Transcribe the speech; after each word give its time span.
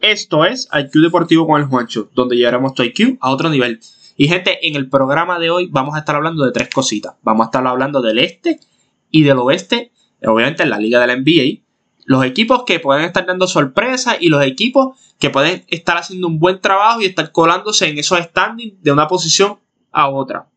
Esto 0.00 0.44
es 0.44 0.68
IQ 0.72 1.02
Deportivo 1.02 1.46
con 1.46 1.60
el 1.60 1.66
Juancho, 1.66 2.08
donde 2.14 2.36
llevaremos 2.36 2.74
tu 2.74 2.84
IQ 2.84 3.18
a 3.20 3.30
otro 3.30 3.50
nivel. 3.50 3.80
Y 4.16 4.28
gente, 4.28 4.66
en 4.66 4.76
el 4.76 4.88
programa 4.88 5.40
de 5.40 5.50
hoy 5.50 5.66
vamos 5.66 5.96
a 5.96 5.98
estar 5.98 6.14
hablando 6.14 6.44
de 6.44 6.52
tres 6.52 6.70
cositas. 6.72 7.14
Vamos 7.22 7.44
a 7.44 7.48
estar 7.48 7.66
hablando 7.66 8.00
del 8.00 8.20
este 8.20 8.60
y 9.10 9.24
del 9.24 9.38
oeste, 9.38 9.90
obviamente 10.24 10.62
en 10.62 10.70
la 10.70 10.78
liga 10.78 11.00
de 11.00 11.06
la 11.08 11.16
NBA. 11.16 11.64
Los 12.04 12.24
equipos 12.24 12.62
que 12.64 12.78
pueden 12.78 13.04
estar 13.04 13.26
dando 13.26 13.48
sorpresas 13.48 14.18
y 14.20 14.28
los 14.28 14.44
equipos 14.44 14.96
que 15.18 15.30
pueden 15.30 15.64
estar 15.66 15.96
haciendo 15.96 16.28
un 16.28 16.38
buen 16.38 16.60
trabajo 16.60 17.00
y 17.00 17.06
estar 17.06 17.32
colándose 17.32 17.88
en 17.88 17.98
esos 17.98 18.20
standings 18.20 18.80
de 18.80 18.92
una 18.92 19.08
posición 19.08 19.58
a 19.90 20.08
otra. 20.08 20.48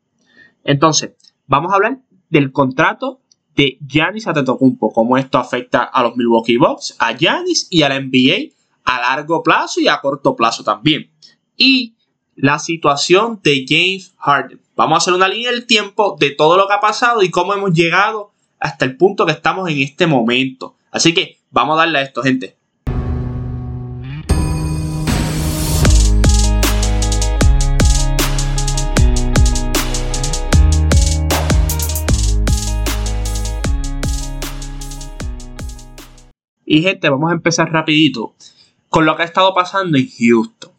Entonces, 0.64 1.14
vamos 1.48 1.71
a 1.71 1.76
hablar 1.76 1.98
del 2.30 2.52
contrato 2.52 3.21
de 3.55 3.80
Giannis 3.86 4.28
Antetokounmpo, 4.28 4.94
cómo 4.94 5.18
esto 5.18 5.39
afecta 5.39 5.84
a 5.84 6.04
los 6.04 6.16
Milwaukee 6.16 6.58
Bucks, 6.58 6.96
a 7.00 7.14
Giannis 7.18 7.68
y 7.71 7.82
a 7.82 7.89
la 7.89 8.00
NBA 8.00 8.61
a 8.84 9.00
largo 9.00 9.43
plazo 9.43 9.79
y 9.79 9.88
a 9.88 10.02
corto 10.02 10.36
plazo 10.36 10.64
también. 10.64 11.10
Y 11.57 11.96
la 12.36 12.60
situación 12.60 13.39
de 13.43 13.65
James 13.68 14.14
Harden. 14.18 14.60
Vamos 14.75 14.96
a 14.96 14.97
hacer 14.97 15.14
una 15.14 15.28
línea 15.28 15.51
del 15.51 15.68
tiempo 15.68 16.15
de 16.19 16.32
todo 16.32 16.57
lo 16.57 16.68
que 16.68 16.73
ha 16.73 16.79
pasado 16.79 17.21
y 17.21 17.29
cómo 17.29 17.54
hemos 17.54 17.73
llegado 17.73 18.32
hasta 18.59 18.86
el 18.86 18.97
punto 18.97 19.25
que 19.25 19.32
estamos 19.32 19.70
en 19.70 19.79
este 19.79 20.07
momento. 20.07 20.75
Así 20.92 21.14
que 21.14 21.37
vamos 21.51 21.75
a 21.75 21.79
darle 21.79 22.00
a 22.00 22.01
esto, 22.01 22.23
gente. 22.23 22.57
Y 36.66 36.81
gente, 36.81 37.09
vamos 37.09 37.30
a 37.31 37.34
empezar 37.34 37.70
rapidito 37.70 38.34
con 38.91 39.05
lo 39.05 39.16
que 39.16 39.22
ha 39.22 39.25
estado 39.25 39.53
pasando 39.53 39.97
en 39.97 40.05
Houston. 40.19 40.69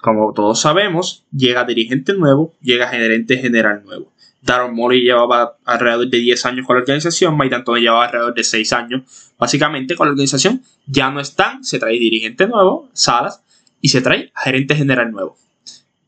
Como 0.00 0.32
todos 0.32 0.58
sabemos, 0.58 1.22
llega 1.30 1.66
dirigente 1.66 2.14
nuevo, 2.14 2.54
llega 2.62 2.88
gerente 2.88 3.36
general 3.36 3.84
nuevo. 3.84 4.10
Daron 4.40 4.74
Morey 4.74 5.02
llevaba 5.02 5.58
alrededor 5.66 6.08
de 6.08 6.16
10 6.16 6.46
años 6.46 6.66
con 6.66 6.76
la 6.76 6.80
organización, 6.80 7.36
Mike 7.36 7.54
D'Antoni 7.54 7.82
llevaba 7.82 8.06
alrededor 8.06 8.32
de 8.32 8.42
6 8.42 8.72
años 8.72 9.02
básicamente 9.38 9.96
con 9.96 10.06
la 10.06 10.12
organización. 10.12 10.62
Ya 10.86 11.10
no 11.10 11.20
están, 11.20 11.62
se 11.62 11.78
trae 11.78 11.98
dirigente 11.98 12.46
nuevo, 12.46 12.88
Salas, 12.94 13.42
y 13.82 13.90
se 13.90 14.00
trae 14.00 14.32
gerente 14.34 14.74
general 14.74 15.12
nuevo. 15.12 15.36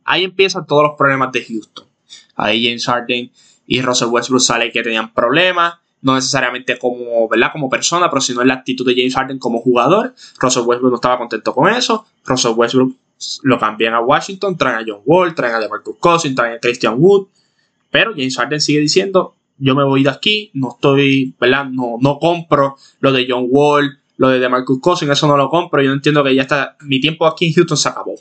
Ahí 0.04 0.24
empiezan 0.24 0.66
todos 0.66 0.82
los 0.82 0.92
problemas 0.96 1.30
de 1.32 1.44
Houston. 1.44 1.84
Ahí 2.36 2.64
James 2.64 2.86
Harden 2.86 3.30
y 3.66 3.82
Russell 3.82 4.08
Westbrook 4.08 4.40
sale 4.40 4.72
que 4.72 4.82
tenían 4.82 5.12
problemas 5.12 5.74
no 6.02 6.14
necesariamente 6.14 6.78
como, 6.78 7.28
¿verdad? 7.28 7.50
como 7.52 7.68
persona, 7.68 8.08
pero 8.08 8.20
sino 8.20 8.42
en 8.42 8.48
la 8.48 8.54
actitud 8.54 8.86
de 8.86 8.94
James 8.94 9.14
Harden 9.14 9.38
como 9.38 9.60
jugador. 9.60 10.14
Russell 10.38 10.62
Westbrook 10.64 10.92
no 10.92 10.96
estaba 10.96 11.18
contento 11.18 11.54
con 11.54 11.72
eso. 11.72 12.06
Russell 12.24 12.52
Westbrook 12.54 12.94
lo 13.42 13.58
cambian 13.58 13.94
a 13.94 14.00
Washington, 14.00 14.56
traen 14.56 14.76
a 14.76 14.84
John 14.86 15.02
Wall, 15.04 15.34
traen 15.34 15.54
a 15.54 15.58
DeMarcus 15.58 15.96
Cousins, 15.98 16.34
traen 16.34 16.54
a 16.54 16.60
Christian 16.60 16.94
Wood. 16.98 17.26
Pero 17.90 18.12
James 18.12 18.36
Harden 18.36 18.60
sigue 18.60 18.80
diciendo, 18.80 19.34
yo 19.58 19.74
me 19.74 19.82
voy 19.82 20.04
de 20.04 20.10
aquí, 20.10 20.50
no 20.54 20.70
estoy, 20.74 21.34
¿verdad? 21.40 21.66
No, 21.66 21.96
no 22.00 22.18
compro 22.18 22.76
lo 23.00 23.12
de 23.12 23.26
John 23.28 23.46
Wall, 23.48 23.98
lo 24.16 24.28
de 24.28 24.38
DeMarcus 24.38 24.80
Cousins, 24.80 25.10
eso 25.10 25.26
no 25.26 25.36
lo 25.36 25.48
compro. 25.48 25.82
Yo 25.82 25.92
entiendo 25.92 26.22
que 26.22 26.34
ya 26.34 26.42
está, 26.42 26.76
mi 26.80 27.00
tiempo 27.00 27.26
aquí 27.26 27.46
en 27.46 27.54
Houston 27.54 27.76
se 27.76 27.88
acabó. 27.88 28.14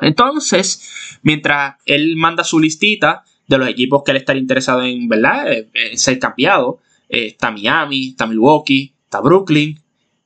Entonces, 0.00 1.18
mientras 1.22 1.76
él 1.86 2.16
manda 2.16 2.44
su 2.44 2.60
listita 2.60 3.24
de 3.48 3.58
los 3.58 3.68
equipos 3.68 4.02
que 4.04 4.10
él 4.12 4.16
estaría 4.18 4.42
interesado 4.42 4.82
en, 4.82 5.08
¿verdad? 5.08 5.52
Eh, 5.52 5.68
en 5.74 5.98
ser 5.98 6.18
cambiado, 6.18 6.80
eh, 7.08 7.26
está 7.26 7.50
Miami, 7.50 8.08
está 8.08 8.26
Milwaukee, 8.26 8.94
está 9.04 9.20
Brooklyn, 9.20 9.78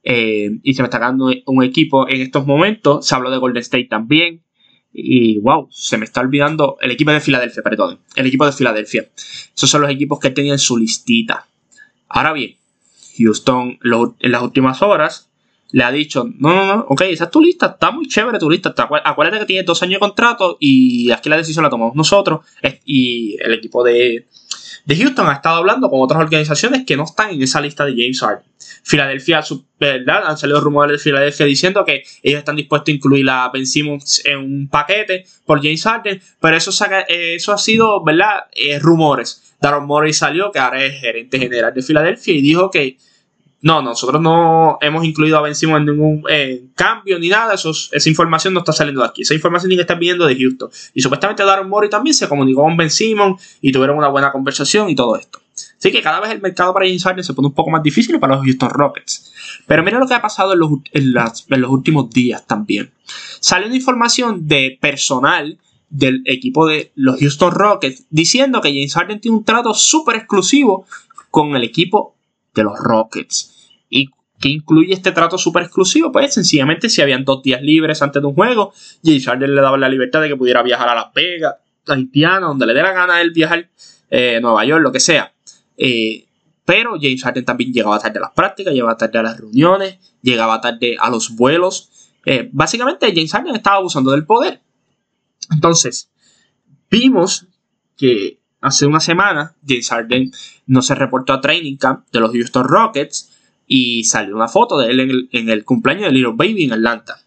eh, 0.02 0.58
y 0.62 0.74
se 0.74 0.82
me 0.82 0.86
está 0.86 0.98
dando 0.98 1.30
un 1.46 1.62
equipo 1.62 2.08
en 2.08 2.22
estos 2.22 2.46
momentos. 2.46 3.06
Se 3.06 3.14
habló 3.14 3.30
de 3.30 3.38
Golden 3.38 3.60
State 3.60 3.88
también. 3.88 4.42
Y 4.92 5.38
wow, 5.38 5.68
se 5.70 5.98
me 5.98 6.04
está 6.04 6.20
olvidando 6.20 6.76
el 6.80 6.90
equipo 6.90 7.12
de 7.12 7.20
Filadelfia, 7.20 7.62
perdón. 7.62 8.00
El 8.16 8.26
equipo 8.26 8.44
de 8.44 8.52
Filadelfia. 8.52 9.08
Esos 9.54 9.70
son 9.70 9.82
los 9.82 9.90
equipos 9.90 10.18
que 10.18 10.30
tenían 10.30 10.58
su 10.58 10.76
listita. 10.76 11.46
Ahora 12.08 12.32
bien, 12.32 12.56
Houston 13.18 13.78
en 14.18 14.32
las 14.32 14.42
últimas 14.42 14.82
horas 14.82 15.29
le 15.72 15.84
ha 15.84 15.92
dicho, 15.92 16.24
no, 16.38 16.54
no, 16.54 16.76
no, 16.76 16.86
ok, 16.88 17.02
esa 17.02 17.24
es 17.24 17.30
tu 17.30 17.40
lista, 17.40 17.66
está 17.66 17.90
muy 17.90 18.06
chévere 18.06 18.38
tu 18.38 18.50
lista, 18.50 18.74
acuérdate 19.04 19.40
que 19.40 19.46
tienes 19.46 19.66
dos 19.66 19.82
años 19.82 19.94
de 19.94 20.00
contrato 20.00 20.56
y 20.60 21.10
aquí 21.10 21.28
la 21.28 21.36
decisión 21.36 21.62
la 21.62 21.70
tomamos 21.70 21.94
nosotros 21.94 22.40
y 22.84 23.36
el 23.40 23.54
equipo 23.54 23.84
de, 23.84 24.26
de 24.84 24.96
Houston 24.96 25.28
ha 25.28 25.34
estado 25.34 25.56
hablando 25.56 25.88
con 25.88 26.00
otras 26.00 26.20
organizaciones 26.20 26.84
que 26.84 26.96
no 26.96 27.04
están 27.04 27.30
en 27.30 27.42
esa 27.42 27.60
lista 27.60 27.84
de 27.84 27.92
James 27.92 28.20
Harden. 28.20 28.44
Filadelfia, 28.82 29.42
¿verdad? 29.78 30.22
Han 30.26 30.38
salido 30.38 30.60
rumores 30.60 30.92
de 30.92 30.98
Filadelfia 30.98 31.46
diciendo 31.46 31.84
que 31.84 32.02
ellos 32.22 32.38
están 32.38 32.56
dispuestos 32.56 32.88
a 32.88 32.96
incluir 32.96 33.28
a 33.28 33.50
Ben 33.50 33.66
Simmons 33.66 34.22
en 34.24 34.38
un 34.38 34.68
paquete 34.68 35.24
por 35.44 35.58
James 35.62 35.82
Harden, 35.82 36.20
pero 36.40 36.56
eso, 36.56 36.70
eso 37.08 37.52
ha 37.52 37.58
sido, 37.58 38.02
¿verdad? 38.02 38.46
Eh, 38.52 38.78
rumores. 38.78 39.54
Daron 39.60 39.86
Morey 39.86 40.12
salió, 40.12 40.50
que 40.50 40.58
ahora 40.58 40.82
es 40.84 41.00
gerente 41.00 41.38
general 41.38 41.74
de 41.74 41.82
Filadelfia, 41.82 42.34
y 42.34 42.40
dijo 42.40 42.70
que 42.70 42.96
no, 43.62 43.82
nosotros 43.82 44.22
no 44.22 44.78
hemos 44.80 45.04
incluido 45.04 45.36
a 45.36 45.42
Ben 45.42 45.54
Simmons 45.54 45.80
en 45.80 45.86
ningún 45.86 46.24
eh, 46.30 46.64
cambio 46.74 47.18
ni 47.18 47.28
nada. 47.28 47.54
esa 47.54 48.08
información 48.08 48.54
no 48.54 48.60
está 48.60 48.72
saliendo 48.72 49.02
de 49.02 49.08
aquí. 49.08 49.22
Esa 49.22 49.34
información 49.34 49.68
tiene 49.68 49.80
que 49.80 49.82
estar 49.82 49.98
viniendo 49.98 50.26
de 50.26 50.34
Houston. 50.36 50.70
Y 50.94 51.02
supuestamente 51.02 51.44
Darren 51.44 51.68
Murray 51.68 51.90
también 51.90 52.14
se 52.14 52.26
comunicó 52.26 52.62
con 52.62 52.76
Ben 52.76 52.90
Simmons 52.90 53.58
y 53.60 53.70
tuvieron 53.70 53.98
una 53.98 54.08
buena 54.08 54.32
conversación 54.32 54.88
y 54.88 54.94
todo 54.94 55.16
esto. 55.16 55.40
Así 55.78 55.92
que 55.92 56.00
cada 56.00 56.20
vez 56.20 56.30
el 56.30 56.40
mercado 56.40 56.72
para 56.72 56.86
James 56.86 57.04
Harden 57.04 57.24
se 57.24 57.34
pone 57.34 57.48
un 57.48 57.54
poco 57.54 57.70
más 57.70 57.82
difícil 57.82 58.18
para 58.18 58.36
los 58.36 58.44
Houston 58.44 58.70
Rockets. 58.70 59.32
Pero 59.66 59.82
mira 59.82 59.98
lo 59.98 60.06
que 60.06 60.14
ha 60.14 60.22
pasado 60.22 60.54
en 60.54 60.58
los, 61.12 61.68
últimos 61.68 62.10
días 62.10 62.46
también. 62.46 62.90
Sale 63.40 63.66
una 63.66 63.76
información 63.76 64.48
de 64.48 64.78
personal 64.80 65.58
del 65.90 66.22
equipo 66.24 66.66
de 66.66 66.92
los 66.94 67.18
Houston 67.18 67.52
Rockets 67.52 68.04
diciendo 68.08 68.60
que 68.60 68.70
James 68.70 68.94
Harden 68.94 69.20
tiene 69.20 69.36
un 69.36 69.44
trato 69.44 69.74
súper 69.74 70.16
exclusivo 70.16 70.86
con 71.30 71.56
el 71.56 71.64
equipo 71.64 72.14
de 72.54 72.64
los 72.64 72.78
Rockets. 72.78 73.70
¿Y 73.88 74.10
qué 74.38 74.48
incluye 74.48 74.92
este 74.92 75.12
trato 75.12 75.38
súper 75.38 75.64
exclusivo? 75.64 76.10
Pues 76.12 76.34
sencillamente 76.34 76.88
si 76.88 77.02
habían 77.02 77.24
dos 77.24 77.42
días 77.42 77.62
libres 77.62 78.02
antes 78.02 78.22
de 78.22 78.28
un 78.28 78.34
juego, 78.34 78.72
James 79.04 79.24
Harden 79.24 79.54
le 79.54 79.60
daba 79.60 79.76
la 79.78 79.88
libertad 79.88 80.20
de 80.22 80.28
que 80.28 80.36
pudiera 80.36 80.62
viajar 80.62 80.88
a 80.88 80.94
Las 80.94 81.12
Vegas, 81.14 81.54
a 81.86 81.92
Haitiana, 81.92 82.46
donde 82.46 82.66
le 82.66 82.74
dé 82.74 82.82
la 82.82 82.92
gana 82.92 83.16
a 83.16 83.20
él 83.20 83.30
viajar, 83.30 83.68
eh, 84.10 84.38
Nueva 84.40 84.64
York, 84.64 84.82
lo 84.82 84.92
que 84.92 85.00
sea. 85.00 85.32
Eh, 85.76 86.26
pero 86.64 86.92
James 87.00 87.22
Harden 87.22 87.44
también 87.44 87.72
llegaba 87.72 87.98
tarde 87.98 88.18
a 88.18 88.22
las 88.22 88.32
prácticas, 88.32 88.72
llegaba 88.72 88.96
tarde 88.96 89.18
a 89.18 89.22
las 89.22 89.38
reuniones, 89.38 89.98
llegaba 90.22 90.60
tarde 90.60 90.96
a 91.00 91.10
los 91.10 91.34
vuelos. 91.34 91.90
Eh, 92.24 92.48
básicamente 92.52 93.12
James 93.14 93.32
Harden 93.32 93.56
estaba 93.56 93.76
abusando 93.76 94.12
del 94.12 94.24
poder. 94.24 94.60
Entonces, 95.50 96.10
vimos 96.90 97.46
que 97.96 98.39
hace 98.60 98.86
una 98.86 99.00
semana 99.00 99.54
James 99.66 99.88
Harden 99.88 100.30
no 100.66 100.82
se 100.82 100.94
reportó 100.94 101.32
a 101.32 101.40
Training 101.40 101.76
Camp 101.76 102.06
de 102.12 102.20
los 102.20 102.32
Houston 102.32 102.64
Rockets 102.64 103.30
y 103.66 104.04
salió 104.04 104.34
una 104.34 104.48
foto 104.48 104.78
de 104.78 104.90
él 104.90 105.28
en 105.32 105.48
el, 105.48 105.64
cumpleaños 105.64 106.06
de 106.06 106.12
Little 106.12 106.34
Baby 106.34 106.64
en 106.64 106.72
Atlanta. 106.72 107.20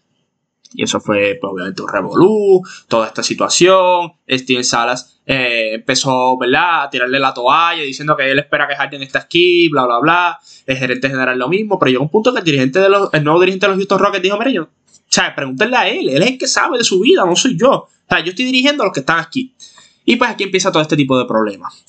Y 0.74 0.82
eso 0.82 1.00
fue 1.00 1.38
pues, 1.40 1.52
obviamente 1.52 1.82
un 1.82 1.88
revolú, 1.88 2.62
toda 2.88 3.06
esta 3.06 3.22
situación. 3.22 4.12
Steven 4.28 4.64
Salas 4.64 5.20
eh, 5.24 5.74
empezó 5.74 6.38
a 6.42 6.90
tirarle 6.90 7.18
la 7.18 7.32
toalla 7.32 7.82
diciendo 7.82 8.16
que 8.16 8.30
él 8.30 8.40
espera 8.40 8.68
que 8.68 8.74
Harden 8.74 9.02
esté 9.02 9.18
aquí, 9.18 9.68
bla, 9.68 9.86
bla, 9.86 10.00
bla. 10.00 10.38
El 10.66 10.76
gerente 10.76 11.08
general 11.08 11.38
lo 11.38 11.48
mismo, 11.48 11.78
pero 11.78 11.92
llegó 11.92 12.02
un 12.02 12.10
punto 12.10 12.32
que 12.32 12.40
el, 12.40 12.44
dirigente 12.44 12.80
de 12.80 12.88
los, 12.88 13.08
el 13.14 13.24
nuevo 13.24 13.40
dirigente 13.40 13.66
de 13.66 13.70
los 13.70 13.78
Houston 13.78 13.98
Rockets 14.00 14.22
dijo, 14.22 14.38
mire, 14.38 14.52
yo, 14.52 14.64
o 14.64 14.68
sea, 15.08 15.34
pregúntenle 15.34 15.76
a 15.76 15.88
él, 15.88 16.08
él 16.08 16.22
es 16.22 16.30
el 16.32 16.38
que 16.38 16.48
sabe 16.48 16.76
de 16.76 16.84
su 16.84 17.00
vida, 17.00 17.24
no 17.24 17.36
soy 17.36 17.56
yo. 17.56 17.70
O 17.70 17.88
sea, 18.08 18.20
yo 18.20 18.30
estoy 18.30 18.44
dirigiendo 18.44 18.82
a 18.82 18.86
los 18.86 18.92
que 18.92 19.00
están 19.00 19.20
aquí. 19.20 19.54
Y 20.04 20.16
pues 20.16 20.30
aquí 20.30 20.44
empieza 20.44 20.70
todo 20.70 20.82
este 20.82 20.96
tipo 20.96 21.18
de 21.18 21.24
problemas. 21.24 21.84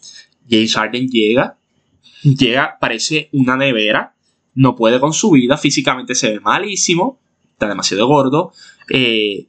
James 0.49 0.73
Harden 0.73 1.07
llega, 1.07 1.57
llega, 2.23 2.77
parece 2.79 3.29
una 3.33 3.57
nevera, 3.57 4.13
no 4.53 4.75
puede 4.75 4.99
con 4.99 5.13
su 5.13 5.31
vida, 5.31 5.57
físicamente 5.57 6.15
se 6.15 6.31
ve 6.31 6.39
malísimo, 6.39 7.19
está 7.51 7.67
demasiado 7.67 8.07
gordo. 8.07 8.53
Eh, 8.89 9.47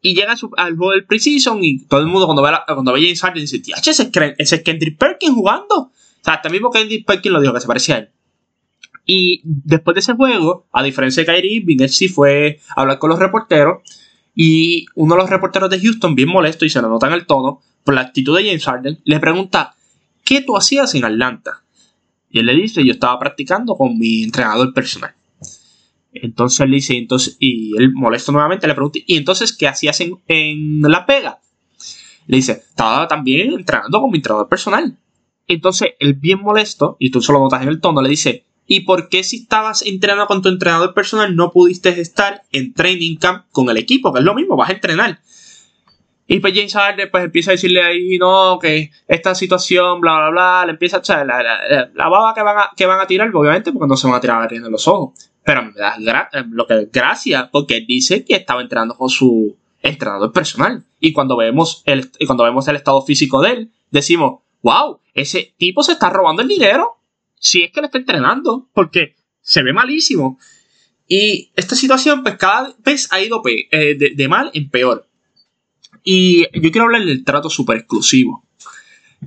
y 0.00 0.14
llega 0.14 0.34
al 0.56 0.76
juego 0.76 0.92
del 0.92 1.04
Precision 1.04 1.64
y 1.64 1.80
todo 1.80 2.00
el 2.00 2.06
mundo 2.06 2.26
cuando 2.26 2.42
ve, 2.42 2.50
a, 2.50 2.64
cuando 2.66 2.92
ve 2.92 3.00
a 3.00 3.02
James 3.02 3.20
Harden 3.20 3.42
dice, 3.42 3.56
es, 3.56 4.10
ese 4.38 4.54
es 4.56 4.62
Kendrick 4.62 4.98
Perkins 4.98 5.34
jugando. 5.34 5.74
O 5.76 5.92
sea, 6.22 6.34
hasta 6.34 6.48
mismo 6.48 6.70
Kendrick 6.70 7.04
Perkins 7.04 7.32
lo 7.32 7.40
dijo 7.40 7.52
que 7.52 7.60
se 7.60 7.66
parecía 7.66 7.96
a 7.96 7.98
él. 7.98 8.10
Y 9.04 9.40
después 9.44 9.94
de 9.94 10.00
ese 10.00 10.14
juego, 10.14 10.66
a 10.72 10.82
diferencia 10.82 11.22
de 11.22 11.26
Kyrie 11.26 11.56
Irving, 11.56 11.76
él 11.80 11.90
fue 12.08 12.60
a 12.74 12.80
hablar 12.82 12.98
con 12.98 13.10
los 13.10 13.18
reporteros 13.18 13.82
y 14.34 14.86
uno 14.94 15.14
de 15.14 15.22
los 15.22 15.30
reporteros 15.30 15.70
de 15.70 15.80
Houston, 15.80 16.14
bien 16.14 16.28
molesto 16.28 16.64
y 16.64 16.70
se 16.70 16.82
lo 16.82 16.88
nota 16.88 17.06
en 17.06 17.14
el 17.14 17.26
tono, 17.26 17.62
por 17.86 17.94
la 17.94 18.00
actitud 18.00 18.36
de 18.36 18.44
James 18.44 18.64
Harden, 18.64 19.00
le 19.04 19.20
pregunta, 19.20 19.76
¿qué 20.24 20.42
tú 20.42 20.56
hacías 20.56 20.92
en 20.96 21.04
Atlanta? 21.04 21.62
Y 22.28 22.40
él 22.40 22.46
le 22.46 22.54
dice, 22.54 22.84
yo 22.84 22.92
estaba 22.92 23.16
practicando 23.20 23.76
con 23.76 23.96
mi 23.96 24.24
entrenador 24.24 24.74
personal. 24.74 25.14
Entonces 26.12 26.60
él 26.60 26.72
dice, 26.72 27.06
y 27.38 27.76
él 27.78 27.92
molesto 27.94 28.32
nuevamente 28.32 28.66
le 28.66 28.74
pregunta, 28.74 28.98
¿y 29.06 29.16
entonces 29.16 29.56
qué 29.56 29.68
hacías 29.68 30.00
en, 30.00 30.18
en 30.26 30.82
La 30.82 31.06
Pega? 31.06 31.38
Le 32.26 32.38
dice, 32.38 32.64
estaba 32.68 33.06
también 33.06 33.52
entrenando 33.52 34.00
con 34.00 34.10
mi 34.10 34.18
entrenador 34.18 34.48
personal. 34.48 34.98
Entonces 35.46 35.90
él 36.00 36.14
bien 36.14 36.40
molesto, 36.40 36.96
y 36.98 37.10
tú 37.10 37.22
solo 37.22 37.38
notas 37.38 37.62
en 37.62 37.68
el 37.68 37.80
tono, 37.80 38.02
le 38.02 38.08
dice, 38.08 38.46
¿Y 38.66 38.80
por 38.80 39.08
qué 39.08 39.22
si 39.22 39.36
estabas 39.36 39.82
entrenando 39.82 40.26
con 40.26 40.42
tu 40.42 40.48
entrenador 40.48 40.92
personal 40.92 41.36
no 41.36 41.52
pudiste 41.52 42.00
estar 42.00 42.42
en 42.50 42.74
training 42.74 43.16
camp 43.16 43.44
con 43.52 43.70
el 43.70 43.76
equipo? 43.76 44.12
Que 44.12 44.18
es 44.18 44.24
lo 44.24 44.34
mismo, 44.34 44.56
vas 44.56 44.70
a 44.70 44.72
entrenar. 44.72 45.20
Y 46.28 46.40
pues 46.40 46.54
James 46.54 46.74
Harden 46.74 47.08
pues 47.10 47.24
empieza 47.24 47.52
a 47.52 47.52
decirle 47.52 47.82
ahí, 47.82 48.18
no, 48.18 48.58
que 48.60 48.90
esta 49.06 49.34
situación, 49.34 50.00
bla, 50.00 50.16
bla, 50.16 50.30
bla, 50.30 50.66
le 50.66 50.72
empieza 50.72 50.96
a 50.96 51.00
echar 51.00 51.24
la, 51.24 51.42
la, 51.94 52.08
baba 52.08 52.34
que 52.34 52.42
van, 52.42 52.58
a, 52.58 52.70
que 52.76 52.86
van 52.86 53.00
a 53.00 53.06
tirar, 53.06 53.30
obviamente, 53.32 53.72
porque 53.72 53.86
no 53.86 53.96
se 53.96 54.08
van 54.08 54.16
a 54.16 54.20
tirar 54.20 54.52
en 54.52 54.70
los 54.70 54.88
ojos. 54.88 55.30
Pero 55.44 55.62
me 55.62 55.72
da 55.72 55.96
eh, 56.32 56.44
lo 56.50 56.66
que 56.66 56.88
gracia, 56.92 57.48
porque 57.52 57.80
dice 57.86 58.24
que 58.24 58.34
estaba 58.34 58.60
entrenando 58.60 58.96
con 58.96 59.08
su 59.08 59.56
entrenador 59.80 60.32
personal. 60.32 60.84
Y 60.98 61.12
cuando 61.12 61.36
vemos 61.36 61.82
el, 61.86 62.10
cuando 62.26 62.42
vemos 62.42 62.66
el 62.66 62.74
estado 62.74 63.00
físico 63.02 63.40
de 63.40 63.50
él, 63.50 63.72
decimos, 63.92 64.40
wow, 64.62 64.98
ese 65.14 65.54
tipo 65.56 65.84
se 65.84 65.92
está 65.92 66.10
robando 66.10 66.42
el 66.42 66.48
dinero. 66.48 66.96
Si 67.38 67.62
es 67.62 67.70
que 67.70 67.80
le 67.80 67.86
está 67.86 67.98
entrenando, 67.98 68.68
porque 68.72 69.14
se 69.40 69.62
ve 69.62 69.72
malísimo. 69.72 70.40
Y 71.06 71.52
esta 71.54 71.76
situación, 71.76 72.24
pues 72.24 72.36
cada 72.36 72.74
vez 72.78 73.12
ha 73.12 73.20
ido 73.20 73.40
eh, 73.46 73.94
de, 73.96 74.10
de 74.16 74.28
mal 74.28 74.50
en 74.52 74.68
peor. 74.68 75.06
Y 76.04 76.42
yo 76.58 76.70
quiero 76.70 76.84
hablar 76.84 77.04
del 77.04 77.24
trato 77.24 77.50
súper 77.50 77.78
exclusivo. 77.78 78.44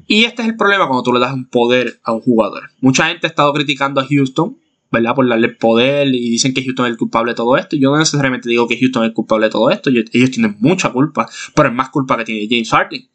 Y 0.07 0.24
este 0.24 0.42
es 0.42 0.48
el 0.48 0.56
problema 0.56 0.88
cuando 0.88 1.04
tú 1.04 1.13
le 1.13 1.19
das 1.19 1.33
un 1.33 1.45
poder 1.45 2.00
a 2.04 2.12
un 2.12 2.21
jugador. 2.21 2.71
Mucha 2.80 3.07
gente 3.07 3.27
ha 3.27 3.30
estado 3.30 3.54
criticando 3.54 4.01
a 4.01 4.07
Houston, 4.07 4.57
¿verdad? 4.92 5.16
Por 5.16 5.27
darle 5.27 5.50
poder 5.50 6.07
y 6.07 6.30
dicen 6.30 6.54
que 6.54 6.63
Houston 6.63 6.86
es 6.86 6.92
el 6.92 6.98
culpable 6.98 7.31
de 7.31 7.36
todo 7.36 7.57
esto. 7.57 7.75
Yo 7.75 7.92
no 7.92 7.98
necesariamente 7.98 8.50
digo 8.50 8.68
que 8.68 8.77
Houston 8.77 9.04
es 9.04 9.10
el 9.10 9.13
culpable 9.13 9.48
de 9.48 9.51
todo 9.51 9.69
esto. 9.69 9.89
Ellos 9.89 10.31
tienen 10.31 10.57
mucha 10.60 10.92
culpa, 10.92 11.30
pero 11.56 11.69
es 11.69 11.75
más 11.75 11.89
culpa 11.89 12.18
que 12.18 12.25
tiene 12.25 12.48
James 12.50 12.69
Harden. 12.69 13.07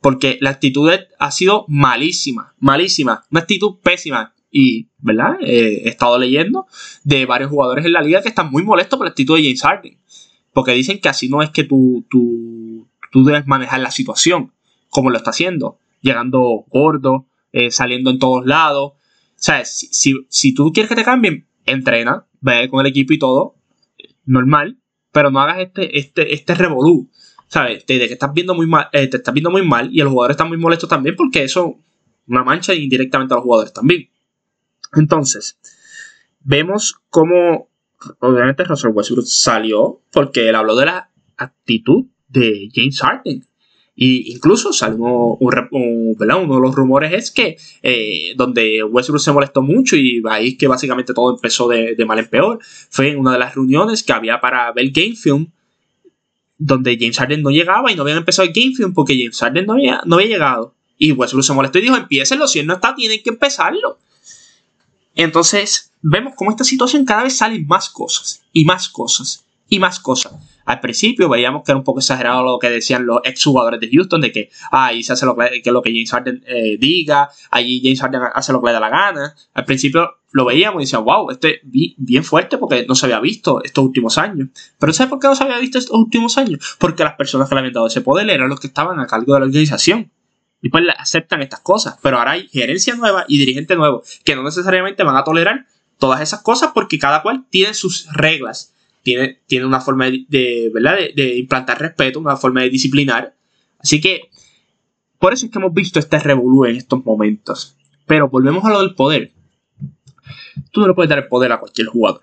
Porque 0.00 0.38
la 0.40 0.50
actitud 0.50 0.90
ha 1.18 1.30
sido 1.30 1.66
malísima, 1.68 2.54
malísima, 2.58 3.24
una 3.30 3.40
actitud 3.40 3.78
pésima. 3.82 4.34
Y, 4.52 4.88
¿verdad? 4.98 5.36
Eh, 5.42 5.82
he 5.84 5.88
estado 5.90 6.18
leyendo 6.18 6.66
de 7.04 7.24
varios 7.24 7.50
jugadores 7.50 7.84
en 7.86 7.92
la 7.92 8.02
liga 8.02 8.20
que 8.20 8.28
están 8.28 8.50
muy 8.50 8.64
molestos 8.64 8.96
por 8.96 9.06
la 9.06 9.10
actitud 9.10 9.36
de 9.36 9.42
James 9.42 9.62
Harden. 9.62 9.98
Porque 10.52 10.72
dicen 10.72 11.00
que 11.00 11.08
así 11.08 11.28
no 11.28 11.42
es 11.42 11.50
que 11.50 11.62
tú, 11.64 12.04
tú, 12.10 12.59
tú 13.10 13.24
debes 13.24 13.46
manejar 13.46 13.80
la 13.80 13.90
situación 13.90 14.52
como 14.88 15.10
lo 15.10 15.16
está 15.16 15.30
haciendo, 15.30 15.78
llegando 16.00 16.64
gordo, 16.68 17.26
eh, 17.52 17.70
saliendo 17.70 18.10
en 18.10 18.18
todos 18.18 18.44
lados. 18.46 18.92
Sea, 19.36 19.64
si, 19.64 20.26
si, 20.28 20.54
tú 20.54 20.72
quieres 20.72 20.88
que 20.88 20.96
te 20.96 21.04
cambien, 21.04 21.46
entrena, 21.64 22.26
ve 22.40 22.68
con 22.68 22.80
el 22.80 22.90
equipo 22.90 23.12
y 23.12 23.18
todo, 23.18 23.54
normal, 24.26 24.78
pero 25.12 25.30
no 25.30 25.40
hagas 25.40 25.60
este, 25.60 25.98
este, 25.98 26.34
este 26.34 26.54
revolú. 26.54 27.10
¿Sabes? 27.46 27.84
Que 27.84 28.04
estás 28.04 28.32
viendo 28.32 28.54
muy 28.54 28.66
mal, 28.66 28.88
eh, 28.92 29.08
te 29.08 29.16
estás 29.16 29.34
viendo 29.34 29.50
muy 29.50 29.66
mal 29.66 29.90
y 29.92 29.98
los 29.98 30.12
jugadores 30.12 30.34
están 30.34 30.48
muy 30.48 30.56
molestos 30.56 30.88
también 30.88 31.16
porque 31.16 31.42
eso 31.42 31.78
una 32.28 32.44
mancha 32.44 32.74
indirectamente 32.74 33.34
a 33.34 33.38
los 33.38 33.44
jugadores 33.44 33.72
también. 33.72 34.08
Entonces, 34.94 35.58
vemos 36.40 37.00
cómo 37.10 37.68
obviamente 38.20 38.62
Russell 38.62 38.92
Westbrook 38.92 39.26
salió 39.26 40.00
porque 40.12 40.48
él 40.48 40.54
habló 40.54 40.76
de 40.76 40.86
la 40.86 41.10
actitud 41.36 42.06
de 42.30 42.68
James 42.74 43.00
Harden. 43.00 43.44
Y 44.02 44.32
incluso 44.32 44.72
salió 44.72 45.04
uno 45.04 46.14
de 46.18 46.26
los 46.26 46.74
rumores 46.74 47.12
es 47.12 47.30
que 47.30 47.58
eh, 47.82 48.32
donde 48.34 48.82
Westbrook 48.82 49.20
se 49.20 49.32
molestó 49.32 49.60
mucho 49.60 49.94
y 49.94 50.22
ahí 50.26 50.56
que 50.56 50.68
básicamente 50.68 51.12
todo 51.12 51.34
empezó 51.34 51.68
de, 51.68 51.94
mal 52.06 52.18
en 52.18 52.28
peor, 52.28 52.60
fue 52.88 53.10
en 53.10 53.18
una 53.18 53.32
de 53.32 53.38
las 53.38 53.54
reuniones 53.54 54.02
que 54.02 54.14
había 54.14 54.40
para 54.40 54.72
ver 54.72 54.90
Game 54.90 55.16
Film, 55.16 55.48
donde 56.56 56.96
James 56.98 57.18
Harden 57.18 57.42
no 57.42 57.50
llegaba 57.50 57.92
y 57.92 57.94
no 57.94 58.02
habían 58.02 58.18
empezado 58.18 58.48
el 58.48 58.54
Game 58.54 58.74
Film 58.74 58.94
porque 58.94 59.18
James 59.18 59.38
Harden 59.38 59.66
no 59.66 59.74
había, 59.74 60.00
no 60.06 60.16
había 60.16 60.28
llegado. 60.28 60.74
Y 60.96 61.12
Westbrook 61.12 61.44
se 61.44 61.52
molestó 61.52 61.78
y 61.78 61.82
dijo, 61.82 61.96
empiecenlo, 61.96 62.46
si 62.46 62.60
él 62.60 62.66
no 62.66 62.74
está, 62.74 62.94
tienen 62.94 63.22
que 63.22 63.30
empezarlo. 63.30 63.98
Entonces, 65.14 65.92
vemos 66.00 66.34
cómo 66.36 66.50
esta 66.50 66.64
situación 66.64 67.04
cada 67.04 67.24
vez 67.24 67.36
salen 67.36 67.66
más 67.66 67.90
cosas 67.90 68.42
y 68.54 68.64
más 68.64 68.88
cosas 68.88 69.44
y 69.70 69.78
más 69.78 70.00
cosas. 70.00 70.34
Al 70.66 70.80
principio 70.80 71.28
veíamos 71.28 71.62
que 71.64 71.72
era 71.72 71.78
un 71.78 71.84
poco 71.84 72.00
exagerado 72.00 72.42
lo 72.42 72.58
que 72.58 72.68
decían 72.68 73.06
los 73.06 73.20
exjugadores 73.24 73.80
de 73.80 73.88
Houston, 73.90 74.20
de 74.20 74.32
que 74.32 74.50
ahí 74.70 75.02
se 75.02 75.14
hace 75.14 75.24
lo 75.24 75.36
que, 75.36 75.70
lo 75.70 75.80
que 75.80 75.90
James 75.90 76.10
Harden 76.10 76.44
eh, 76.46 76.76
diga, 76.78 77.30
allí 77.50 77.80
James 77.82 78.00
Harden 78.00 78.20
hace 78.34 78.52
lo 78.52 78.60
que 78.60 78.66
le 78.66 78.72
da 78.74 78.80
la 78.80 78.90
gana. 78.90 79.34
Al 79.54 79.64
principio 79.64 80.18
lo 80.32 80.44
veíamos 80.44 80.82
y 80.82 80.84
decíamos, 80.84 81.06
wow, 81.06 81.30
este 81.30 81.56
es 81.56 81.60
bien 81.96 82.24
fuerte 82.24 82.58
porque 82.58 82.84
no 82.86 82.94
se 82.94 83.06
había 83.06 83.20
visto 83.20 83.62
estos 83.62 83.84
últimos 83.84 84.18
años. 84.18 84.48
Pero 84.78 84.92
¿sabes 84.92 85.08
por 85.08 85.18
qué 85.20 85.28
no 85.28 85.36
se 85.36 85.44
había 85.44 85.58
visto 85.58 85.78
estos 85.78 85.96
últimos 85.96 86.36
años? 86.36 86.76
Porque 86.78 87.04
las 87.04 87.14
personas 87.14 87.48
que 87.48 87.54
le 87.54 87.60
habían 87.60 87.74
dado 87.74 87.86
ese 87.86 88.00
poder 88.00 88.28
eran 88.28 88.48
los 88.48 88.60
que 88.60 88.66
estaban 88.66 89.00
a 89.00 89.06
cargo 89.06 89.34
de 89.34 89.40
la 89.40 89.46
organización. 89.46 90.10
Y 90.62 90.68
pues 90.68 90.84
aceptan 90.98 91.42
estas 91.42 91.60
cosas. 91.60 91.96
Pero 92.02 92.18
ahora 92.18 92.32
hay 92.32 92.48
gerencia 92.48 92.94
nueva 92.96 93.24
y 93.28 93.38
dirigente 93.38 93.76
nuevo 93.76 94.02
que 94.24 94.36
no 94.36 94.42
necesariamente 94.42 95.04
van 95.04 95.16
a 95.16 95.24
tolerar 95.24 95.66
todas 95.98 96.20
esas 96.20 96.42
cosas 96.42 96.72
porque 96.74 96.98
cada 96.98 97.22
cual 97.22 97.46
tiene 97.50 97.72
sus 97.72 98.08
reglas 98.12 98.74
tiene, 99.02 99.40
tiene 99.46 99.66
una 99.66 99.80
forma 99.80 100.06
de, 100.06 100.70
¿verdad? 100.72 100.98
De, 101.14 101.36
implantar 101.36 101.80
respeto, 101.80 102.20
una 102.20 102.36
forma 102.36 102.62
de 102.62 102.70
disciplinar. 102.70 103.34
Así 103.78 104.00
que, 104.00 104.30
por 105.18 105.32
eso 105.32 105.46
es 105.46 105.52
que 105.52 105.58
hemos 105.58 105.72
visto 105.72 105.98
este 105.98 106.18
revolú 106.18 106.64
en 106.64 106.76
estos 106.76 107.04
momentos. 107.04 107.76
Pero 108.06 108.28
volvemos 108.28 108.64
a 108.64 108.70
lo 108.70 108.80
del 108.80 108.94
poder. 108.94 109.32
Tú 110.72 110.80
no 110.80 110.88
le 110.88 110.94
puedes 110.94 111.08
dar 111.08 111.18
el 111.18 111.28
poder 111.28 111.52
a 111.52 111.60
cualquier 111.60 111.88
jugador. 111.88 112.22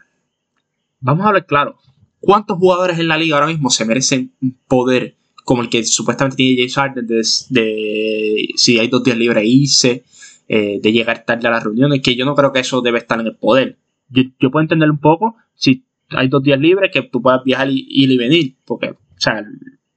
Vamos 1.00 1.26
a 1.26 1.30
hablar 1.30 1.46
claro. 1.46 1.78
¿Cuántos 2.20 2.58
jugadores 2.58 3.00
en 3.00 3.08
la 3.08 3.18
liga 3.18 3.36
ahora 3.36 3.48
mismo 3.48 3.70
se 3.70 3.86
merecen 3.86 4.34
un 4.42 4.58
poder 4.68 5.16
como 5.44 5.62
el 5.62 5.70
que 5.70 5.84
supuestamente 5.86 6.36
tiene 6.36 6.58
James 6.58 6.76
Harden 6.76 7.08
de, 7.08 8.48
si 8.56 8.80
hay 8.80 8.88
dos 8.90 9.04
días 9.04 9.18
libres 9.18 9.44
hice, 9.46 10.04
eh, 10.50 10.80
de 10.82 10.92
llegar 10.92 11.24
tarde 11.26 11.48
a 11.48 11.52
las 11.52 11.64
reuniones? 11.64 12.02
Que 12.02 12.16
yo 12.16 12.26
no 12.26 12.36
creo 12.36 12.52
que 12.52 12.60
eso 12.60 12.82
debe 12.82 12.98
estar 12.98 13.20
en 13.20 13.28
el 13.28 13.36
poder. 13.36 13.78
Yo, 14.10 14.24
yo 14.40 14.52
puedo 14.52 14.62
entender 14.62 14.90
un 14.90 15.00
poco 15.00 15.36
si 15.56 15.86
hay 16.10 16.28
dos 16.28 16.44
días 16.44 16.60
libres 16.60 16.92
que 16.92 17.02
tú 17.04 17.22
puedas 17.22 17.44
viajar 17.44 17.70
y, 17.70 17.86
ir 17.90 18.12
y 18.12 18.18
venir, 18.18 18.58
porque, 18.66 18.92
o 18.92 18.98
sea, 19.18 19.44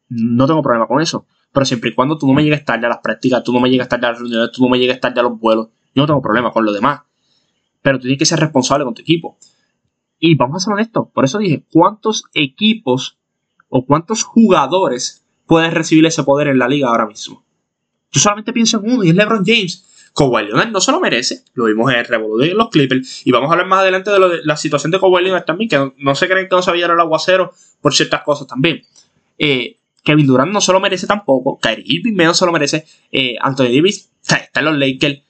no 0.09 0.47
tengo 0.47 0.63
problema 0.63 0.87
con 0.87 1.01
eso. 1.01 1.27
Pero 1.53 1.67
siempre 1.67 1.91
y 1.91 1.95
cuando 1.95 2.17
tú 2.17 2.27
no 2.27 2.33
me 2.33 2.45
llegues 2.45 2.65
tarde 2.65 2.87
a 2.87 2.89
las 2.89 2.99
prácticas, 2.99 3.43
tú 3.43 3.53
no 3.53 3.61
me 3.61 3.71
llegues 3.71 3.89
tarde 3.89 4.07
a 4.07 4.11
las 4.11 4.21
reuniones, 4.21 4.53
tú 4.53 4.63
no 4.63 4.69
me 4.69 4.79
llegues 4.79 5.01
tarde 5.01 5.21
a 5.21 5.23
los 5.25 5.39
vuelos, 5.39 5.69
yo 5.95 6.03
no 6.03 6.07
tengo 6.07 6.23
problema 6.23 6.53
con 6.53 6.65
lo 6.65 6.73
demás. 6.73 7.03
Pero 7.83 7.99
tú 7.99 8.03
tienes 8.03 8.19
que 8.19 8.27
ser 8.27 8.39
responsable 8.39 8.85
con 8.85 8.95
tu 8.95 9.03
equipo. 9.03 9.37
Y 10.19 10.35
vamos 10.37 10.57
a 10.57 10.65
ser 10.65 10.75
honestos, 10.75 11.09
por 11.13 11.25
eso 11.25 11.39
dije, 11.39 11.65
¿cuántos 11.73 12.25
equipos 12.35 13.19
o 13.69 13.87
cuántos 13.87 14.23
jugadores 14.23 15.25
pueden 15.47 15.73
recibir 15.73 16.05
ese 16.07 16.23
poder 16.23 16.49
en 16.49 16.59
la 16.59 16.69
liga 16.69 16.89
ahora 16.89 17.07
mismo? 17.07 17.43
Yo 18.13 18.21
solamente 18.21 18.53
pienso 18.53 18.79
en 18.79 18.93
uno 18.93 19.05
y 19.05 19.11
es 19.11 19.15
LeBron 19.15 19.45
James. 19.47 19.87
Kawhi 20.15 20.45
Leonard 20.45 20.71
no 20.71 20.81
se 20.81 20.93
lo 20.93 21.01
merece. 21.01 21.45
Lo 21.55 21.67
vimos 21.67 21.93
en 21.93 21.99
el 21.99 22.05
Revolution 22.05 22.51
en 22.51 22.57
los 22.57 22.71
Clippers. 22.71 23.27
Y 23.27 23.31
vamos 23.31 23.49
a 23.49 23.53
hablar 23.53 23.67
más 23.67 23.81
adelante 23.81 24.11
de, 24.11 24.41
la 24.45 24.57
situación 24.57 24.91
de 24.91 24.99
Kawhi 24.99 25.23
Leonard 25.23 25.45
también, 25.45 25.69
que 25.69 25.93
no, 25.97 26.15
se 26.15 26.29
creen 26.29 26.49
que 26.49 26.57
no 26.57 26.63
sabía 26.63 26.87
el 26.87 27.01
aguacero 27.01 27.53
por 27.81 27.95
ciertas 27.95 28.23
cosas 28.23 28.47
también. 28.47 28.83
Eh, 29.39 29.79
Kevin 30.03 30.27
Durant 30.27 30.53
no 30.53 30.61
se 30.61 30.73
lo 30.73 30.81
merece 30.81 31.07
tampoco. 31.07 31.59
Kyrie 31.59 31.85
Irving 31.87 32.15
menos 32.15 32.39
se 32.39 32.47
lo 32.47 32.53
merece. 32.53 32.85
Eh, 33.13 33.37
Anthony 33.41 33.69
Davis 33.75 34.11
está 34.23 34.61
en 34.61 34.65
los 34.65 34.77
Lakers. 34.77 35.21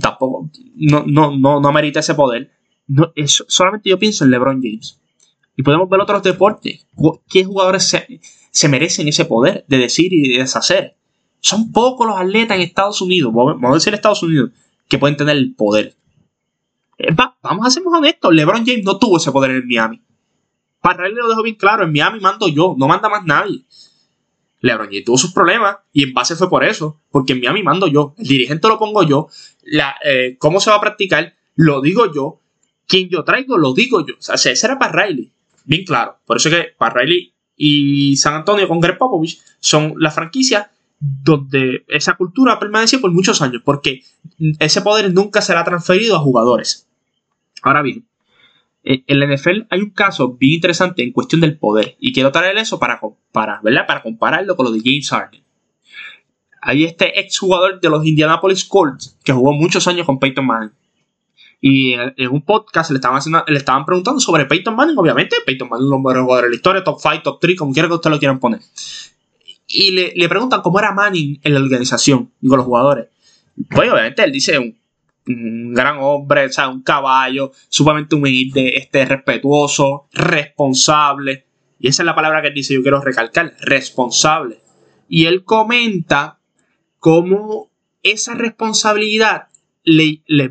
Tampoco, 0.00 0.50
no, 0.76 1.04
no, 1.06 1.36
no, 1.36 1.60
no 1.60 1.68
amerita 1.68 2.00
ese 2.00 2.14
poder. 2.14 2.50
No, 2.86 3.12
solamente 3.48 3.90
yo 3.90 3.98
pienso 3.98 4.24
en 4.24 4.30
LeBron 4.30 4.60
James. 4.62 5.00
Y 5.56 5.62
podemos 5.62 5.88
ver 5.88 6.00
otros 6.00 6.22
deportes. 6.22 6.86
¿Qué 7.28 7.44
jugadores 7.44 7.84
se, 7.84 8.20
se 8.50 8.68
merecen 8.68 9.08
ese 9.08 9.24
poder 9.24 9.64
de 9.68 9.78
decir 9.78 10.12
y 10.12 10.28
de 10.28 10.38
deshacer? 10.38 10.96
Son 11.44 11.70
pocos 11.72 12.06
los 12.06 12.16
atletas 12.16 12.56
en 12.56 12.62
Estados 12.62 13.02
Unidos, 13.02 13.30
vamos 13.30 13.62
a 13.62 13.74
decir 13.74 13.92
Estados 13.92 14.22
Unidos, 14.22 14.52
que 14.88 14.96
pueden 14.96 15.14
tener 15.14 15.36
el 15.36 15.54
poder. 15.54 15.94
Eh, 16.96 17.14
vamos 17.42 17.66
a 17.66 17.70
ser 17.70 17.82
honestos, 17.84 18.34
LeBron 18.34 18.64
James 18.64 18.82
no 18.82 18.98
tuvo 18.98 19.18
ese 19.18 19.30
poder 19.30 19.50
en 19.50 19.68
Miami. 19.68 20.00
Para 20.80 21.06
él 21.06 21.12
lo 21.12 21.28
dejo 21.28 21.42
bien 21.42 21.56
claro, 21.56 21.84
en 21.84 21.92
Miami 21.92 22.18
mando 22.18 22.48
yo, 22.48 22.74
no 22.78 22.88
manda 22.88 23.10
más 23.10 23.26
nadie. 23.26 23.62
LeBron 24.60 24.86
James 24.86 25.04
tuvo 25.04 25.18
sus 25.18 25.34
problemas 25.34 25.76
y 25.92 26.04
en 26.04 26.14
base 26.14 26.34
fue 26.34 26.48
por 26.48 26.64
eso, 26.64 27.02
porque 27.10 27.34
en 27.34 27.40
Miami 27.40 27.62
mando 27.62 27.88
yo, 27.88 28.14
el 28.16 28.26
dirigente 28.26 28.66
lo 28.66 28.78
pongo 28.78 29.02
yo, 29.02 29.28
eh, 30.02 30.38
cómo 30.38 30.60
se 30.60 30.70
va 30.70 30.76
a 30.76 30.80
practicar, 30.80 31.34
lo 31.56 31.82
digo 31.82 32.10
yo, 32.10 32.40
quien 32.86 33.10
yo 33.10 33.22
traigo, 33.22 33.58
lo 33.58 33.74
digo 33.74 34.06
yo. 34.06 34.14
O 34.18 34.22
sea, 34.22 34.36
ese 34.36 34.66
era 34.66 34.78
para 34.78 35.04
Riley, 35.04 35.30
bien 35.66 35.84
claro. 35.84 36.16
Por 36.24 36.38
eso 36.38 36.48
es 36.48 36.54
que 36.54 36.70
para 36.78 37.02
Riley 37.02 37.34
y 37.54 38.16
San 38.16 38.32
Antonio 38.32 38.66
con 38.66 38.80
Greg 38.80 38.96
Popovich 38.96 39.42
son 39.60 39.92
la 39.98 40.10
franquicia 40.10 40.70
donde 41.00 41.84
esa 41.88 42.14
cultura 42.14 42.58
permaneció 42.58 43.00
por 43.00 43.12
muchos 43.12 43.42
años, 43.42 43.62
porque 43.64 44.02
ese 44.58 44.80
poder 44.80 45.12
nunca 45.12 45.42
será 45.42 45.64
transferido 45.64 46.16
a 46.16 46.20
jugadores. 46.20 46.88
Ahora 47.62 47.82
bien, 47.82 48.06
en 48.84 49.20
la 49.20 49.26
NFL 49.26 49.66
hay 49.70 49.80
un 49.80 49.90
caso 49.90 50.34
bien 50.34 50.54
interesante 50.54 51.02
en 51.02 51.12
cuestión 51.12 51.40
del 51.40 51.58
poder, 51.58 51.96
y 51.98 52.12
quiero 52.12 52.32
traer 52.32 52.56
eso 52.58 52.78
para, 52.78 53.00
para, 53.32 53.60
¿verdad? 53.62 53.86
para 53.86 54.02
compararlo 54.02 54.56
con 54.56 54.66
lo 54.66 54.72
de 54.72 54.80
James 54.84 55.08
Harden. 55.10 55.42
Hay 56.62 56.84
este 56.84 57.20
exjugador 57.20 57.80
de 57.80 57.90
los 57.90 58.06
Indianapolis 58.06 58.64
Colts 58.64 59.18
que 59.22 59.32
jugó 59.32 59.52
muchos 59.52 59.86
años 59.86 60.06
con 60.06 60.18
Peyton 60.18 60.46
Manning. 60.46 60.72
Y 61.60 61.92
en, 61.92 62.28
un 62.30 62.40
podcast 62.42 62.90
le 62.90 62.98
estaban, 62.98 63.84
preguntando 63.84 64.18
sobre 64.20 64.46
Peyton 64.46 64.74
Manning, 64.74 64.96
obviamente. 64.96 65.36
Peyton 65.44 65.68
Manning 65.68 65.86
es 65.86 65.92
un 65.92 66.02
jugadores 66.02 66.44
de 66.44 66.50
la 66.50 66.56
historia, 66.56 66.82
top 66.82 66.98
5, 67.00 67.22
top 67.22 67.38
3, 67.40 67.58
como 67.58 67.72
quiera 67.74 67.88
que 67.88 67.94
ustedes 67.94 68.12
lo 68.12 68.18
quieran 68.18 68.38
poner 68.38 68.60
y 69.66 69.90
le, 69.92 70.28
preguntan 70.28 70.62
cómo 70.62 70.78
era 70.78 70.92
Manning 70.92 71.40
en 71.42 71.54
la 71.54 71.60
organización 71.60 72.30
y 72.40 72.48
con 72.48 72.58
los 72.58 72.66
jugadores. 72.66 73.08
Pues 73.70 73.90
obviamente 73.90 74.22
él 74.24 74.32
dice 74.32 74.58
un 75.26 75.72
gran 75.72 75.98
hombre, 76.00 76.46
o 76.46 76.52
sea, 76.52 76.68
un 76.68 76.82
caballo, 76.82 77.52
sumamente 77.68 78.14
humilde, 78.14 78.76
este, 78.76 79.04
respetuoso, 79.06 80.08
responsable. 80.12 81.46
Y 81.78 81.88
esa 81.88 82.02
es 82.02 82.06
la 82.06 82.14
palabra 82.14 82.42
que 82.42 82.48
él 82.48 82.54
dice, 82.54 82.74
yo 82.74 82.82
quiero 82.82 83.00
recalcar, 83.00 83.54
responsable. 83.60 84.58
Y 85.08 85.26
él 85.26 85.44
comenta 85.44 86.38
cómo 86.98 87.70
esa 88.02 88.34
responsabilidad 88.34 89.48
le, 89.82 90.22
le 90.26 90.50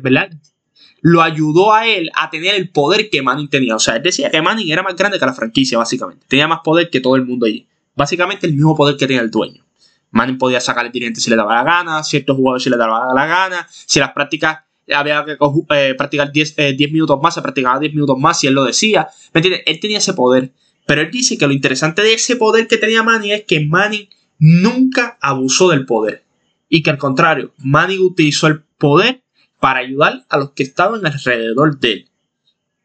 lo 1.00 1.22
ayudó 1.22 1.74
a 1.74 1.86
él 1.86 2.10
a 2.14 2.30
tener 2.30 2.54
el 2.54 2.70
poder 2.70 3.10
que 3.10 3.22
Manning 3.22 3.48
tenía. 3.48 3.76
O 3.76 3.78
sea, 3.78 3.96
él 3.96 4.02
decía 4.02 4.30
que 4.30 4.40
Manning 4.40 4.70
era 4.70 4.82
más 4.82 4.96
grande 4.96 5.18
que 5.18 5.26
la 5.26 5.34
franquicia, 5.34 5.76
básicamente. 5.76 6.24
Tenía 6.28 6.48
más 6.48 6.60
poder 6.64 6.88
que 6.88 7.00
todo 7.00 7.16
el 7.16 7.26
mundo 7.26 7.46
allí. 7.46 7.68
Básicamente 7.96 8.46
el 8.46 8.54
mismo 8.54 8.74
poder 8.76 8.96
que 8.96 9.06
tenía 9.06 9.22
el 9.22 9.30
dueño. 9.30 9.64
Manning 10.10 10.38
podía 10.38 10.60
sacar 10.60 10.86
el 10.86 10.92
dirigente 10.92 11.20
si 11.20 11.30
le 11.30 11.36
daba 11.36 11.54
la 11.54 11.64
gana, 11.64 12.04
ciertos 12.04 12.36
jugadores 12.36 12.62
si 12.62 12.70
le 12.70 12.76
daba 12.76 13.12
la 13.12 13.26
gana, 13.26 13.66
si 13.68 13.98
las 13.98 14.12
prácticas 14.12 14.60
había 14.92 15.24
que 15.24 15.36
eh, 15.70 15.94
practicar 15.96 16.30
10, 16.30 16.54
eh, 16.56 16.76
minutos 16.90 17.20
más, 17.20 17.34
se 17.34 17.42
practicaba 17.42 17.78
10 17.78 17.94
minutos 17.94 18.18
más 18.18 18.38
si 18.38 18.46
él 18.46 18.54
lo 18.54 18.64
decía. 18.64 19.08
¿Me 19.32 19.38
entiendes? 19.38 19.62
Él 19.66 19.80
tenía 19.80 19.98
ese 19.98 20.14
poder. 20.14 20.52
Pero 20.86 21.00
él 21.00 21.10
dice 21.10 21.38
que 21.38 21.46
lo 21.46 21.52
interesante 21.52 22.02
de 22.02 22.14
ese 22.14 22.36
poder 22.36 22.68
que 22.68 22.76
tenía 22.76 23.02
Manning 23.02 23.32
es 23.32 23.44
que 23.44 23.60
Manning 23.60 24.08
nunca 24.38 25.16
abusó 25.20 25.70
del 25.70 25.86
poder. 25.86 26.24
Y 26.68 26.82
que 26.82 26.90
al 26.90 26.98
contrario, 26.98 27.52
Manning 27.58 28.00
utilizó 28.00 28.46
el 28.46 28.62
poder 28.78 29.22
para 29.60 29.80
ayudar 29.80 30.24
a 30.28 30.36
los 30.36 30.50
que 30.50 30.62
estaban 30.62 31.04
alrededor 31.06 31.80
de 31.80 31.92
él. 31.92 32.10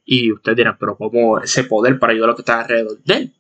Y 0.06 0.32
ustedes 0.32 0.58
dirán, 0.58 0.78
pero 0.80 0.98
¿cómo 0.98 1.40
ese 1.40 1.64
poder 1.66 2.00
para 2.00 2.14
ayudar 2.14 2.30
a 2.30 2.32
los 2.32 2.36
que 2.38 2.42
estaban 2.42 2.64
alrededor 2.64 3.04
de 3.04 3.14
él? 3.14 3.34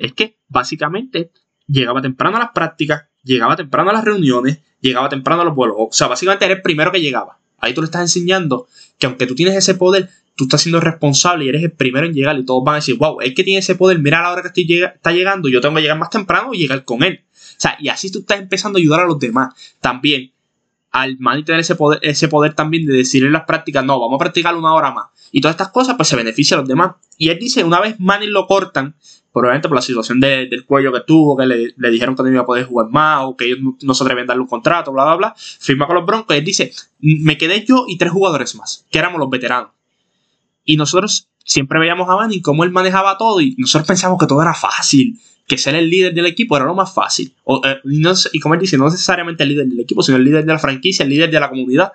Es 0.00 0.14
que 0.14 0.38
básicamente 0.48 1.30
llegaba 1.66 2.00
temprano 2.00 2.38
a 2.38 2.40
las 2.40 2.50
prácticas, 2.52 3.04
llegaba 3.22 3.54
temprano 3.54 3.90
a 3.90 3.92
las 3.92 4.04
reuniones, 4.04 4.60
llegaba 4.80 5.08
temprano 5.08 5.42
a 5.42 5.44
los 5.44 5.54
vuelos. 5.54 5.76
O 5.78 5.88
sea, 5.92 6.08
básicamente 6.08 6.46
era 6.46 6.54
el 6.54 6.62
primero 6.62 6.90
que 6.90 7.00
llegaba. 7.00 7.38
Ahí 7.58 7.74
tú 7.74 7.82
le 7.82 7.84
estás 7.84 8.00
enseñando 8.00 8.66
que 8.98 9.06
aunque 9.06 9.26
tú 9.26 9.34
tienes 9.34 9.54
ese 9.54 9.74
poder, 9.74 10.08
tú 10.36 10.44
estás 10.44 10.62
siendo 10.62 10.80
responsable 10.80 11.44
y 11.44 11.48
eres 11.50 11.62
el 11.62 11.72
primero 11.72 12.06
en 12.06 12.14
llegar 12.14 12.38
y 12.38 12.46
todos 12.46 12.64
van 12.64 12.74
a 12.74 12.76
decir, 12.76 12.96
wow, 12.96 13.20
es 13.20 13.34
que 13.34 13.44
tiene 13.44 13.58
ese 13.58 13.74
poder, 13.74 13.98
mira 13.98 14.20
a 14.20 14.22
la 14.22 14.32
hora 14.32 14.42
que 14.42 14.48
estoy 14.48 14.82
está 14.82 15.12
llegando, 15.12 15.50
yo 15.50 15.60
tengo 15.60 15.74
que 15.74 15.82
llegar 15.82 15.98
más 15.98 16.08
temprano 16.08 16.54
y 16.54 16.58
llegar 16.58 16.84
con 16.84 17.02
él. 17.02 17.24
O 17.30 17.60
sea, 17.60 17.76
y 17.78 17.88
así 17.88 18.10
tú 18.10 18.20
estás 18.20 18.40
empezando 18.40 18.78
a 18.78 18.80
ayudar 18.80 19.00
a 19.00 19.04
los 19.04 19.18
demás. 19.18 19.54
También, 19.82 20.32
al 20.90 21.18
man 21.18 21.44
tener 21.44 21.60
ese 21.60 21.74
poder, 21.74 21.98
ese 22.02 22.28
poder 22.28 22.54
también 22.54 22.86
de 22.86 22.94
decir 22.94 23.22
en 23.22 23.32
las 23.32 23.44
prácticas, 23.44 23.84
no, 23.84 24.00
vamos 24.00 24.16
a 24.16 24.24
practicar 24.24 24.56
una 24.56 24.72
hora 24.72 24.92
más. 24.92 25.08
Y 25.30 25.42
todas 25.42 25.54
estas 25.54 25.68
cosas, 25.68 25.96
pues 25.96 26.08
se 26.08 26.16
beneficia 26.16 26.56
a 26.56 26.60
los 26.60 26.68
demás. 26.68 26.92
Y 27.18 27.28
él 27.28 27.38
dice, 27.38 27.62
una 27.62 27.80
vez 27.80 28.00
Manny 28.00 28.26
lo 28.26 28.46
cortan, 28.46 28.96
probablemente 29.32 29.68
por 29.68 29.76
la 29.76 29.82
situación 29.82 30.20
del 30.20 30.64
cuello 30.66 30.92
que 30.92 31.00
tuvo, 31.00 31.36
que 31.36 31.46
le, 31.46 31.90
dijeron 31.90 32.16
que 32.16 32.22
no 32.22 32.30
iba 32.30 32.40
a 32.40 32.46
poder 32.46 32.64
jugar 32.64 32.88
más, 32.90 33.24
o 33.24 33.36
que 33.36 33.46
ellos 33.46 33.58
no, 33.80 33.94
se 33.94 34.02
atreven 34.02 34.24
a 34.24 34.26
darle 34.28 34.42
un 34.42 34.48
contrato, 34.48 34.92
bla, 34.92 35.04
bla, 35.04 35.16
bla, 35.16 35.34
firma 35.36 35.86
con 35.86 35.96
los 35.96 36.06
Broncos 36.06 36.34
y 36.34 36.38
él 36.38 36.44
dice, 36.44 36.72
me 37.00 37.38
quedé 37.38 37.64
yo 37.64 37.84
y 37.86 37.96
tres 37.96 38.12
jugadores 38.12 38.54
más, 38.56 38.86
que 38.90 38.98
éramos 38.98 39.20
los 39.20 39.30
veteranos. 39.30 39.70
Y 40.64 40.76
nosotros 40.76 41.28
siempre 41.44 41.78
veíamos 41.78 42.08
a 42.08 42.16
Manny 42.16 42.42
cómo 42.42 42.64
él 42.64 42.70
manejaba 42.70 43.18
todo 43.18 43.40
y 43.40 43.54
nosotros 43.58 43.86
pensamos 43.88 44.18
que 44.18 44.26
todo 44.26 44.42
era 44.42 44.54
fácil, 44.54 45.18
que 45.46 45.58
ser 45.58 45.74
el 45.74 45.90
líder 45.90 46.14
del 46.14 46.26
equipo 46.26 46.56
era 46.56 46.64
lo 46.64 46.74
más 46.74 46.92
fácil. 46.94 47.34
Eh, 47.64 47.80
y, 48.32 48.40
como 48.40 48.54
él 48.54 48.60
dice, 48.60 48.78
no 48.78 48.84
necesariamente 48.84 49.42
el 49.42 49.48
líder 49.48 49.66
del 49.66 49.80
equipo, 49.80 50.02
sino 50.02 50.16
el 50.16 50.24
líder 50.24 50.44
de 50.44 50.52
la 50.52 50.58
franquicia, 50.58 51.02
el 51.02 51.08
líder 51.08 51.30
de 51.30 51.40
la 51.40 51.48
comunidad. 51.48 51.92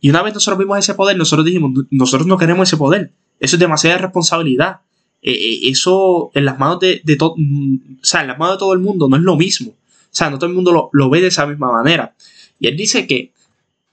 Y 0.00 0.10
una 0.10 0.22
vez 0.22 0.34
nosotros 0.34 0.58
vimos 0.58 0.78
ese 0.78 0.94
poder, 0.94 1.16
nosotros 1.16 1.46
dijimos, 1.46 1.70
nosotros 1.90 2.26
no 2.26 2.36
queremos 2.36 2.68
ese 2.68 2.76
poder. 2.76 3.12
Eso 3.38 3.56
es 3.56 3.60
demasiada 3.60 3.98
responsabilidad. 3.98 4.80
Eh, 5.26 5.32
eh, 5.32 5.70
eso 5.70 6.30
en 6.34 6.44
las 6.44 6.58
manos 6.58 6.80
de, 6.80 7.00
todo, 7.18 7.34
mm, 7.38 7.76
o 8.02 8.04
sea, 8.04 8.20
en 8.20 8.28
las 8.28 8.38
manos 8.38 8.56
de 8.56 8.58
todo 8.58 8.74
el 8.74 8.80
mundo 8.80 9.08
no 9.08 9.16
es 9.16 9.22
lo 9.22 9.36
mismo. 9.36 9.70
O 9.70 10.16
sea, 10.16 10.28
no 10.28 10.38
todo 10.38 10.50
el 10.50 10.54
mundo 10.54 10.90
lo, 10.92 11.10
ve 11.10 11.22
de 11.22 11.28
esa 11.28 11.46
misma 11.46 11.72
manera. 11.72 12.14
Y 12.60 12.68
él 12.68 12.76
dice 12.76 13.06
que, 13.06 13.32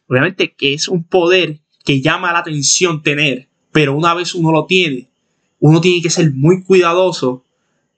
obviamente, 0.08 0.54
que 0.54 0.74
es 0.74 0.90
un 0.90 1.06
poder 1.06 1.60
que 1.86 2.02
llama 2.02 2.34
la 2.34 2.40
atención 2.40 3.02
tener, 3.02 3.48
pero 3.72 3.96
una 3.96 4.14
vez 4.14 4.36
uno 4.36 4.52
lo 4.52 4.66
tiene, 4.66 5.10
uno 5.60 5.80
tiene 5.80 6.02
que 6.02 6.10
ser 6.10 6.34
muy 6.34 6.64
cuidadoso 6.64 7.46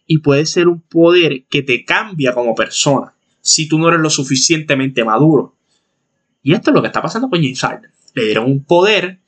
y 0.05 0.19
puede 0.19 0.45
ser 0.45 0.67
un 0.67 0.81
poder 0.81 1.45
que 1.49 1.63
te 1.63 1.83
cambia 1.83 2.33
como 2.33 2.53
persona 2.53 3.15
si 3.41 3.67
tú 3.67 3.79
no 3.79 3.89
eres 3.89 3.99
lo 3.99 4.11
suficientemente 4.11 5.03
maduro. 5.03 5.55
Y 6.43 6.53
esto 6.53 6.69
es 6.69 6.75
lo 6.75 6.81
que 6.81 6.87
está 6.87 7.01
pasando 7.01 7.29
con 7.29 7.41
James 7.41 7.59
Harden. 7.59 7.91
Le 8.13 8.25
dieron 8.25 8.45
un 8.45 8.63
poder 8.63 9.19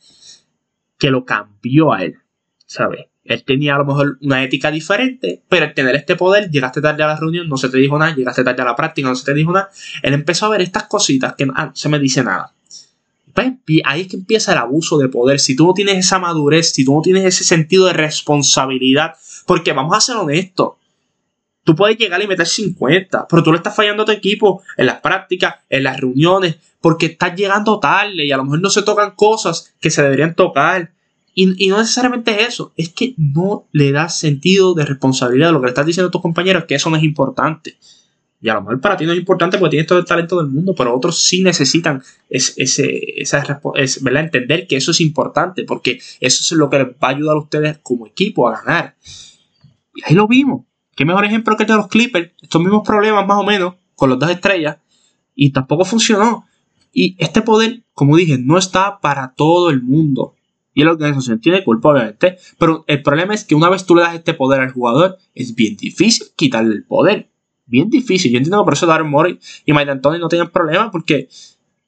que 0.98 1.10
lo 1.10 1.26
cambió 1.26 1.92
a 1.92 2.04
él, 2.04 2.20
¿sabes? 2.66 3.08
Él 3.26 3.44
tenía 3.44 3.76
a 3.76 3.80
lo 3.80 3.86
mejor 3.86 4.18
una 4.22 4.44
ética 4.44 4.70
diferente, 4.70 5.42
pero 5.50 5.66
al 5.66 5.74
tener 5.74 5.96
este 5.96 6.16
poder, 6.16 6.52
llegaste 6.52 6.80
tarde 6.80 7.04
a 7.04 7.08
la 7.08 7.18
reunión, 7.18 7.50
no 7.50 7.58
se 7.58 7.70
te 7.70 7.78
dijo 7.80 7.98
nada, 7.98 8.16
llegaste 8.16 8.44
tarde 8.44 8.62
a 8.62 8.66
la 8.66 8.76
práctica, 8.76 9.10
no 9.10 9.16
se 9.16 9.26
te 9.26 9.34
dijo 9.34 9.52
nada. 9.52 9.70
Él 10.04 10.14
empezó 10.14 10.46
a 10.46 10.50
ver 10.50 10.62
estas 10.62 10.84
cositas 10.84 11.34
que 11.36 11.48
ah, 11.56 11.66
no 11.66 11.76
se 11.76 11.90
me 11.90 11.98
dice 11.98 12.24
nada. 12.24 12.54
Pues, 13.34 13.52
ahí 13.84 14.02
es 14.02 14.08
que 14.08 14.16
empieza 14.16 14.54
el 14.54 14.60
abuso 14.60 14.98
de 15.00 15.10
poder. 15.10 15.40
Si 15.40 15.56
tú 15.56 15.66
no 15.66 15.74
tienes 15.74 15.98
esa 15.98 16.20
madurez, 16.20 16.72
si 16.72 16.86
tú 16.86 16.94
no 16.94 17.02
tienes 17.02 17.26
ese 17.26 17.44
sentido 17.44 17.88
de 17.88 17.94
responsabilidad, 17.94 19.16
porque 19.46 19.74
vamos 19.74 19.98
a 19.98 20.02
ser 20.02 20.18
honestos, 20.18 20.74
tú 21.64 21.76
puedes 21.76 21.98
llegar 21.98 22.22
y 22.22 22.28
meter 22.28 22.46
50, 22.46 23.28
pero 23.28 23.44
tú 23.44 23.52
le 23.52 23.58
estás 23.58 23.76
fallando 23.76 24.04
a 24.04 24.06
tu 24.06 24.12
equipo 24.12 24.62
en 24.78 24.86
las 24.86 25.02
prácticas, 25.02 25.56
en 25.70 25.84
las 25.84 26.00
reuniones, 26.00 26.58
porque 26.80 27.08
estás 27.08 27.36
llegando 27.36 27.80
tarde 27.80 28.24
y 28.24 28.32
a 28.32 28.38
lo 28.38 28.44
mejor 28.44 28.62
no 28.62 28.70
se 28.70 28.84
tocan 28.84 29.12
cosas 29.16 29.74
que 29.82 29.90
se 29.90 30.04
deberían 30.04 30.36
tocar 30.36 30.92
y, 31.38 31.68
no 31.68 31.78
necesariamente 31.78 32.32
es 32.32 32.48
eso, 32.48 32.72
es 32.78 32.90
que 32.90 33.14
no 33.18 33.68
le 33.74 33.92
das 33.92 34.18
sentido 34.18 34.74
de 34.74 34.86
responsabilidad. 34.86 35.52
Lo 35.52 35.60
que 35.60 35.66
le 35.66 35.72
estás 35.72 35.86
diciendo 35.86 36.08
a 36.08 36.12
tus 36.12 36.22
compañeros 36.22 36.64
que 36.64 36.76
eso 36.76 36.90
no 36.90 36.96
es 36.96 37.04
importante. 37.04 37.78
Y 38.42 38.48
a 38.48 38.54
lo 38.54 38.62
mejor 38.62 38.80
para 38.80 38.96
ti 38.96 39.06
no 39.06 39.12
es 39.12 39.20
importante 39.20 39.58
porque 39.58 39.72
tienes 39.72 39.88
todo 39.88 40.00
el 40.00 40.06
talento 40.06 40.38
del 40.38 40.48
mundo, 40.48 40.74
pero 40.78 40.96
otros 40.96 41.22
sí 41.22 41.44
necesitan 41.44 42.02
ese, 42.30 42.64
esa, 43.22 43.62
es, 43.76 44.02
¿verdad? 44.02 44.24
entender 44.24 44.66
que 44.66 44.78
eso 44.78 44.92
es 44.92 45.02
importante 45.02 45.66
porque 45.66 46.00
eso 46.22 46.22
es 46.22 46.52
lo 46.52 46.70
que 46.70 46.80
les 46.80 46.88
va 46.88 47.08
a 47.08 47.10
ayudar 47.10 47.36
a 47.36 47.40
ustedes 47.40 47.80
como 47.80 48.08
equipo 48.08 48.48
a 48.48 48.62
ganar. 48.62 48.96
Y 49.94 50.04
ahí 50.06 50.16
lo 50.16 50.28
vimos. 50.28 50.66
Qué 50.96 51.04
mejor 51.04 51.26
ejemplo 51.26 51.58
que 51.58 51.64
el 51.64 51.68
de 51.68 51.76
los 51.76 51.88
Clippers. 51.90 52.32
Estos 52.42 52.62
mismos 52.62 52.84
problemas 52.86 53.28
más 53.28 53.40
o 53.40 53.44
menos 53.44 53.76
con 53.96 54.10
los 54.10 54.20
dos 54.20 54.30
estrellas. 54.30 54.78
Y 55.36 55.50
tampoco 55.50 55.84
funcionó. 55.84 56.46
Y 56.94 57.18
este 57.20 57.42
poder, 57.42 57.84
como 57.94 58.16
dije, 58.16 58.38
no 58.38 58.58
está 58.58 59.02
para 59.02 59.34
todo 59.34 59.70
el 59.70 59.82
mundo 59.82 60.36
y 60.76 60.84
la 60.84 60.92
organización 60.92 61.40
tiene 61.40 61.64
culpa, 61.64 61.90
obviamente. 61.90 62.38
Pero 62.60 62.84
el 62.86 63.02
problema 63.02 63.34
es 63.34 63.46
que 63.46 63.56
una 63.56 63.70
vez 63.70 63.86
tú 63.86 63.96
le 63.96 64.02
das 64.02 64.14
este 64.14 64.34
poder 64.34 64.60
al 64.60 64.72
jugador, 64.72 65.18
es 65.34 65.56
bien 65.56 65.78
difícil 65.78 66.28
quitarle 66.36 66.76
el 66.76 66.84
poder. 66.84 67.30
Bien 67.66 67.90
difícil. 67.90 68.32
Yo 68.32 68.38
entiendo 68.38 68.60
que 68.60 68.66
por 68.66 68.74
eso 68.74 68.86
Darren 68.86 69.10
Murray 69.10 69.40
y 69.66 69.72
Mike 69.72 69.86
D'Antoni 69.86 70.20
no 70.20 70.28
tenían 70.28 70.52
problemas 70.52 70.90
porque 70.92 71.30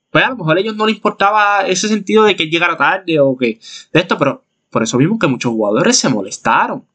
pues 0.10 0.24
a 0.24 0.30
lo 0.30 0.38
mejor 0.38 0.58
a 0.58 0.62
ellos 0.62 0.76
no 0.76 0.88
les 0.88 0.96
importaba 0.96 1.68
ese 1.68 1.90
sentido 1.90 2.24
de 2.24 2.36
que 2.38 2.50
llegara 2.50 2.78
tarde 2.78 3.20
o 3.20 3.38
que 3.38 3.60
de 3.92 4.00
esto, 4.00 4.18
pero 4.18 4.46
por 4.72 4.82
eso 4.82 4.98
vimos 4.98 5.20
que 5.20 5.28
muchos 5.28 5.52
jugadores 5.52 5.98
se 5.98 6.08
molestaron. 6.08 6.86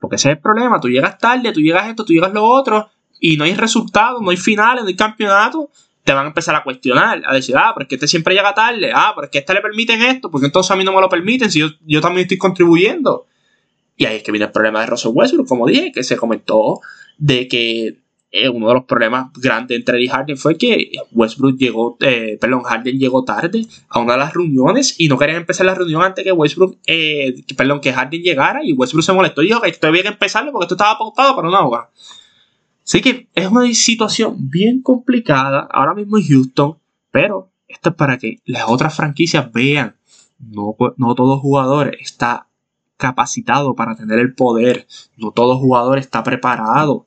Porque 0.00 0.16
ese 0.16 0.30
es 0.30 0.36
el 0.36 0.42
problema. 0.42 0.80
Tú 0.80 0.88
llegas 0.88 1.16
tarde, 1.16 1.52
tú 1.52 1.60
llegas 1.60 1.88
esto, 1.88 2.04
tú 2.04 2.12
llegas 2.12 2.32
lo 2.32 2.44
otro 2.44 2.90
y 3.20 3.36
no 3.36 3.44
hay 3.44 3.54
resultados, 3.54 4.20
no 4.20 4.30
hay 4.30 4.36
finales, 4.36 4.82
no 4.82 4.88
hay 4.88 4.96
campeonato 4.96 5.70
te 6.04 6.12
van 6.12 6.24
a 6.24 6.28
empezar 6.28 6.54
a 6.54 6.62
cuestionar, 6.62 7.22
a 7.26 7.34
decir, 7.34 7.56
ah, 7.56 7.72
pero 7.74 7.84
es 7.84 7.88
que 7.88 7.94
este 7.96 8.08
siempre 8.08 8.34
llega 8.34 8.54
tarde, 8.54 8.90
ah, 8.94 9.12
pero 9.14 9.26
es 9.26 9.30
que 9.30 9.38
a 9.38 9.40
este 9.40 9.54
le 9.54 9.60
permiten 9.60 10.02
esto, 10.02 10.30
porque 10.30 10.46
entonces 10.46 10.70
a 10.70 10.76
mí 10.76 10.84
no 10.84 10.92
me 10.92 11.00
lo 11.00 11.08
permiten 11.08 11.50
si 11.50 11.60
yo, 11.60 12.00
también 12.00 12.22
estoy 12.22 12.38
contribuyendo. 12.38 13.26
Y 13.96 14.06
ahí 14.06 14.16
es 14.16 14.22
que 14.22 14.32
viene 14.32 14.46
el 14.46 14.52
problema 14.52 14.80
de 14.80 14.86
Russell 14.86 15.12
Westbrook, 15.14 15.46
como 15.46 15.66
dije, 15.66 15.92
que 15.92 16.02
se 16.02 16.16
comentó 16.16 16.80
de 17.18 17.48
que 17.48 17.98
eh, 18.32 18.48
uno 18.48 18.68
de 18.68 18.74
los 18.74 18.84
problemas 18.84 19.30
grandes 19.34 19.76
entre 19.76 19.98
él 19.98 20.04
y 20.04 20.08
Harden 20.08 20.36
fue 20.38 20.56
que 20.56 20.92
Westbrook 21.12 21.58
llegó, 21.58 21.98
eh, 22.00 22.38
perdón, 22.40 22.62
Harden 22.62 22.98
llegó 22.98 23.24
tarde 23.24 23.66
a 23.88 23.98
una 23.98 24.12
de 24.12 24.18
las 24.20 24.32
reuniones 24.32 24.94
y 24.98 25.08
no 25.08 25.18
querían 25.18 25.38
empezar 25.38 25.66
la 25.66 25.74
reunión 25.74 26.02
antes 26.02 26.24
que 26.24 26.32
Westbrook, 26.32 26.78
eh, 26.86 27.42
perdón, 27.56 27.80
que 27.80 27.92
Harden 27.92 28.22
llegara 28.22 28.64
y 28.64 28.72
Westbrook 28.72 29.04
se 29.04 29.12
molestó 29.12 29.42
y 29.42 29.48
dijo 29.48 29.60
que 29.60 29.68
esto 29.68 29.88
había 29.88 30.02
que 30.02 30.08
empezarlo 30.08 30.52
porque 30.52 30.64
esto 30.64 30.76
estaba 30.76 30.96
pautado 30.96 31.36
para 31.36 31.48
una 31.48 31.60
hora. 31.60 31.90
Así 32.90 33.02
que 33.02 33.28
es 33.36 33.46
una 33.46 33.72
situación 33.72 34.50
bien 34.50 34.82
complicada 34.82 35.60
ahora 35.70 35.94
mismo 35.94 36.18
en 36.18 36.26
Houston, 36.26 36.76
pero 37.12 37.52
esto 37.68 37.90
es 37.90 37.94
para 37.94 38.18
que 38.18 38.40
las 38.44 38.64
otras 38.66 38.96
franquicias 38.96 39.52
vean, 39.52 39.94
no, 40.40 40.74
todo 41.14 41.38
jugador 41.38 41.94
está 42.00 42.48
capacitado 42.96 43.76
para 43.76 43.94
tener 43.94 44.18
el 44.18 44.34
poder, 44.34 44.88
no 45.16 45.30
todo 45.30 45.56
jugador 45.56 45.98
está 45.98 46.24
preparado. 46.24 47.06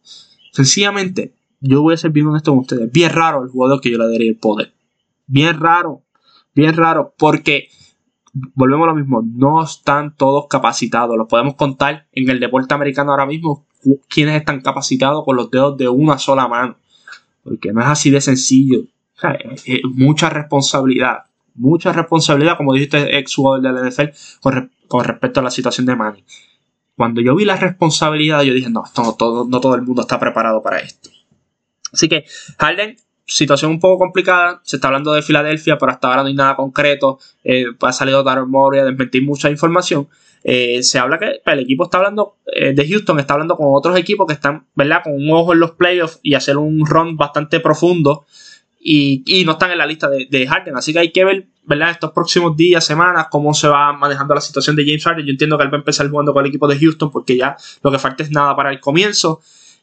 Sencillamente, 0.53 1.33
yo 1.59 1.81
voy 1.81 1.95
a 1.95 1.97
ser 1.97 2.11
bien 2.11 2.27
honesto 2.27 2.51
con 2.51 2.61
ustedes, 2.61 2.89
bien 2.89 3.11
raro 3.11 3.43
el 3.43 3.49
jugador 3.49 3.81
que 3.81 3.91
yo 3.91 3.97
le 3.97 4.09
daría 4.09 4.29
el 4.29 4.37
poder. 4.37 4.73
Bien 5.27 5.59
raro, 5.59 6.01
bien 6.55 6.77
raro, 6.77 7.13
porque 7.17 7.67
volvemos 8.55 8.85
a 8.85 8.91
lo 8.91 8.95
mismo, 8.95 9.21
no 9.21 9.61
están 9.61 10.15
todos 10.15 10.47
capacitados, 10.47 11.17
los 11.17 11.27
podemos 11.27 11.55
contar 11.55 12.07
en 12.13 12.29
el 12.29 12.39
deporte 12.39 12.73
americano 12.73 13.11
ahora 13.11 13.25
mismo, 13.25 13.65
quienes 14.07 14.35
están 14.35 14.61
capacitados 14.61 15.23
con 15.25 15.35
los 15.35 15.49
dedos 15.51 15.77
de 15.77 15.87
una 15.87 16.17
sola 16.17 16.47
mano. 16.47 16.77
Porque 17.43 17.73
no 17.73 17.81
es 17.81 17.87
así 17.87 18.09
de 18.09 18.21
sencillo. 18.21 18.83
mucha 19.93 20.29
responsabilidad. 20.29 21.25
Mucha 21.55 21.93
responsabilidad, 21.93 22.57
como 22.57 22.73
dijiste, 22.73 23.17
ex 23.17 23.35
jugador 23.35 23.61
del 23.61 23.89
NFL, 23.89 24.09
con, 24.87 25.03
respecto 25.03 25.39
a 25.39 25.43
la 25.43 25.51
situación 25.51 25.85
de 25.85 25.95
Manny. 25.95 26.23
Cuando 26.95 27.21
yo 27.21 27.35
vi 27.35 27.45
la 27.45 27.55
responsabilidad, 27.55 28.41
yo 28.43 28.53
dije, 28.53 28.69
no, 28.69 28.83
no, 28.97 29.13
todo, 29.15 29.45
no 29.47 29.59
todo 29.59 29.75
el 29.75 29.83
mundo 29.83 30.01
está 30.01 30.19
preparado 30.19 30.61
para 30.61 30.79
esto. 30.79 31.09
Así 31.91 32.09
que 32.09 32.25
Harden 32.57 32.97
situación 33.25 33.71
un 33.71 33.79
poco 33.79 33.99
complicada. 33.99 34.61
Se 34.63 34.77
está 34.77 34.87
hablando 34.87 35.13
de 35.13 35.21
Filadelfia, 35.21 35.77
pero 35.77 35.91
hasta 35.91 36.07
ahora 36.07 36.21
no 36.21 36.27
hay 36.27 36.33
nada 36.33 36.55
concreto. 36.55 37.19
Eh, 37.43 37.65
ha 37.81 37.93
salido 37.93 38.23
Darren 38.23 38.49
Murray 38.49 38.81
a 38.81 38.85
desmentir 38.85 39.23
mucha 39.23 39.49
información. 39.49 40.07
Eh, 40.43 40.83
se 40.83 40.99
habla 40.99 41.17
que 41.17 41.41
el 41.45 41.59
equipo 41.59 41.85
está 41.85 41.99
hablando 41.99 42.35
eh, 42.45 42.73
de 42.73 42.87
Houston, 42.87 43.17
está 43.19 43.33
hablando 43.33 43.55
con 43.55 43.67
otros 43.69 43.97
equipos 43.97 44.27
que 44.27 44.33
están, 44.33 44.67
¿verdad? 44.75 45.01
Con 45.03 45.13
un 45.13 45.31
ojo 45.31 45.53
en 45.53 45.59
los 45.59 45.71
playoffs 45.71 46.19
y 46.21 46.33
hacer 46.33 46.57
un 46.57 46.85
run 46.85 47.15
bastante 47.15 47.59
profundo. 47.59 48.25
Y, 48.85 49.43
no 49.45 49.53
están 49.53 49.71
en 49.71 49.77
la 49.77 49.85
lista 49.85 50.09
de, 50.09 50.27
de, 50.29 50.45
Harden. 50.45 50.75
Así 50.75 50.91
que 50.91 50.99
hay 50.99 51.11
que 51.13 51.23
ver, 51.23 51.47
¿verdad? 51.63 51.91
Estos 51.91 52.11
próximos 52.11 52.57
días, 52.57 52.83
semanas, 52.83 53.27
cómo 53.31 53.53
se 53.53 53.69
va 53.69 53.93
manejando 53.93 54.35
la 54.35 54.41
situación 54.41 54.75
de 54.75 54.83
James 54.83 55.05
Harden. 55.05 55.25
Yo 55.25 55.31
entiendo 55.31 55.57
que 55.57 55.63
él 55.63 55.71
va 55.71 55.77
a 55.77 55.79
empezar 55.79 56.09
jugando 56.09 56.33
con 56.33 56.43
el 56.43 56.49
equipo 56.49 56.67
de 56.67 56.77
Houston 56.77 57.09
porque 57.09 57.37
ya 57.37 57.55
lo 57.81 57.91
que 57.91 57.99
falta 57.99 58.23
es 58.23 58.31
nada 58.31 58.53
para 58.57 58.71
el 58.71 58.81
comienzo 58.81 59.39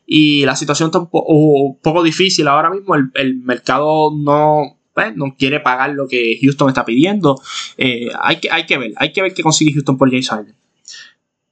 y 0.07 0.45
la 0.45 0.57
situación 0.57 0.88
está 0.88 0.99
un, 0.99 1.78
poco 1.80 2.02
difícil 2.02 2.49
ahora 2.49 2.71
mismo. 2.71 2.95
El, 2.95 3.37
mercado 3.37 4.11
no, 4.16 4.78
pues, 4.92 5.14
no 5.16 5.37
quiere 5.37 5.61
pagar 5.61 5.90
lo 5.90 6.09
que 6.09 6.38
Houston 6.42 6.69
está 6.69 6.85
pidiendo. 6.85 7.40
Eh, 7.76 8.11
hay, 8.21 8.40
que, 8.40 8.50
hay 8.50 8.66
que 8.66 8.78
ver, 8.78 8.92
hay 8.97 9.12
que 9.12 9.23
ver 9.23 9.35
qué 9.35 9.42
consigue 9.42 9.73
Houston 9.73 9.97
por 9.97 10.11
James. 10.11 10.52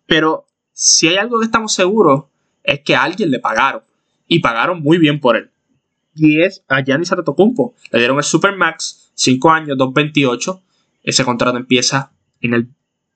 Pero 0.07 0.47
si 0.73 1.09
hay 1.09 1.17
algo 1.17 1.39
que 1.39 1.47
estamos 1.47 1.73
seguros 1.73 2.25
es 2.65 2.81
que 2.81 2.95
a 2.95 3.03
alguien 3.03 3.31
le 3.31 3.39
pagaron 3.39 3.83
y 4.27 4.41
pagaron 4.41 4.83
muy 4.83 4.99
bien 4.99 5.21
por 5.21 5.37
él. 5.37 5.51
Y 6.15 6.43
es 6.43 6.65
a 6.69 6.83
Giannis 6.83 7.13
Antetokounmpo. 7.13 7.75
Le 7.93 7.99
dieron 7.99 8.19
el 8.19 8.25
Supermax, 8.25 9.11
5 9.15 9.51
años, 9.51 9.79
2.28. 9.79 10.61
Ese 11.03 11.25
contrato 11.25 11.57
empieza 11.57 12.13
en 12.41 12.55
el 12.55 12.69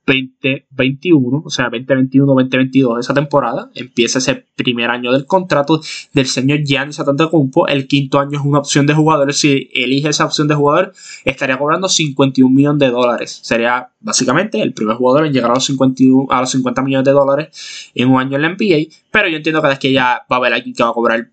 2021, 0.07 1.43
o 1.45 1.51
sea, 1.51 1.71
2021-2022, 1.71 3.01
esa 3.01 3.15
temporada, 3.15 3.71
empieza 3.75 4.19
ese 4.19 4.47
primer 4.57 4.91
año 4.91 5.13
del 5.13 5.27
contrato 5.27 5.81
del 6.13 6.27
señor 6.27 6.65
Giannis 6.65 6.99
Antetokounmpo, 7.01 7.69
el 7.69 7.87
quinto 7.87 8.19
año 8.19 8.39
es 8.39 8.45
una 8.45 8.59
opción 8.59 8.87
de 8.87 8.95
jugadores, 8.95 9.39
si 9.39 9.71
elige 9.75 10.09
esa 10.09 10.25
opción 10.25 10.49
de 10.49 10.55
jugador, 10.55 10.93
estaría 11.25 11.59
cobrando 11.59 11.89
51 11.89 12.53
millones 12.53 12.81
de 12.81 12.91
dólares, 12.91 13.41
sería 13.43 13.91
básicamente 14.01 14.61
el 14.61 14.75
primer 14.75 14.97
jugador 14.97 15.27
en 15.27 15.33
llegar 15.33 15.51
a 15.51 15.55
los, 15.55 15.65
51, 15.65 16.27
a 16.31 16.41
los 16.41 16.51
50 16.51 16.83
millones 16.83 17.05
de 17.05 17.13
dólares 17.13 17.91
en 17.95 18.09
un 18.09 18.21
año 18.21 18.37
en 18.37 18.43
la 18.43 18.49
NBA, 18.49 18.93
pero 19.11 19.29
yo 19.29 19.37
entiendo 19.37 19.63
que 19.63 19.73
es 19.73 19.79
que 19.79 19.93
ya 19.93 20.27
va 20.31 20.37
a 20.37 20.39
haber 20.39 20.53
alguien 20.53 20.75
que 20.75 20.83
va 20.83 20.91
a 20.91 20.95
cobrar 20.95 21.31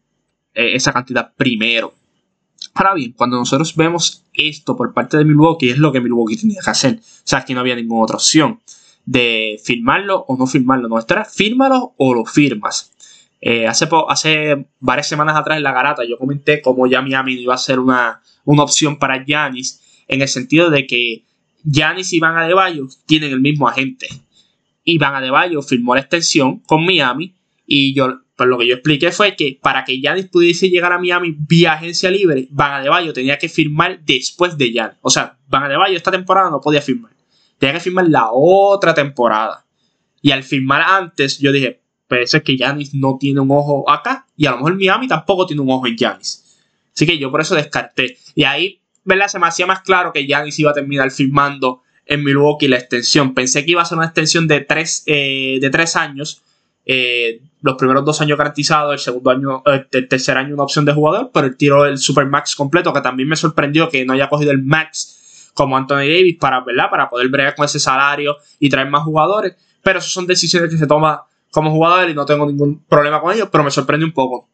eh, 0.54 0.76
esa 0.76 0.94
cantidad 0.94 1.32
primero. 1.36 1.94
Ahora 2.74 2.94
bien, 2.94 3.14
cuando 3.14 3.38
nosotros 3.38 3.76
vemos 3.76 4.24
esto 4.34 4.76
por 4.76 4.94
parte 4.94 5.18
de 5.18 5.26
Milwaukee, 5.26 5.70
es 5.70 5.78
lo 5.78 5.92
que 5.92 6.02
Milwaukee 6.02 6.38
tenía 6.38 6.62
que 6.64 6.70
hacer. 6.70 6.96
O 6.96 7.22
sea, 7.24 7.40
aquí 7.40 7.54
no 7.54 7.60
había 7.60 7.76
ninguna 7.76 8.04
otra 8.04 8.16
opción 8.16 8.60
de 9.06 9.60
firmarlo 9.64 10.24
o 10.28 10.38
no 10.38 10.46
firmarlo. 10.46 10.88
No, 10.88 11.00
esto 11.00 11.16
fírmalo 11.26 11.94
o 11.98 12.14
lo 12.14 12.26
firmas. 12.26 12.92
Eh, 13.42 13.68
hace, 13.68 13.88
hace 14.08 14.68
varias 14.80 15.08
semanas 15.08 15.36
atrás 15.36 15.58
en 15.58 15.64
la 15.64 15.72
garata 15.72 16.04
yo 16.06 16.18
comenté 16.18 16.62
cómo 16.62 16.88
ya 16.88 17.02
Miami 17.02 17.34
iba 17.34 17.56
a 17.56 17.58
ser 17.58 17.80
una, 17.80 18.22
opción 18.44 19.00
para 19.00 19.24
Giannis 19.24 19.82
en 20.08 20.22
el 20.22 20.28
sentido 20.28 20.70
de 20.70 20.86
que 20.86 21.24
Giannis 21.64 22.14
y 22.14 22.20
Van 22.20 22.38
Adebayo 22.38 22.88
tienen 23.06 23.32
el 23.32 23.40
mismo 23.40 23.68
agente. 23.68 24.08
Y 24.84 24.98
Van 24.98 25.16
Adebayo 25.16 25.62
firmó 25.62 25.96
la 25.96 26.02
extensión 26.02 26.60
con 26.60 26.86
Miami 26.86 27.34
y 27.66 27.94
yo 27.94 28.22
pues 28.40 28.48
lo 28.48 28.58
que 28.58 28.68
yo 28.68 28.76
expliqué 28.76 29.12
fue 29.12 29.36
que 29.36 29.60
para 29.62 29.84
que 29.84 30.00
Giannis 30.00 30.30
pudiese 30.30 30.70
llegar 30.70 30.94
a 30.94 30.98
Miami 30.98 31.36
vía 31.38 31.74
agencia 31.74 32.10
libre, 32.10 32.48
Van 32.52 32.72
Adebayo 32.72 33.12
tenía 33.12 33.38
que 33.38 33.50
firmar 33.50 34.00
después 34.06 34.58
de 34.58 34.72
Giannis. 34.72 34.98
O 35.02 35.10
sea, 35.10 35.38
Van 35.50 35.64
Adebayo 35.64 35.98
esta 35.98 36.10
temporada 36.10 36.50
no 36.50 36.62
podía 36.62 36.82
firmar. 36.82 37.12
Tenía 37.58 37.74
que 37.74 37.82
firmar 37.82 38.08
la 38.08 38.30
otra 38.32 38.94
temporada. 38.94 39.66
Y 40.22 40.32
al 40.32 40.44
firmar 40.44 40.84
antes, 40.84 41.38
yo 41.40 41.52
dije, 41.52 41.82
pues 42.08 42.34
es 42.34 42.42
que 42.42 42.56
Giannis 42.56 42.94
no 42.94 43.18
tiene 43.20 43.42
un 43.42 43.52
ojo 43.52 43.90
acá. 43.90 44.26
Y 44.38 44.46
a 44.46 44.52
lo 44.52 44.58
mejor 44.60 44.76
Miami 44.76 45.10
tampoco 45.10 45.46
tiene 45.46 45.62
un 45.62 45.72
ojo 45.72 45.86
en 45.88 45.98
Giannis. 45.98 46.58
Así 46.96 47.06
que 47.06 47.18
yo 47.18 47.30
por 47.32 47.42
eso 47.42 47.56
descarté. 47.56 48.20
Y 48.36 48.46
ahí, 48.46 48.80
¿verdad? 49.04 49.28
Se 49.28 49.38
me 49.38 49.48
hacía 49.48 49.68
más 49.68 49.82
claro 49.82 50.14
que 50.14 50.26
Giannis 50.26 50.58
iba 50.60 50.72
a 50.72 50.74
terminar 50.74 51.12
firmando 51.12 51.82
en 52.06 52.24
Milwaukee 52.24 52.70
la 52.70 52.78
extensión. 52.78 53.34
Pensé 53.34 53.66
que 53.66 53.72
iba 53.72 53.82
a 53.82 53.86
ser 53.86 53.98
una 53.98 54.08
extensión 54.08 54.48
de 54.48 54.62
tres, 54.62 55.04
eh, 55.08 55.58
de 55.60 55.70
tres 55.70 55.98
años 55.98 56.42
eh, 56.86 57.42
los 57.62 57.76
primeros 57.76 58.06
dos 58.06 58.22
años 58.22 58.38
garantizados, 58.38 58.94
el 58.94 59.00
segundo 59.00 59.32
año, 59.32 59.64
el 59.66 60.08
tercer 60.08 60.38
año 60.38 60.54
una 60.54 60.64
opción 60.64 60.86
de 60.86 60.94
jugador, 60.94 61.32
pero 61.34 61.48
el 61.48 61.58
tiro 61.58 61.86
el 61.86 61.98
Super 61.98 62.26
Max 62.26 62.56
completo, 62.56 62.94
que 62.94 63.02
también 63.02 63.28
me 63.28 63.36
sorprendió 63.36 63.90
que 63.90 64.06
no 64.06 64.14
haya 64.14 64.30
cogido 64.30 64.52
el 64.52 64.64
Max 64.64 65.52
como 65.54 65.76
Anthony 65.76 66.08
Davis 66.08 66.38
para, 66.40 66.62
¿verdad? 66.62 66.90
para 66.90 67.10
poder 67.10 67.28
bregar 67.28 67.56
con 67.56 67.66
ese 67.66 67.80
salario 67.80 68.38
y 68.60 68.70
traer 68.70 68.90
más 68.90 69.04
jugadores. 69.04 69.56
Pero 69.84 70.00
eso 70.00 70.10
son 70.10 70.26
decisiones 70.26 70.70
que 70.70 70.78
se 70.78 70.88
toman 70.88 71.18
como 71.52 71.72
jugador 71.72 72.10
y 72.10 72.14
no 72.14 72.26
tengo 72.26 72.46
ningún 72.46 72.84
problema 72.86 73.20
con 73.20 73.34
ellos, 73.34 73.50
pero 73.52 73.64
me 73.64 73.72
sorprende 73.72 74.06
un 74.06 74.14
poco. 74.14 74.48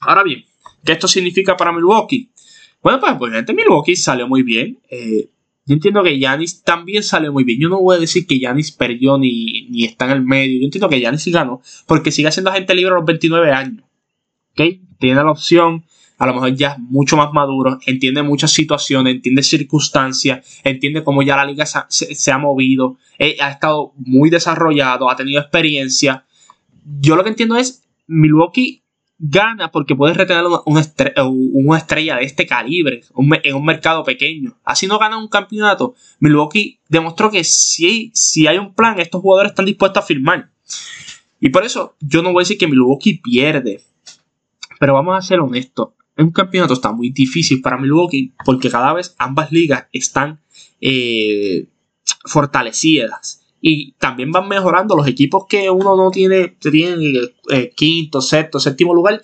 Ahora 0.00 0.22
bien, 0.22 0.44
¿qué 0.84 0.92
esto 0.92 1.08
significa 1.08 1.56
para 1.56 1.72
Milwaukee? 1.72 2.30
Bueno, 2.82 3.00
pues 3.00 3.12
obviamente 3.18 3.52
Milwaukee 3.52 3.96
salió 3.96 4.28
muy 4.28 4.42
bien. 4.42 4.78
Eh, 4.88 5.28
yo 5.70 5.74
entiendo 5.74 6.02
que 6.02 6.18
Yanis 6.18 6.64
también 6.64 7.04
salió 7.04 7.32
muy 7.32 7.44
bien. 7.44 7.60
Yo 7.60 7.68
no 7.68 7.80
voy 7.80 7.96
a 7.96 8.00
decir 8.00 8.26
que 8.26 8.40
Yanis 8.40 8.72
perdió 8.72 9.16
ni, 9.18 9.68
ni 9.68 9.84
está 9.84 10.06
en 10.06 10.10
el 10.10 10.22
medio. 10.22 10.58
Yo 10.58 10.64
entiendo 10.64 10.88
que 10.88 11.00
Yanis 11.00 11.22
sí 11.22 11.30
ganó 11.30 11.62
porque 11.86 12.10
sigue 12.10 12.32
siendo 12.32 12.50
agente 12.50 12.74
libre 12.74 12.90
a 12.90 12.96
los 12.96 13.04
29 13.04 13.52
años. 13.52 13.84
¿Ok? 14.50 14.62
Tiene 14.98 15.22
la 15.22 15.30
opción, 15.30 15.84
a 16.18 16.26
lo 16.26 16.34
mejor 16.34 16.56
ya 16.56 16.70
es 16.70 16.78
mucho 16.80 17.16
más 17.16 17.32
maduro, 17.32 17.78
entiende 17.86 18.24
muchas 18.24 18.50
situaciones, 18.50 19.14
entiende 19.14 19.44
circunstancias, 19.44 20.60
entiende 20.64 21.04
cómo 21.04 21.22
ya 21.22 21.36
la 21.36 21.44
liga 21.44 21.64
se, 21.64 22.32
ha 22.32 22.38
movido, 22.38 22.98
eh, 23.20 23.36
ha 23.40 23.52
estado 23.52 23.92
muy 23.96 24.28
desarrollado, 24.28 25.08
ha 25.08 25.14
tenido 25.14 25.40
experiencia. 25.40 26.24
Yo 27.00 27.14
lo 27.14 27.22
que 27.22 27.30
entiendo 27.30 27.54
es, 27.54 27.84
Milwaukee 28.08 28.82
gana 29.20 29.70
porque 29.70 29.94
puedes 29.94 30.16
retener 30.16 30.44
una, 30.64 30.80
estrella, 30.80 32.16
de 32.16 32.24
este 32.24 32.46
calibre 32.46 33.02
en 33.44 33.54
un 33.54 33.64
mercado 33.64 34.02
pequeño. 34.02 34.56
Así 34.64 34.86
no 34.86 34.98
gana 34.98 35.18
un 35.18 35.28
campeonato. 35.28 35.94
Milwaukee 36.18 36.80
demostró 36.88 37.30
que 37.30 37.44
si, 37.44 38.10
si 38.14 38.46
hay 38.46 38.56
un 38.56 38.74
plan, 38.74 38.98
estos 38.98 39.20
jugadores 39.20 39.52
están 39.52 39.66
dispuestos 39.66 40.02
a 40.02 40.06
firmar. 40.06 40.50
Y 41.38 41.50
por 41.50 41.64
eso 41.64 41.94
yo 42.00 42.22
no 42.22 42.32
voy 42.32 42.40
a 42.40 42.44
decir 42.44 42.58
que 42.58 42.66
Milwaukee 42.66 43.20
pierde. 43.22 43.82
Pero 44.78 44.94
vamos 44.94 45.16
a 45.16 45.26
ser 45.26 45.40
honestos. 45.40 45.90
Un 46.16 46.30
campeonato 46.30 46.72
está 46.72 46.90
muy 46.90 47.10
difícil 47.10 47.60
para 47.60 47.76
Milwaukee 47.76 48.32
porque 48.44 48.70
cada 48.70 48.94
vez 48.94 49.14
ambas 49.18 49.52
ligas 49.52 49.86
están 49.92 50.40
eh, 50.80 51.66
fortalecidas. 52.24 53.39
Y 53.60 53.92
también 53.92 54.32
van 54.32 54.48
mejorando 54.48 54.96
los 54.96 55.06
equipos 55.06 55.44
que 55.48 55.68
uno 55.68 55.96
no 55.96 56.10
tiene, 56.10 56.48
tienen 56.48 57.00
eh, 57.50 57.72
quinto, 57.76 58.20
sexto, 58.20 58.58
séptimo 58.58 58.94
lugar, 58.94 59.22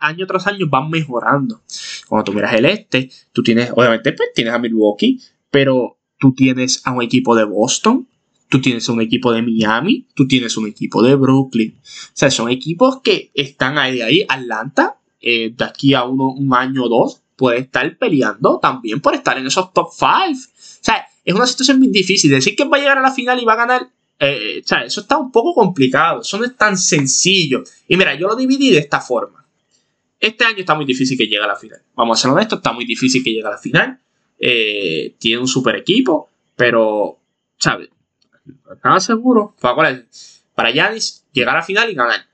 año 0.00 0.26
tras 0.26 0.46
año 0.46 0.66
van 0.68 0.90
mejorando. 0.90 1.60
Cuando 2.08 2.24
tú 2.24 2.32
miras 2.32 2.54
el 2.54 2.66
este, 2.66 3.10
tú 3.32 3.42
tienes, 3.42 3.70
obviamente, 3.74 4.12
pues 4.12 4.30
tienes 4.34 4.54
a 4.54 4.58
Milwaukee, 4.58 5.20
pero 5.50 5.98
tú 6.18 6.34
tienes 6.34 6.82
a 6.84 6.92
un 6.92 7.02
equipo 7.02 7.34
de 7.34 7.44
Boston, 7.44 8.06
tú 8.48 8.60
tienes 8.60 8.88
un 8.88 9.00
equipo 9.00 9.32
de 9.32 9.42
Miami, 9.42 10.06
tú 10.14 10.28
tienes 10.28 10.56
un 10.56 10.68
equipo 10.68 11.02
de 11.02 11.16
Brooklyn. 11.16 11.74
O 11.76 12.12
sea, 12.12 12.30
son 12.30 12.50
equipos 12.50 13.00
que 13.02 13.30
están 13.34 13.78
ahí, 13.78 14.00
ahí. 14.00 14.24
Atlanta, 14.28 14.98
eh, 15.20 15.52
de 15.56 15.64
aquí 15.64 15.94
a 15.94 16.04
uno, 16.04 16.28
un 16.28 16.54
año 16.54 16.84
o 16.84 16.88
dos, 16.88 17.22
puede 17.36 17.58
estar 17.58 17.98
peleando 17.98 18.58
también 18.60 19.00
por 19.00 19.14
estar 19.14 19.38
en 19.38 19.46
esos 19.46 19.72
top 19.72 19.88
5. 19.92 20.53
Es 21.24 21.34
una 21.34 21.46
situación 21.46 21.78
muy 21.78 21.88
difícil. 21.88 22.30
Decir 22.30 22.54
que 22.54 22.64
va 22.64 22.76
a 22.76 22.80
llegar 22.80 22.98
a 22.98 23.02
la 23.02 23.12
final 23.12 23.40
y 23.40 23.44
va 23.44 23.54
a 23.54 23.56
ganar, 23.56 23.88
eh, 24.18 24.62
sea, 24.64 24.84
eso 24.84 25.00
está 25.00 25.16
un 25.16 25.32
poco 25.32 25.54
complicado. 25.54 26.20
Eso 26.20 26.38
no 26.38 26.44
es 26.44 26.56
tan 26.56 26.76
sencillo. 26.76 27.64
Y 27.88 27.96
mira, 27.96 28.14
yo 28.14 28.28
lo 28.28 28.36
dividí 28.36 28.70
de 28.70 28.78
esta 28.78 29.00
forma. 29.00 29.44
Este 30.20 30.44
año 30.44 30.58
está 30.58 30.74
muy 30.74 30.84
difícil 30.84 31.16
que 31.16 31.24
llegue 31.24 31.42
a 31.42 31.46
la 31.46 31.56
final. 31.56 31.82
Vamos 31.94 32.18
a 32.18 32.22
ser 32.22 32.30
honestos, 32.30 32.58
está 32.58 32.72
muy 32.72 32.84
difícil 32.84 33.22
que 33.22 33.30
llegue 33.30 33.46
a 33.46 33.50
la 33.50 33.58
final. 33.58 33.98
Eh, 34.38 35.14
tiene 35.18 35.40
un 35.40 35.48
super 35.48 35.76
equipo, 35.76 36.30
pero, 36.56 37.18
¿sabes? 37.58 37.88
Estaba 38.72 39.00
seguro. 39.00 39.54
Para 39.60 40.70
Yanis, 40.70 41.24
llegar 41.32 41.56
a 41.56 41.58
la 41.58 41.64
final 41.64 41.90
y 41.90 41.94
ganar. 41.94 42.26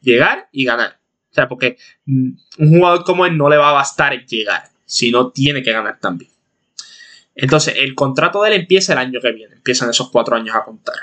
Llegar 0.00 0.48
y 0.52 0.64
ganar. 0.64 0.98
O 1.30 1.34
sea, 1.34 1.48
porque 1.48 1.78
mm, 2.04 2.30
un 2.58 2.68
jugador 2.68 3.04
como 3.04 3.24
él 3.24 3.36
no 3.36 3.48
le 3.48 3.56
va 3.56 3.70
a 3.70 3.72
bastar 3.72 4.12
en 4.12 4.26
llegar, 4.26 4.64
sino 4.84 5.30
tiene 5.30 5.62
que 5.62 5.72
ganar 5.72 5.98
también. 5.98 6.30
Entonces, 7.34 7.74
el 7.78 7.94
contrato 7.94 8.42
de 8.42 8.50
él 8.50 8.60
empieza 8.60 8.92
el 8.92 8.98
año 8.98 9.20
que 9.20 9.32
viene. 9.32 9.54
Empiezan 9.54 9.90
esos 9.90 10.10
cuatro 10.10 10.36
años 10.36 10.54
a 10.54 10.64
contar. 10.64 10.94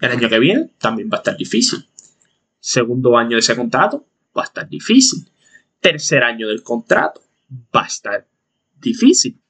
El 0.00 0.10
año 0.10 0.28
que 0.28 0.38
viene 0.38 0.70
también 0.78 1.08
va 1.12 1.16
a 1.16 1.20
estar 1.20 1.36
difícil. 1.36 1.86
Segundo 2.60 3.16
año 3.16 3.30
de 3.30 3.38
ese 3.38 3.56
contrato 3.56 4.04
va 4.36 4.42
a 4.42 4.46
estar 4.46 4.68
difícil. 4.68 5.28
Tercer 5.80 6.22
año 6.22 6.48
del 6.48 6.62
contrato 6.62 7.22
va 7.74 7.82
a 7.82 7.86
estar 7.86 8.26
difícil. 8.80 9.40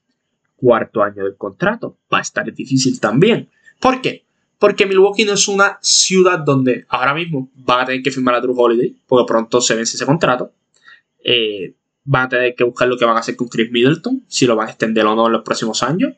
Cuarto 0.56 1.02
año 1.02 1.24
del 1.24 1.36
contrato 1.36 1.98
va 2.12 2.18
a 2.18 2.22
estar 2.22 2.50
difícil 2.52 2.98
también. 3.00 3.50
¿Por 3.80 4.00
qué? 4.00 4.24
Porque 4.58 4.86
Milwaukee 4.86 5.24
no 5.24 5.34
es 5.34 5.48
una 5.48 5.78
ciudad 5.82 6.38
donde 6.38 6.86
ahora 6.88 7.12
mismo 7.12 7.50
van 7.54 7.80
a 7.80 7.84
tener 7.84 8.02
que 8.02 8.10
firmar 8.10 8.34
a 8.36 8.40
Drew 8.40 8.58
Holiday, 8.58 8.96
porque 9.06 9.26
pronto 9.26 9.60
se 9.60 9.74
vence 9.74 9.96
ese 9.96 10.06
contrato. 10.06 10.52
Eh, 11.22 11.74
van 12.06 12.26
a 12.26 12.28
tener 12.28 12.54
que 12.54 12.64
buscar 12.64 12.88
lo 12.88 12.96
que 12.96 13.04
van 13.04 13.16
a 13.16 13.20
hacer 13.20 13.36
con 13.36 13.48
Chris 13.48 13.70
Middleton, 13.70 14.24
si 14.28 14.46
lo 14.46 14.56
van 14.56 14.68
a 14.68 14.70
extender 14.70 15.04
o 15.04 15.14
no 15.14 15.26
en 15.26 15.32
los 15.32 15.42
próximos 15.42 15.82
años. 15.82 16.14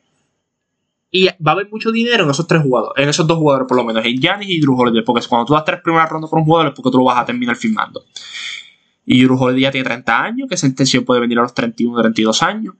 Y 1.11 1.27
va 1.27 1.33
a 1.46 1.51
haber 1.53 1.70
mucho 1.70 1.90
dinero 1.90 2.24
en 2.24 2.31
esos 2.31 2.46
tres 2.46 2.62
jugadores, 2.62 3.03
en 3.03 3.09
esos 3.09 3.27
dos 3.27 3.38
jugadores 3.38 3.66
por 3.66 3.79
lo 3.79 3.85
menos, 3.85 4.05
en 4.05 4.20
Giannis 4.20 4.51
y 4.51 4.61
Drew 4.61 4.79
Holiday, 4.79 5.03
porque 5.03 5.27
cuando 5.27 5.46
tú 5.46 5.55
das 5.55 5.64
tres 5.64 5.81
primeras 5.83 6.11
rondas 6.11 6.31
por 6.31 6.38
un 6.38 6.44
jugador 6.44 6.68
es 6.68 6.74
porque 6.74 6.90
tú 6.90 6.98
lo 6.98 7.05
vas 7.05 7.18
a 7.18 7.24
terminar 7.24 7.57
firmando. 7.57 8.05
Y 9.07 9.24
Drew 9.24 9.42
Holiday 9.42 9.62
ya 9.62 9.70
tiene 9.70 9.87
30 9.87 10.22
años, 10.22 10.48
que 10.48 10.55
esa 10.55 10.66
intención 10.66 11.05
puede 11.07 11.22
venir 11.22 11.38
a 11.38 11.42
los 11.42 11.55
31 11.55 12.03
32 12.03 12.42
años. 12.42 12.74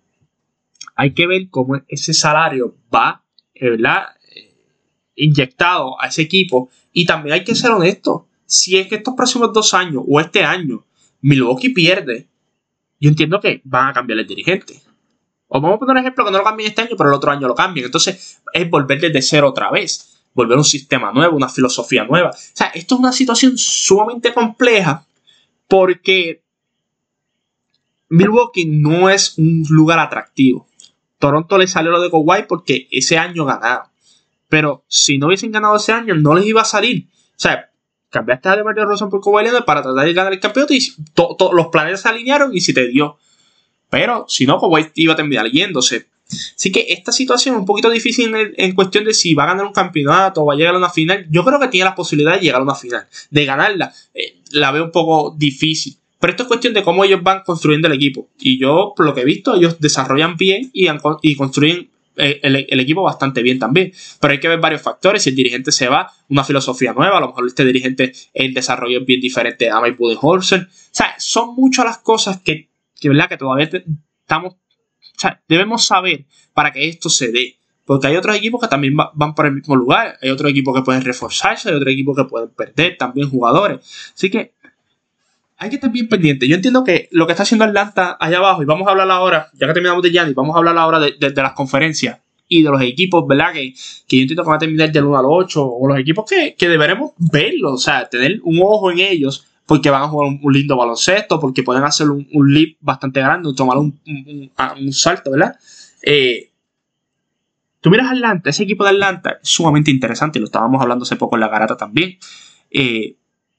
Hay 0.94 1.14
que 1.14 1.27
ver 1.27 1.49
cómo 1.49 1.81
ese 1.88 2.12
salario 2.12 2.77
va, 2.94 3.25
eh, 3.55 3.71
¿verdad? 3.71 4.09
Eh, 4.35 4.55
inyectado 5.14 6.01
a 6.01 6.09
ese 6.09 6.21
equipo. 6.21 6.68
Y 6.92 7.07
también 7.07 7.33
hay 7.33 7.44
que 7.44 7.55
ser 7.55 7.71
honesto. 7.71 8.29
Si 8.44 8.77
es 8.77 8.88
que 8.88 8.97
estos 8.97 9.14
próximos 9.14 9.55
dos 9.55 9.73
años 9.73 10.03
o 10.07 10.21
este 10.21 10.44
año 10.44 10.85
Milwaukee 11.21 11.71
pierde, 11.71 12.29
yo 13.01 13.09
entiendo 13.11 13.41
que 13.41 13.61
van 13.65 13.89
a 13.89 13.93
cambiar 13.93 14.19
el 14.19 14.27
dirigente. 14.27 14.81
O 15.49 15.61
vamos 15.61 15.77
a 15.77 15.79
poner 15.79 15.93
un 15.93 15.99
ejemplo 15.99 16.25
que 16.25 16.31
no 16.31 16.39
lo 16.39 16.45
cambien 16.45 16.69
este 16.69 16.83
año, 16.83 16.95
pero 16.97 17.09
el 17.09 17.15
otro 17.15 17.31
año 17.31 17.49
lo 17.49 17.55
cambien. 17.55 17.87
Entonces 17.87 18.41
es 18.53 18.71
volver 18.71 19.01
desde 19.01 19.23
cero 19.23 19.49
otra 19.49 19.71
vez. 19.71 20.21
Volver 20.35 20.57
a 20.57 20.59
un 20.59 20.65
sistema 20.65 21.13
nuevo, 21.13 21.37
una 21.37 21.49
filosofía 21.49 22.05
nueva. 22.05 22.31
O 22.31 22.37
sea, 22.53 22.69
esto 22.69 22.95
es 22.95 23.01
una 23.01 23.13
situación 23.13 23.57
sumamente 23.57 24.33
compleja 24.35 25.07
porque 25.67 26.43
Milwaukee 28.09 28.67
no 28.67 29.11
es 29.11 29.39
un 29.39 29.65
lugar 29.69 29.99
atractivo. 29.99 30.67
Toronto 31.19 31.59
le 31.59 31.67
salió 31.67 31.91
lo 31.91 32.01
de 32.01 32.11
Kawhi 32.11 32.45
porque 32.49 32.89
ese 32.91 33.19
año 33.19 33.45
ganaron. 33.45 33.89
Pero 34.49 34.85
si 34.89 35.19
no 35.19 35.27
hubiesen 35.27 35.53
ganado 35.53 35.77
ese 35.77 35.93
año, 35.93 36.15
no 36.15 36.35
les 36.35 36.47
iba 36.47 36.63
a 36.63 36.67
salir. 36.67 37.09
O 37.11 37.41
sea, 37.41 37.68
cambiaste 38.11 38.49
a 38.49 38.57
DeMar 38.57 38.75
DeRozan 38.75 39.11
por 39.11 39.23
Kawhi 39.23 39.44
Leonard 39.44 39.64
para 39.64 39.83
tratar 39.83 40.05
de 40.05 40.12
ganar 40.12 40.33
el 40.33 40.40
campeonato 40.40 40.75
y 40.75 40.81
los 41.53 41.66
planetas 41.68 42.03
se 42.03 42.09
alinearon 42.09 42.55
y 42.55 42.61
si 42.61 42.73
te 42.73 42.87
dio. 42.88 43.18
Pero 43.90 44.27
si 44.29 44.47
no, 44.47 44.59
Kawhi 44.59 44.90
iba 44.94 45.14
a 45.14 45.16
terminar 45.16 45.47
yéndose. 45.51 46.09
Así 46.57 46.71
que 46.71 46.87
esta 46.90 47.11
situación 47.11 47.55
es 47.55 47.61
un 47.61 47.66
poquito 47.66 47.88
difícil 47.88 48.35
en, 48.35 48.75
cuestión 48.75 49.05
de 49.05 49.14
si 49.14 49.33
va 49.33 49.44
a 49.44 49.47
ganar 49.47 49.64
un 49.64 49.73
campeonato 49.73 50.42
o 50.42 50.47
va 50.47 50.55
a 50.55 50.57
llegar 50.57 50.75
a 50.75 50.79
una 50.79 50.90
final. 50.90 51.27
Yo 51.31 51.44
creo 51.44 51.59
que 51.59 51.68
tiene 51.68 51.87
la 51.87 51.94
posibilidad 51.94 52.35
de 52.35 52.40
llegar 52.40 52.61
a 52.61 52.64
una 52.64 52.75
final. 52.75 53.07
De 53.31 53.44
ganarla, 53.47 53.94
eh, 54.12 54.37
la 54.51 54.71
veo 54.71 54.85
un 54.85 54.90
poco 54.90 55.35
difícil. 55.37 55.97
Pero 56.21 56.33
esto 56.33 56.42
es 56.42 56.49
cuestión 56.49 56.75
de 56.75 56.83
cómo 56.83 57.05
ellos 57.05 57.23
van 57.23 57.42
construyendo 57.44 57.88
el 57.88 57.94
equipo. 57.94 58.29
Y 58.38 58.59
yo, 58.59 58.92
por 58.94 59.07
lo 59.07 59.14
que 59.14 59.23
he 59.23 59.25
visto, 59.25 59.55
ellos 59.55 59.81
desarrollan 59.81 60.37
bien 60.37 60.71
y 60.73 61.35
construyen 61.37 61.88
eh, 62.19 62.41
el, 62.43 62.81
equipo 62.81 63.03
bastante 63.03 63.43
bien 63.43 63.59
también. 63.59 63.93
Pero 64.21 64.33
hay 64.33 64.41
que 64.41 64.49
ver 64.49 64.61
varios 64.61 64.83
factores. 64.83 65.23
Si 65.23 65.31
el 65.31 65.37
dirigente 65.37 65.73
se 65.73 65.89
va, 65.89 66.11
una 66.29 66.45
filosofía 66.45 66.93
nueva, 66.93 67.19
a 67.19 67.21
lo 67.21 67.29
mejor 67.29 67.47
este 67.47 67.65
dirigente, 67.65 68.13
el 68.35 68.53
desarrollo 68.55 69.01
es 69.01 69.07
bien 69.07 69.21
diferente 69.21 69.71
a 69.71 69.81
Mike 69.81 69.97
Budenholzer. 69.99 70.63
O 70.63 70.67
sea, 70.91 71.15
son 71.19 71.55
muchas 71.55 71.85
las 71.85 71.99
cosas 71.99 72.41
que, 72.41 72.71
que, 73.01 73.09
¿verdad? 73.09 73.29
que 73.29 73.37
todavía 73.37 73.71
estamos, 74.21 74.57
debemos 75.49 75.85
saber 75.85 76.27
para 76.53 76.73
que 76.73 76.89
esto 76.89 77.09
se 77.09 77.31
dé. 77.31 77.57
Porque 77.85 78.07
hay 78.07 78.17
otros 78.17 78.37
equipos 78.37 78.61
que 78.61 78.69
también 78.69 78.95
van 78.97 79.35
por 79.35 79.47
el 79.47 79.55
mismo 79.55 79.75
lugar. 79.75 80.19
Hay 80.21 80.29
otros 80.29 80.51
equipos 80.51 80.75
que 80.75 80.83
pueden 80.83 81.03
reforzarse, 81.03 81.71
hay 81.71 81.77
otros 81.77 81.91
equipos 81.91 82.15
que 82.15 82.25
pueden 82.25 82.51
perder 82.51 82.99
también 82.99 83.31
jugadores. 83.31 83.81
Así 84.15 84.29
que 84.29 84.53
hay 85.59 85.71
que 85.71 85.77
estar 85.77 85.90
bien 85.90 86.09
pendiente. 86.09 86.47
Yo 86.47 86.55
entiendo 86.55 86.85
que 86.85 87.09
lo 87.11 87.27
que 87.27 87.33
está 87.33 87.42
haciendo 87.42 87.64
Atlanta 87.64 88.16
allá 88.18 88.38
abajo, 88.38 88.62
y 88.62 88.66
vamos 88.66 88.87
a 88.87 88.92
hablar 88.92 89.11
ahora, 89.11 89.49
ya 89.55 89.66
que 89.66 89.73
terminamos 89.73 90.03
de 90.03 90.11
Giannis, 90.11 90.35
vamos 90.35 90.55
a 90.55 90.59
hablar 90.59 90.79
ahora 90.79 91.01
de, 91.01 91.33
las 91.35 91.53
conferencias 91.53 92.18
y 92.47 92.62
de 92.62 92.71
los 92.71 92.81
equipos, 92.81 93.27
¿verdad? 93.27 93.53
Que, 93.53 93.73
yo 93.73 94.21
entiendo 94.21 94.44
que 94.44 94.49
van 94.49 94.57
a 94.57 94.61
terminar 94.61 94.92
del 94.92 95.05
1 95.05 95.18
al 95.18 95.25
8, 95.27 95.66
o 95.66 95.88
los 95.88 95.99
equipos 95.99 96.25
que, 96.31 96.55
que 96.57 96.68
deberemos 96.68 97.12
verlos, 97.18 97.73
o 97.73 97.79
sea, 97.79 98.09
tener 98.09 98.40
un 98.44 98.61
ojo 98.62 98.90
en 98.92 99.01
ellos, 99.01 99.47
porque 99.66 99.90
van 99.90 100.03
a 100.03 100.09
jugar 100.09 100.31
un, 100.40 100.53
lindo 100.53 100.77
baloncesto, 100.77 101.40
porque 101.40 101.64
pueden 101.64 101.83
hacer 101.83 102.09
un, 102.09 102.27
un 102.33 102.55
leap 102.55 102.77
bastante 102.81 103.21
grande, 103.21 103.53
tomar 103.55 103.79
un, 103.79 104.01
un 104.07 104.92
salto, 104.92 105.33
¿verdad? 105.33 105.57
Eh, 106.03 106.53
tú 107.81 107.90
miras 107.90 108.11
Atlanta, 108.12 108.51
ese 108.51 108.62
equipo 108.62 108.85
de 108.85 108.90
Atlanta 108.90 109.38
es 109.42 109.49
sumamente 109.49 109.90
interesante, 109.90 110.38
lo 110.38 110.47
estábamos 110.47 110.81
hablando 110.81 111.03
hace 111.03 111.16
poco 111.16 111.37
en 111.37 111.40
la 111.40 111.49
garata 111.49 111.77
también. 111.77 112.16
Eh, 112.71 113.16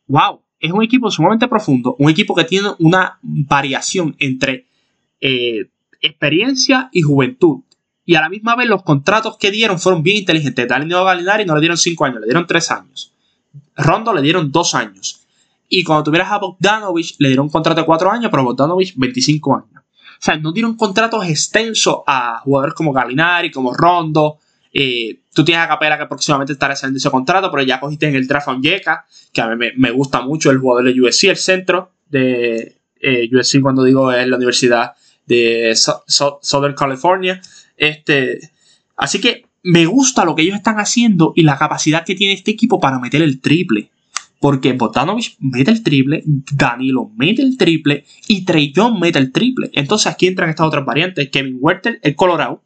wow, 0.07 0.41
es 0.59 0.71
un 0.71 0.83
equipo 0.83 1.09
sumamente 1.09 1.47
profundo, 1.47 1.95
un 1.99 2.09
equipo 2.09 2.35
que 2.35 2.43
tiene 2.43 2.69
una 2.79 3.17
variación 3.21 4.15
entre 4.19 4.65
eh, 5.21 5.69
experiencia 6.01 6.89
y 6.91 7.01
juventud. 7.01 7.61
Y 8.05 8.15
a 8.15 8.21
la 8.21 8.29
misma 8.29 8.55
vez 8.55 8.67
los 8.67 8.83
contratos 8.83 9.37
que 9.37 9.51
dieron 9.51 9.79
fueron 9.79 10.01
bien 10.03 10.17
inteligentes. 10.17 10.67
Danilo 10.67 11.05
Galinari 11.05 11.45
no 11.45 11.53
le 11.53 11.61
dieron 11.61 11.77
5 11.77 12.05
años, 12.05 12.21
le 12.21 12.25
dieron 12.25 12.47
3 12.47 12.71
años. 12.71 13.13
Rondo 13.75 14.13
le 14.13 14.21
dieron 14.21 14.51
2 14.51 14.75
años. 14.75 15.27
Y 15.69 15.83
cuando 15.83 16.03
tuvieras 16.03 16.31
a 16.31 16.39
Bogdanovich, 16.39 17.15
le 17.19 17.29
dieron 17.29 17.45
un 17.45 17.51
contrato 17.51 17.81
de 17.81 17.85
4 17.85 18.11
años, 18.11 18.31
pero 18.31 18.43
Bogdanovich 18.43 18.95
25 18.97 19.55
años. 19.55 19.83
O 20.19 20.21
sea, 20.21 20.37
no 20.37 20.51
dieron 20.51 20.75
contratos 20.75 21.25
extensos 21.25 21.99
a 22.07 22.39
jugadores 22.39 22.73
como 22.73 22.91
Galinari, 22.91 23.51
como 23.51 23.73
Rondo, 23.73 24.39
tú 25.33 25.43
tienes 25.43 25.63
a 25.63 25.67
Capela 25.67 25.97
que 25.97 26.05
próximamente 26.05 26.53
estará 26.53 26.75
saliendo 26.75 26.97
ese 26.97 27.09
contrato, 27.09 27.49
pero 27.51 27.63
ya 27.63 27.79
cogiste 27.79 28.07
en 28.07 28.15
el 28.15 28.27
draft 28.27 28.49
a 28.49 28.57
Yeka, 28.59 29.05
que 29.33 29.41
a 29.41 29.47
mí 29.47 29.67
me, 29.75 29.91
gusta 29.91 30.21
mucho 30.21 30.51
el 30.51 30.59
jugador 30.59 30.85
de 30.85 31.01
USC, 31.01 31.25
el 31.25 31.37
centro 31.37 31.91
de 32.09 32.77
eh, 33.01 33.29
USC 33.31 33.61
cuando 33.61 33.83
digo 33.83 34.11
es 34.11 34.27
la 34.27 34.37
Universidad 34.37 34.93
de 35.25 35.73
Southern 35.75 36.75
California. 36.75 37.41
Este, 37.77 38.39
así 38.97 39.21
que 39.21 39.45
me 39.63 39.85
gusta 39.85 40.25
lo 40.25 40.35
que 40.35 40.41
ellos 40.43 40.55
están 40.55 40.79
haciendo 40.79 41.33
y 41.35 41.43
la 41.43 41.57
capacidad 41.57 42.05
que 42.05 42.15
tiene 42.15 42.33
este 42.33 42.51
equipo 42.51 42.79
para 42.79 42.99
meter 42.99 43.21
el 43.21 43.39
triple. 43.39 43.91
Porque 44.39 44.71
Botanovich 44.71 45.35
mete 45.39 45.71
el 45.71 45.83
triple, 45.83 46.23
Danilo 46.25 47.11
mete 47.17 47.41
el 47.41 47.57
triple 47.57 48.05
y 48.27 48.45
Trey 48.45 48.71
Young 48.71 48.97
mete 48.97 49.19
el 49.19 49.33
triple. 49.33 49.69
Entonces 49.73 50.07
aquí 50.07 50.27
entran 50.27 50.49
estas 50.49 50.65
otras 50.65 50.85
variantes. 50.85 51.29
Kevin 51.29 51.57
Werther, 51.59 51.99
el 52.01 52.15
Colorado, 52.15 52.63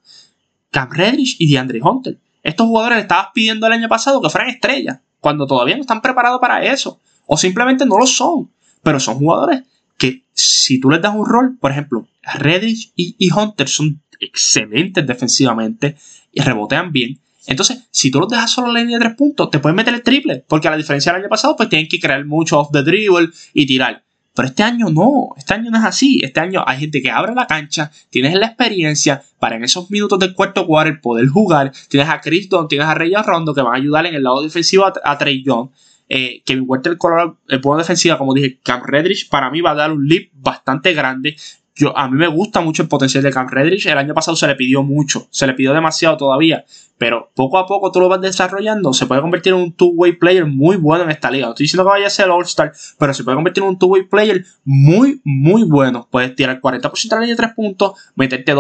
Cam 0.74 0.90
Redrich 0.92 1.38
y 1.40 1.50
DeAndre 1.50 1.80
Hunter. 1.82 2.18
Estos 2.42 2.68
jugadores 2.68 2.98
le 2.98 3.02
estabas 3.04 3.28
pidiendo 3.34 3.68
el 3.68 3.74
año 3.74 3.88
pasado 3.88 4.22
que 4.22 4.30
fueran 4.30 4.50
estrellas, 4.50 5.00
cuando 5.22 5.48
todavía 5.48 5.76
no 5.76 5.82
están 5.82 6.02
preparados 6.02 6.42
para 6.42 6.66
eso, 6.66 7.00
o 7.26 7.38
simplemente 7.38 7.86
no 7.86 7.98
lo 7.98 8.08
son. 8.08 8.52
Pero 8.82 9.00
son 9.00 9.16
jugadores 9.16 9.62
que 9.98 10.24
si 10.34 10.82
tú 10.82 10.90
les 10.90 11.02
das 11.02 11.16
un 11.16 11.26
rol, 11.26 11.58
por 11.58 11.72
ejemplo, 11.72 12.08
Redrich 12.22 12.92
y, 12.96 13.32
Hunter 13.32 13.70
son 13.70 14.02
excelentes 14.20 15.06
defensivamente 15.06 15.96
y 16.34 16.42
rebotean 16.42 16.92
bien. 16.92 17.20
Entonces, 17.46 17.84
si 17.92 18.10
tú 18.10 18.20
los 18.20 18.30
dejas 18.30 18.52
solo 18.52 18.68
en 18.70 18.74
la 18.74 18.80
línea 18.80 18.98
de 18.98 19.06
tres 19.06 19.16
puntos, 19.16 19.52
te 19.52 19.60
pueden 19.60 19.76
meter 19.76 19.94
el 19.94 20.02
triple, 20.02 20.44
porque 20.48 20.68
a 20.68 20.72
la 20.72 20.78
diferencia 20.78 21.12
del 21.12 21.22
año 21.22 21.30
pasado, 21.30 21.56
pues 21.56 21.70
tienen 21.70 21.88
que 21.88 22.00
crear 22.00 22.26
mucho 22.26 22.60
off 22.60 22.72
the 22.72 22.82
dribble 22.82 23.30
y 23.54 23.66
tirar. 23.66 24.04
Pero 24.36 24.48
este 24.48 24.64
año 24.64 24.90
no, 24.90 25.30
este 25.38 25.54
año 25.54 25.70
no 25.70 25.78
es 25.78 25.84
así. 25.84 26.20
Este 26.24 26.40
año 26.40 26.64
hay 26.66 26.80
gente 26.80 27.02
que 27.02 27.12
abre 27.12 27.36
la 27.36 27.46
cancha, 27.46 27.92
tienes 28.10 28.34
la 28.34 28.48
experiencia 28.48 29.24
para 29.40 29.56
en 29.56 29.64
esos 29.64 29.92
minutos 29.92 30.18
del 30.20 30.34
cuarto 30.34 30.66
quarter 30.66 31.00
poder 31.02 31.28
jugar. 31.28 31.72
Tienes 31.88 32.10
a 32.10 32.20
Chris 32.20 32.50
Don, 32.50 32.68
tienes 32.68 32.88
a 32.88 32.96
Rey 32.96 33.14
Rondo 33.24 33.54
que 33.54 33.62
van 33.62 33.74
a 33.74 33.78
ayudar 33.78 34.06
en 34.08 34.16
el 34.16 34.24
lado 34.24 34.42
defensivo 34.42 34.86
a, 34.86 35.18
Trey 35.18 35.44
Young. 35.44 35.70
Eh, 36.10 36.42
Kevin 36.46 36.68
el 36.84 36.98
color, 36.98 37.38
el 37.48 37.62
pueblo 37.62 37.80
defensiva, 37.80 38.18
como 38.18 38.34
dije, 38.34 38.60
Cam 38.62 38.84
Redrich 38.84 39.30
para 39.30 39.50
mí 39.50 39.62
va 39.62 39.72
a 39.72 39.76
dar 39.76 39.92
un 39.92 40.08
leap 40.08 40.30
bastante 40.34 40.94
grande. 40.94 41.36
Yo, 41.76 41.98
a 41.98 42.08
mí 42.08 42.18
me 42.18 42.28
gusta 42.28 42.62
mucho 42.62 42.84
el 42.84 42.88
potencial 42.88 43.24
de 43.24 43.32
Cam 43.32 43.48
Redrich. 43.50 43.88
El 43.88 43.98
año 43.98 44.14
pasado 44.14 44.38
se 44.38 44.46
le 44.46 44.56
pidió 44.56 44.84
mucho, 44.84 45.28
se 45.32 45.48
le 45.48 45.54
pidió 45.54 45.74
demasiado 45.74 46.18
todavía. 46.18 46.66
Pero 47.00 47.32
poco 47.34 47.58
a 47.58 47.66
poco 47.66 47.92
tú 47.92 48.00
lo 48.00 48.08
vas 48.08 48.22
desarrollando, 48.22 48.94
se 48.94 49.08
puede 49.08 49.22
convertir 49.22 49.54
en 49.54 49.60
un 49.60 49.74
two-way 49.74 50.14
player 50.14 50.46
muy 50.46 50.78
bueno 50.78 51.04
en 51.04 51.10
esta 51.10 51.32
liga. 51.32 51.48
No 51.48 51.54
estoy 51.54 51.66
diciendo 51.66 51.84
que 51.84 51.90
vaya 51.90 52.08
a 52.08 52.12
ser 52.12 52.30
All-Star, 52.30 52.72
pero 53.00 53.14
se 53.14 53.24
puede 53.24 53.36
convertir 53.36 53.64
en 53.64 53.70
un 53.70 53.80
two-way 53.80 54.04
player 54.04 54.46
muy, 54.64 55.20
muy 55.24 55.64
bueno. 55.64 56.08
Puedes 56.12 56.36
tirar 56.36 56.62
40% 56.62 57.10
de 57.10 57.16
la 57.16 57.22
línea 57.22 57.36
de 57.36 57.42
3 57.42 57.54
puntos, 57.56 57.94
meterte 58.16 58.54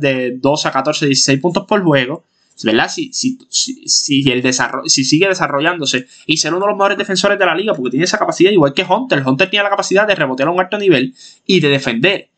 de 0.00 0.38
12 0.38 0.68
a 0.68 0.72
14, 0.72 1.06
16 1.06 1.40
puntos 1.40 1.64
por 1.66 1.82
juego. 1.82 2.24
¿Verdad? 2.64 2.90
Si, 2.90 3.12
si, 3.12 3.38
si, 3.48 4.28
el 4.32 4.42
desarrollo, 4.42 4.88
si 4.88 5.04
sigue 5.04 5.28
desarrollándose 5.28 6.08
y 6.26 6.38
ser 6.38 6.52
uno 6.52 6.66
de 6.66 6.72
los 6.72 6.76
mejores 6.76 6.98
defensores 6.98 7.38
de 7.38 7.46
la 7.46 7.54
liga, 7.54 7.72
porque 7.72 7.90
tiene 7.90 8.04
esa 8.04 8.18
capacidad, 8.18 8.50
igual 8.50 8.74
que 8.74 8.84
Hunter. 8.84 9.22
Hunter 9.24 9.48
tiene 9.48 9.62
la 9.62 9.70
capacidad 9.70 10.08
de 10.08 10.16
rebotear 10.16 10.48
a 10.48 10.52
un 10.52 10.58
alto 10.58 10.76
nivel 10.76 11.14
y 11.46 11.60
de 11.60 11.68
defender. 11.68 12.30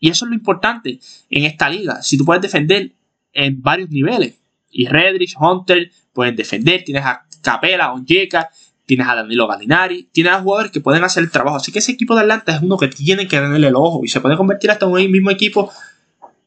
Y 0.00 0.10
eso 0.10 0.24
es 0.24 0.30
lo 0.30 0.34
importante 0.34 1.00
en 1.30 1.44
esta 1.44 1.68
liga. 1.68 2.02
Si 2.02 2.16
tú 2.16 2.24
puedes 2.24 2.42
defender 2.42 2.92
en 3.32 3.60
varios 3.60 3.90
niveles, 3.90 4.34
y 4.70 4.86
Redrich, 4.86 5.34
Hunter 5.38 5.90
pueden 6.12 6.36
defender, 6.36 6.84
tienes 6.84 7.04
a 7.04 7.26
Capela, 7.42 7.92
Onyeka, 7.92 8.50
tienes 8.86 9.06
a 9.06 9.14
Danilo 9.14 9.46
Gallinari, 9.46 10.08
tienes 10.12 10.32
a 10.32 10.40
jugadores 10.40 10.72
que 10.72 10.80
pueden 10.80 11.04
hacer 11.04 11.22
el 11.22 11.30
trabajo. 11.30 11.56
Así 11.56 11.72
que 11.72 11.78
ese 11.78 11.92
equipo 11.92 12.14
de 12.14 12.22
Atlanta 12.22 12.56
es 12.56 12.62
uno 12.62 12.76
que 12.76 12.88
tiene 12.88 13.28
que 13.28 13.38
tenerle 13.38 13.68
el 13.68 13.76
ojo 13.76 14.00
y 14.04 14.08
se 14.08 14.20
puede 14.20 14.36
convertir 14.36 14.70
hasta 14.70 14.86
en 14.86 14.92
un 14.92 15.10
mismo 15.10 15.30
equipo 15.30 15.70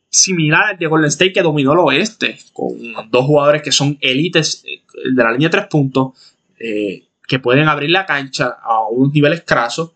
similar 0.09 0.71
al 0.71 0.77
de 0.77 0.87
Golden 0.87 1.07
State 1.07 1.33
que 1.33 1.41
dominó 1.41 1.73
el 1.73 1.79
oeste, 1.79 2.37
con 2.53 2.75
dos 3.09 3.25
jugadores 3.25 3.61
que 3.61 3.71
son 3.71 3.97
élites 4.01 4.63
eh, 4.65 4.81
de 5.13 5.23
la 5.23 5.31
línea 5.31 5.47
de 5.47 5.51
tres 5.51 5.67
puntos, 5.67 6.13
eh, 6.59 7.05
que 7.27 7.39
pueden 7.39 7.67
abrir 7.69 7.91
la 7.91 8.05
cancha 8.05 8.57
a 8.61 8.87
unos 8.89 9.13
niveles 9.13 9.43
crasos. 9.45 9.91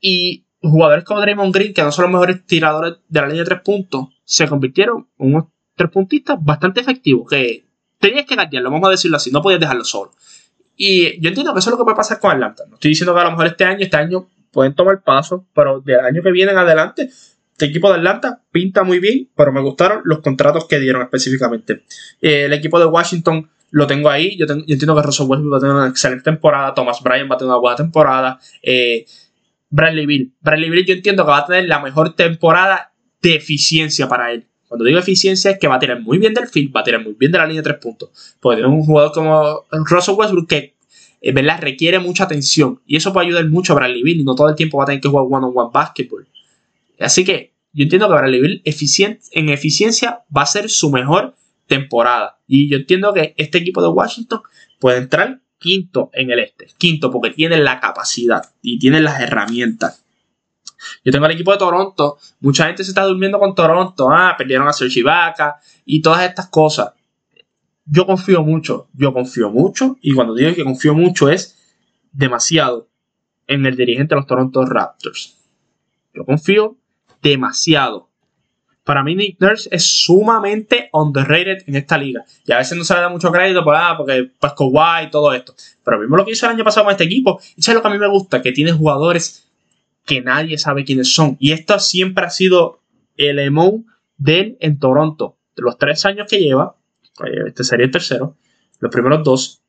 Y 0.00 0.43
jugadores 0.70 1.04
como 1.04 1.20
Draymond 1.20 1.54
Green, 1.54 1.74
que 1.74 1.82
no 1.82 1.92
son 1.92 2.04
los 2.04 2.12
mejores 2.12 2.44
tiradores 2.46 2.94
de 3.08 3.20
la 3.20 3.26
línea 3.26 3.42
de 3.42 3.48
tres 3.48 3.60
puntos, 3.62 4.08
se 4.24 4.48
convirtieron 4.48 5.08
en 5.18 5.34
unos 5.34 5.44
tres 5.74 5.90
puntistas 5.90 6.38
bastante 6.40 6.80
efectivos, 6.80 7.28
que 7.28 7.64
tenías 7.98 8.26
que 8.26 8.36
gatearlo, 8.36 8.70
vamos 8.70 8.88
a 8.88 8.92
decirlo 8.92 9.16
así, 9.16 9.30
no 9.30 9.42
podías 9.42 9.60
dejarlo 9.60 9.84
solo. 9.84 10.12
Y 10.76 11.20
yo 11.20 11.28
entiendo 11.28 11.52
que 11.52 11.60
eso 11.60 11.70
es 11.70 11.72
lo 11.72 11.78
que 11.78 11.84
puede 11.84 11.96
pasar 11.96 12.18
con 12.18 12.32
Atlanta. 12.32 12.64
No 12.68 12.74
estoy 12.74 12.90
diciendo 12.90 13.14
que 13.14 13.20
a 13.20 13.24
lo 13.24 13.30
mejor 13.30 13.46
este 13.46 13.64
año, 13.64 13.78
este 13.80 13.96
año 13.96 14.28
pueden 14.50 14.74
tomar 14.74 15.02
paso, 15.02 15.46
pero 15.54 15.80
del 15.80 16.00
año 16.00 16.22
que 16.22 16.32
viene 16.32 16.52
en 16.52 16.58
adelante, 16.58 17.10
este 17.52 17.66
equipo 17.66 17.88
de 17.88 17.98
Atlanta 17.98 18.42
pinta 18.50 18.82
muy 18.82 18.98
bien, 18.98 19.30
pero 19.36 19.52
me 19.52 19.60
gustaron 19.60 20.02
los 20.04 20.20
contratos 20.20 20.66
que 20.66 20.80
dieron 20.80 21.02
específicamente. 21.02 21.84
Eh, 22.20 22.46
el 22.46 22.52
equipo 22.52 22.80
de 22.80 22.86
Washington 22.86 23.48
lo 23.70 23.86
tengo 23.86 24.10
ahí. 24.10 24.36
Yo, 24.36 24.46
entiendo 24.48 24.94
que 24.96 25.02
Russell 25.02 25.26
Westbrook 25.26 25.52
va 25.52 25.56
a 25.58 25.60
tener 25.60 25.74
una 25.74 25.88
excelente 25.88 26.24
temporada. 26.24 26.74
Thomas 26.74 27.00
Bryan 27.02 27.28
va 27.30 27.34
a 27.34 27.38
tener 27.38 27.50
una 27.50 27.60
buena 27.60 27.76
temporada. 27.76 28.38
Eh, 28.62 29.04
Bradley 29.74 30.06
Bill. 30.06 30.32
Bradley 30.40 30.70
Bill 30.70 30.86
yo 30.86 30.94
entiendo 30.94 31.24
que 31.24 31.30
va 31.32 31.38
a 31.38 31.46
tener 31.46 31.66
la 31.66 31.80
mejor 31.80 32.14
temporada 32.14 32.92
de 33.20 33.34
eficiencia 33.34 34.08
para 34.08 34.30
él. 34.30 34.46
Cuando 34.68 34.84
digo 34.84 35.00
eficiencia 35.00 35.50
es 35.50 35.58
que 35.58 35.66
va 35.66 35.74
a 35.74 35.78
tirar 35.80 36.00
muy 36.00 36.18
bien 36.18 36.32
del 36.32 36.46
field, 36.46 36.74
va 36.74 36.80
a 36.80 36.84
tirar 36.84 37.02
muy 37.02 37.14
bien 37.14 37.32
de 37.32 37.38
la 37.38 37.46
línea 37.46 37.60
de 37.60 37.70
tres 37.70 37.78
puntos. 37.82 38.36
Porque 38.38 38.58
tiene 38.58 38.72
un 38.72 38.84
jugador 38.84 39.10
como 39.10 39.64
Russell 39.72 40.14
Westbrook 40.14 40.48
que 40.48 40.76
en 41.20 41.34
verdad 41.34 41.58
requiere 41.60 41.98
mucha 41.98 42.22
atención. 42.22 42.80
Y 42.86 42.94
eso 42.94 43.12
puede 43.12 43.26
ayudar 43.26 43.48
mucho 43.48 43.72
a 43.72 43.76
Bradley 43.76 44.04
Bill 44.04 44.20
y 44.20 44.22
no 44.22 44.36
todo 44.36 44.48
el 44.48 44.54
tiempo 44.54 44.78
va 44.78 44.84
a 44.84 44.86
tener 44.86 45.00
que 45.00 45.08
jugar 45.08 45.26
one-on-one 45.28 45.70
basketball. 45.74 46.28
Así 47.00 47.24
que 47.24 47.52
yo 47.72 47.82
entiendo 47.82 48.06
que 48.06 48.14
Bradley 48.14 48.40
Bill 48.40 48.62
en 49.32 49.48
eficiencia 49.48 50.20
va 50.34 50.42
a 50.42 50.46
ser 50.46 50.70
su 50.70 50.92
mejor 50.92 51.34
temporada. 51.66 52.38
Y 52.46 52.68
yo 52.68 52.76
entiendo 52.76 53.12
que 53.12 53.34
este 53.38 53.58
equipo 53.58 53.82
de 53.82 53.88
Washington 53.88 54.40
puede 54.78 54.98
entrar 54.98 55.40
quinto 55.64 56.10
en 56.12 56.30
el 56.30 56.40
este. 56.40 56.66
Quinto 56.76 57.10
porque 57.10 57.30
tiene 57.30 57.56
la 57.56 57.80
capacidad 57.80 58.52
y 58.60 58.78
tiene 58.78 59.00
las 59.00 59.18
herramientas. 59.18 60.04
Yo 61.02 61.10
tengo 61.10 61.24
el 61.24 61.32
equipo 61.32 61.52
de 61.52 61.56
Toronto. 61.56 62.18
Mucha 62.40 62.66
gente 62.66 62.84
se 62.84 62.90
está 62.90 63.04
durmiendo 63.04 63.38
con 63.38 63.54
Toronto. 63.54 64.10
Ah, 64.10 64.34
perdieron 64.36 64.68
a 64.68 64.74
Serge 64.74 65.00
Ibaka 65.00 65.56
y 65.86 66.02
todas 66.02 66.22
estas 66.28 66.48
cosas. 66.48 66.92
Yo 67.86 68.04
confío 68.04 68.42
mucho. 68.42 68.88
Yo 68.92 69.14
confío 69.14 69.48
mucho. 69.48 69.96
Y 70.02 70.12
cuando 70.12 70.34
digo 70.34 70.54
que 70.54 70.64
confío 70.64 70.92
mucho 70.92 71.30
es 71.30 71.58
demasiado 72.12 72.90
en 73.46 73.64
el 73.64 73.74
dirigente 73.74 74.14
de 74.14 74.20
los 74.20 74.26
Toronto 74.26 74.66
Raptors. 74.66 75.38
Yo 76.12 76.26
confío 76.26 76.76
demasiado. 77.22 78.10
Para 78.84 79.02
mí 79.02 79.14
Nick 79.14 79.40
Nurse 79.40 79.68
es 79.72 79.84
sumamente 80.04 80.90
underrated 80.92 81.64
en 81.66 81.76
esta 81.76 81.96
liga. 81.96 82.22
Y 82.44 82.52
a 82.52 82.58
veces 82.58 82.76
no 82.76 82.84
se 82.84 82.94
le 82.94 83.00
da 83.00 83.08
mucho 83.08 83.32
crédito 83.32 83.64
por, 83.64 83.74
ah, 83.74 83.94
porque 83.96 84.30
pues 84.38 84.52
Kawhi 84.52 85.06
y 85.06 85.10
todo 85.10 85.32
esto. 85.32 85.54
Pero 85.82 85.98
mismo 85.98 86.16
lo 86.16 86.24
que 86.24 86.32
hizo 86.32 86.44
el 86.46 86.52
año 86.52 86.64
pasado 86.64 86.84
con 86.84 86.92
este 86.92 87.04
equipo. 87.04 87.40
Y 87.56 87.60
eso 87.60 87.70
es 87.70 87.74
lo 87.74 87.82
que 87.82 87.88
a 87.88 87.90
mí 87.90 87.98
me 87.98 88.08
gusta, 88.08 88.42
que 88.42 88.52
tiene 88.52 88.72
jugadores 88.72 89.50
que 90.04 90.20
nadie 90.20 90.58
sabe 90.58 90.84
quiénes 90.84 91.14
son. 91.14 91.38
Y 91.40 91.52
esto 91.52 91.78
siempre 91.78 92.26
ha 92.26 92.30
sido 92.30 92.82
el 93.16 93.38
emo 93.38 93.84
de 94.18 94.40
él 94.40 94.56
en 94.60 94.78
Toronto. 94.78 95.38
De 95.56 95.62
los 95.62 95.78
tres 95.78 96.04
años 96.04 96.26
que 96.28 96.40
lleva, 96.40 96.76
este 97.46 97.64
sería 97.64 97.86
el 97.86 97.92
tercero, 97.92 98.36
los 98.80 98.92
primeros 98.92 99.24
dos, 99.24 99.62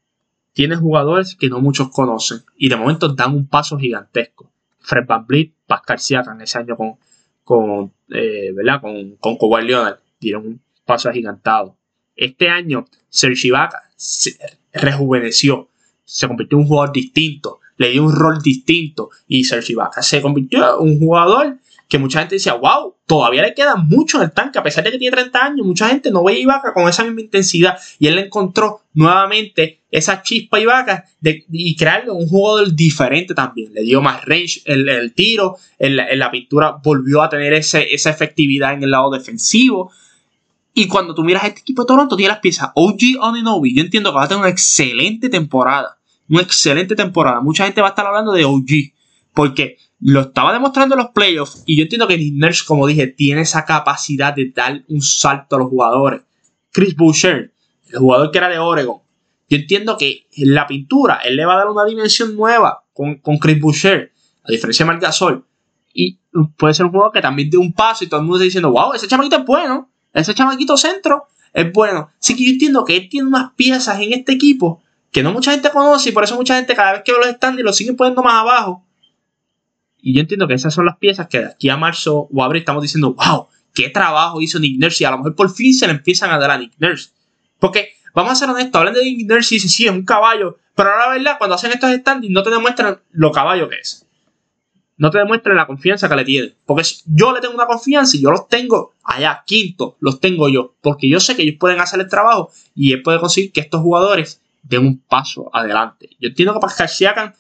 tiene 0.52 0.76
jugadores 0.76 1.36
que 1.36 1.48
no 1.48 1.62
muchos 1.62 1.90
conocen. 1.90 2.44
Y 2.58 2.68
de 2.68 2.76
momento 2.76 3.10
dan 3.10 3.34
un 3.34 3.48
paso 3.48 3.78
gigantesco. 3.78 4.52
Fred 4.80 5.06
Van 5.08 5.26
Vliet, 5.26 5.54
Pascal 5.66 6.00
Siakam 6.00 6.42
ese 6.42 6.58
año 6.58 6.76
con, 6.76 6.98
con, 7.46 7.94
eh, 8.10 8.52
¿verdad? 8.54 8.82
con, 8.82 9.38
con 9.38 9.66
Leonard. 9.66 10.00
Dieron 10.20 10.46
un 10.46 10.62
paso 10.84 11.08
agigantado. 11.08 11.78
Este 12.18 12.50
año 12.50 12.86
Serge 13.08 13.48
Ibaka 13.48 13.84
se 13.96 14.38
rejuveneció, 14.74 15.70
se 16.04 16.28
convirtió 16.28 16.58
en 16.58 16.64
un 16.64 16.68
jugador 16.68 16.92
distinto. 16.92 17.60
Le 17.78 17.92
dio 17.92 18.04
un 18.04 18.14
rol 18.14 18.42
distinto. 18.42 19.10
Y 19.28 19.46
Serge 19.46 19.72
Ibaka 19.74 20.02
se 20.02 20.22
convirtió 20.22 20.82
en 20.82 20.90
un 20.90 21.00
jugador 21.00 21.58
que 21.88 22.00
mucha 22.00 22.20
gente 22.20 22.36
decía, 22.36 22.56
wow, 22.56 22.96
todavía 23.06 23.44
le 23.44 23.54
queda 23.54 23.76
mucho 23.76 24.18
en 24.18 24.24
el 24.24 24.32
tanque, 24.32 24.58
a 24.58 24.64
pesar 24.64 24.84
de 24.84 24.92
que 24.92 24.98
tiene 24.98 25.16
30 25.16 25.46
años, 25.46 25.66
mucha 25.66 25.88
gente 25.88 26.10
no 26.10 26.24
ve 26.24 26.34
a 26.34 26.40
Ibaka 26.40 26.74
con 26.74 26.90
esa 26.90 27.04
misma 27.04 27.22
intensidad 27.22 27.78
y 28.00 28.08
él 28.08 28.18
encontró 28.18 28.82
nuevamente 28.94 29.82
esa 29.98 30.22
chispa 30.22 30.60
Ibaka 30.60 31.06
de, 31.20 31.46
y 31.52 31.76
crearle 31.76 32.12
un 32.12 32.28
jugador 32.28 32.74
diferente 32.74 33.34
también, 33.34 33.74
le 33.74 33.84
dio 33.84 34.02
más 34.02 34.24
range 34.26 34.62
el, 34.66 34.88
el 34.88 35.14
tiro, 35.14 35.58
en 35.80 35.96
la, 35.96 36.32
pintura 36.32 36.78
volvió 36.84 37.22
a 37.22 37.30
tener 37.30 37.54
esa 37.54 37.80
efectividad 37.82 38.74
en 38.74 38.84
el 38.84 38.92
lado 38.92 39.10
defensivo. 39.12 39.92
Y 40.74 40.88
cuando 40.88 41.16
tú 41.16 41.24
miras 41.24 41.46
este 41.46 41.62
equipo 41.62 41.84
de 41.84 41.88
Toronto, 41.88 42.18
tiene 42.18 42.34
las 42.34 42.40
piezas 42.40 42.70
OG 42.76 43.20
Oninobi. 43.22 43.74
Yo 43.74 43.82
entiendo 43.82 44.12
que 44.12 44.18
va 44.18 44.24
a 44.26 44.28
tener 44.28 44.42
una 44.42 44.50
excelente 44.50 45.30
temporada 45.30 45.98
una 46.30 46.42
excelente 46.42 46.96
temporada. 46.96 47.42
Mucha 47.42 47.66
gente 47.66 47.82
va 47.82 47.88
a 47.88 47.90
estar 47.92 48.06
hablando 48.06 48.32
de 48.32 48.46
OG. 48.46 48.94
Porque 49.34 49.78
lo 50.00 50.22
estaba 50.22 50.54
demostrando 50.54 50.96
en 50.96 51.02
los 51.02 51.12
playoffs. 51.12 51.64
Y 51.66 51.78
yo 51.78 51.84
entiendo 51.84 52.08
que 52.08 52.18
Nick 52.18 52.66
como 52.66 52.88
dije, 52.88 53.08
tiene 53.08 53.42
esa 53.42 53.66
capacidad 53.66 54.34
de 54.34 54.52
dar 54.52 54.84
un 54.88 55.02
salto 55.02 55.56
a 55.56 55.60
los 55.60 55.70
jugadores. 55.70 56.22
Chris 56.72 56.96
Boucher, 56.96 57.54
el 57.92 58.00
jugador 58.00 58.32
que 58.32 58.38
era 58.38 58.50
de 58.50 58.60
Oregon. 58.60 59.02
Yo 59.50 59.58
entiendo 59.58 59.98
que 59.98 60.28
la 60.38 60.66
pintura 60.68 61.20
él 61.24 61.36
le 61.36 61.46
va 61.46 61.54
a 61.54 61.58
dar 61.58 61.70
una 61.70 61.86
dimensión 61.86 62.36
nueva 62.36 62.84
con, 62.94 63.20
Chris 63.40 63.60
Boucher. 63.60 64.12
A 64.44 64.52
diferencia 64.52 64.86
de 64.86 64.92
Marc 64.92 65.02
Gasol. 65.02 65.46
Y 65.94 66.20
puede 66.58 66.74
ser 66.74 66.86
un 66.86 66.92
jugador 66.92 67.12
que 67.12 67.22
también 67.22 67.50
dé 67.50 67.58
un 67.58 67.74
paso 67.74 68.04
y 68.04 68.08
todo 68.08 68.20
el 68.20 68.26
mundo 68.26 68.38
está 68.38 68.46
diciendo, 68.46 68.72
wow, 68.72 68.94
ese 68.94 69.08
chamaquito 69.08 69.38
es 69.38 69.46
bueno. 69.46 69.90
Ese 70.14 70.34
chamaquito 70.34 70.78
centro 70.78 71.28
es 71.54 71.72
bueno. 71.72 72.10
Así 72.20 72.36
que 72.36 72.46
yo 72.46 72.52
entiendo 72.52 72.86
que 72.86 72.96
él 72.98 73.10
tiene 73.10 73.28
unas 73.28 73.54
piezas 73.54 74.00
en 74.00 74.14
este 74.14 74.34
equipo 74.34 74.82
que 75.12 75.24
no 75.24 75.32
mucha 75.32 75.52
gente 75.52 75.70
conoce 75.70 76.10
y 76.10 76.12
por 76.12 76.26
eso 76.26 76.36
mucha 76.36 76.58
gente 76.58 76.76
cada 76.76 76.92
vez 76.92 77.04
que 77.06 77.14
ve 77.14 77.20
los 77.20 77.30
stands 77.30 77.62
los 77.64 77.78
siguen 77.78 77.96
poniendo 77.96 78.22
más 78.22 78.34
abajo. 78.34 78.86
Y 80.02 80.14
yo 80.14 80.20
entiendo 80.20 80.48
que 80.48 80.54
esas 80.54 80.74
son 80.74 80.86
las 80.86 80.98
piezas 80.98 81.28
que 81.28 81.40
de 81.40 81.46
aquí 81.46 81.70
a 81.70 81.78
marzo 81.78 82.28
o 82.32 82.44
abril 82.44 82.60
estamos 82.60 82.84
diciendo, 82.84 83.14
wow, 83.14 83.48
qué 83.74 83.90
trabajo 83.90 84.42
hizo 84.42 84.60
Nick 84.60 84.80
Nurse 84.80 85.04
y 85.04 85.06
a 85.06 85.12
lo 85.12 85.18
mejor 85.18 85.36
por 85.36 85.50
fin 85.50 85.74
se 85.74 85.88
le 85.88 85.94
empiezan 85.94 86.32
a 86.32 86.38
dar 86.38 86.52
a 86.52 86.58
Nick 86.58 86.74
Nurse. 86.80 87.10
Porque, 87.60 87.95
vamos 88.16 88.32
a 88.32 88.36
ser 88.36 88.50
honestos, 88.50 88.80
hablan 88.80 88.94
de 88.94 89.04
Nick 89.04 89.30
Nurse 89.30 89.54
y 89.54 89.58
dicen, 89.58 89.70
sí, 89.70 89.86
es 89.86 89.92
un 89.92 90.06
caballo, 90.06 90.58
pero 90.74 90.90
ahora 90.90 91.08
la 91.08 91.14
verdad, 91.14 91.38
cuando 91.38 91.56
hacen 91.56 91.72
estos 91.72 91.92
standings 91.92 92.34
no 92.34 92.42
te 92.42 92.50
demuestran 92.50 93.00
lo 93.12 93.32
caballo 93.32 93.70
que 93.70 93.76
es. 93.76 94.06
No 94.98 95.12
te 95.12 95.18
demuestran 95.18 95.58
la 95.58 95.68
confianza 95.68 96.08
que 96.08 96.16
le 96.16 96.24
tienen. 96.24 96.56
Porque 96.66 96.84
yo 97.06 97.34
le 97.34 97.42
tengo 97.42 97.54
una 97.54 97.66
confianza 97.66 98.16
y 98.16 98.22
yo 98.22 98.32
los 98.32 98.48
tengo 98.48 98.94
allá, 99.04 99.44
quinto, 99.46 99.98
los 100.00 100.22
tengo 100.22 100.48
yo. 100.48 100.76
Porque 100.82 101.10
yo 101.10 101.20
sé 101.20 101.36
que 101.36 101.42
ellos 101.44 101.58
pueden 101.60 101.82
hacer 101.82 102.00
el 102.00 102.08
trabajo 102.08 102.50
y 102.74 102.94
él 102.94 103.02
puede 103.02 103.20
conseguir 103.20 103.52
que 103.52 103.60
estos 103.60 103.82
jugadores 103.82 104.42
de 104.64 104.78
un 104.78 105.00
paso 105.00 105.50
adelante. 105.54 106.10
Yo 106.20 106.30
entiendo 106.30 106.54
que 106.54 106.62
Pascal 106.62 106.88
Siakam 106.88 107.34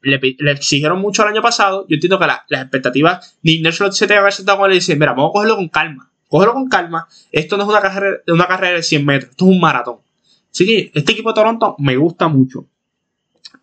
le, 0.00 0.18
exigieron 0.50 0.98
mucho 0.98 1.22
el 1.22 1.28
año 1.28 1.42
pasado. 1.42 1.86
Yo 1.88 1.94
entiendo 1.94 2.18
que 2.18 2.26
las 2.26 2.62
expectativas, 2.62 3.36
ni 3.42 3.60
Nelson 3.60 3.92
se 3.92 4.06
tenga 4.06 4.24
que 4.24 4.32
sentado 4.32 4.58
con 4.58 4.70
él 4.70 4.76
y 4.76 4.80
decir, 4.80 4.98
mira, 4.98 5.12
vamos 5.12 5.30
a 5.30 5.32
cogerlo 5.34 5.56
con 5.56 5.68
calma. 5.68 6.10
Cógelo 6.28 6.54
con 6.54 6.68
calma. 6.68 7.06
Esto 7.30 7.56
no 7.56 7.62
es 7.62 7.68
una 7.68 7.80
carrera, 7.80 8.16
una 8.26 8.48
carrera 8.48 8.76
de 8.76 8.82
100 8.82 9.06
metros, 9.06 9.30
esto 9.30 9.44
es 9.44 9.50
un 9.52 9.60
maratón. 9.60 9.98
Así 10.54 10.66
que 10.66 10.92
este 10.94 11.12
equipo 11.12 11.30
de 11.30 11.34
Toronto 11.34 11.74
me 11.78 11.96
gusta 11.96 12.28
mucho. 12.28 12.66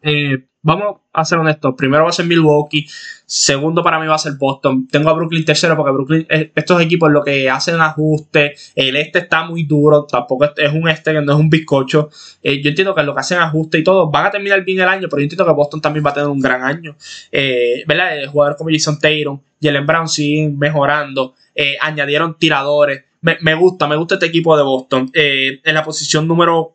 Eh, 0.02 0.44
vamos 0.62 0.98
a 1.14 1.24
ser 1.24 1.38
honestos. 1.38 1.74
Primero 1.78 2.04
va 2.04 2.10
a 2.10 2.12
ser 2.12 2.26
Milwaukee. 2.26 2.86
Segundo 3.26 3.82
para 3.82 3.98
mí 3.98 4.08
va 4.08 4.16
a 4.16 4.18
ser 4.18 4.34
Boston. 4.34 4.90
Tengo 4.90 5.10
a 5.10 5.14
Brooklyn 5.14 5.46
tercero 5.46 5.78
porque 5.78 5.94
Brooklyn, 5.94 6.28
eh, 6.30 6.52
estos 6.54 6.82
equipos 6.82 7.10
lo 7.10 7.24
que 7.24 7.50
hacen 7.50 7.80
ajustes. 7.80 8.74
El 8.76 8.98
este 8.98 9.20
está 9.20 9.46
muy 9.46 9.64
duro. 9.64 10.04
Tampoco 10.04 10.44
es 10.44 10.74
un 10.74 10.90
este 10.90 11.14
que 11.14 11.22
no 11.22 11.32
es 11.32 11.40
un 11.40 11.50
bizcocho. 11.50 12.10
Eh, 12.44 12.62
yo 12.62 12.70
entiendo 12.70 12.94
que 12.94 13.04
lo 13.04 13.14
que 13.14 13.22
hacen 13.22 13.40
ajustes 13.40 13.80
y 13.80 13.84
todo 13.86 14.12
van 14.12 14.26
a 14.26 14.32
terminar 14.32 14.62
bien 14.66 14.80
el 14.80 14.90
año. 14.90 15.08
Pero 15.08 15.20
yo 15.20 15.24
entiendo 15.24 15.46
que 15.46 15.54
Boston 15.54 15.80
también 15.80 16.06
va 16.06 16.10
a 16.10 16.14
tener 16.14 16.28
un 16.28 16.42
gran 16.42 16.62
año. 16.62 16.98
Eh, 17.32 17.86
¿Verdad? 17.88 18.26
Jugadores 18.30 18.58
como 18.58 18.70
Jason 18.70 19.00
Tatum, 19.00 19.40
Jalen 19.62 19.88
Brown 19.88 20.10
siguen 20.10 20.60
mejorando. 20.60 21.36
añadieron 21.80 22.38
tiradores. 22.38 23.06
Me, 23.22 23.54
gusta, 23.54 23.88
me 23.88 23.96
gusta 23.96 24.16
este 24.16 24.26
equipo 24.26 24.58
de 24.58 24.64
Boston. 24.64 25.12
en 25.14 25.74
la 25.74 25.84
posición 25.84 26.28
número 26.28 26.74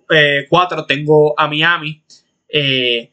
4 0.48 0.86
tengo 0.86 1.38
a 1.38 1.48
Miami. 1.48 2.02
Eh, 2.48 3.12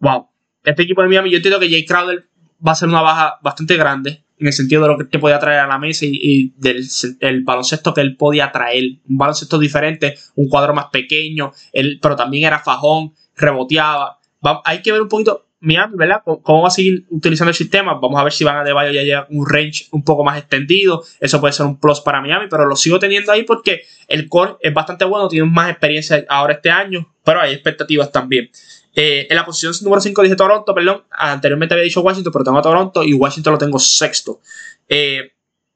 wow, 0.00 0.26
este 0.64 0.82
equipo 0.82 1.02
de 1.02 1.08
Miami, 1.08 1.30
yo 1.30 1.36
entiendo 1.36 1.60
que 1.60 1.68
Jay 1.68 1.84
Crowder 1.84 2.26
va 2.66 2.72
a 2.72 2.74
ser 2.74 2.88
una 2.88 3.02
baja 3.02 3.38
bastante 3.42 3.76
grande 3.76 4.24
en 4.38 4.46
el 4.46 4.52
sentido 4.52 4.82
de 4.82 4.88
lo 4.88 4.98
que 4.98 5.04
te 5.04 5.18
podía 5.18 5.38
traer 5.38 5.60
a 5.60 5.66
la 5.66 5.78
mesa 5.78 6.06
y, 6.08 6.52
del 6.56 6.84
el 7.20 7.44
baloncesto 7.44 7.94
que 7.94 8.00
él 8.00 8.16
podía 8.16 8.50
traer. 8.50 8.84
Un 9.08 9.18
baloncesto 9.18 9.58
diferente, 9.58 10.16
un 10.34 10.48
cuadro 10.48 10.74
más 10.74 10.86
pequeño, 10.86 11.52
él, 11.72 11.98
pero 12.02 12.16
también 12.16 12.44
era 12.44 12.58
fajón, 12.58 13.12
reboteaba. 13.36 14.18
hay 14.64 14.82
que 14.82 14.92
ver 14.92 15.02
un 15.02 15.08
poquito 15.08 15.46
Miami, 15.64 15.94
¿verdad? 15.96 16.22
¿Cómo 16.24 16.62
va 16.62 16.68
a 16.68 16.70
seguir 16.70 17.06
utilizando 17.10 17.50
el 17.50 17.54
sistema? 17.54 17.94
Vamos 17.94 18.20
a 18.20 18.24
ver 18.24 18.32
si 18.32 18.44
Van 18.44 18.56
a 18.56 18.72
Bayo 18.72 18.92
ya 18.92 19.02
llega 19.02 19.26
un 19.30 19.48
range 19.48 19.86
un 19.90 20.04
poco 20.04 20.24
más 20.24 20.38
extendido. 20.38 21.02
Eso 21.20 21.40
puede 21.40 21.52
ser 21.52 21.66
un 21.66 21.80
plus 21.80 22.00
para 22.00 22.20
Miami, 22.20 22.46
pero 22.48 22.66
lo 22.66 22.76
sigo 22.76 22.98
teniendo 22.98 23.32
ahí 23.32 23.42
porque 23.42 23.82
el 24.08 24.28
core 24.28 24.56
es 24.60 24.72
bastante 24.72 25.04
bueno, 25.04 25.28
tiene 25.28 25.48
más 25.48 25.70
experiencia 25.70 26.24
ahora 26.28 26.54
este 26.54 26.70
año, 26.70 27.12
pero 27.24 27.40
hay 27.40 27.54
expectativas 27.54 28.12
también. 28.12 28.50
Eh, 28.96 29.26
en 29.28 29.36
la 29.36 29.44
posición 29.44 29.72
número 29.82 30.00
5 30.00 30.22
dije 30.22 30.36
Toronto, 30.36 30.74
perdón. 30.74 31.04
Anteriormente 31.10 31.74
había 31.74 31.84
dicho 31.84 32.00
Washington, 32.00 32.32
pero 32.32 32.44
tengo 32.44 32.58
a 32.58 32.62
Toronto 32.62 33.02
y 33.02 33.12
Washington 33.12 33.54
lo 33.54 33.58
tengo 33.58 33.78
sexto. 33.78 34.40
Eh, 34.88 35.32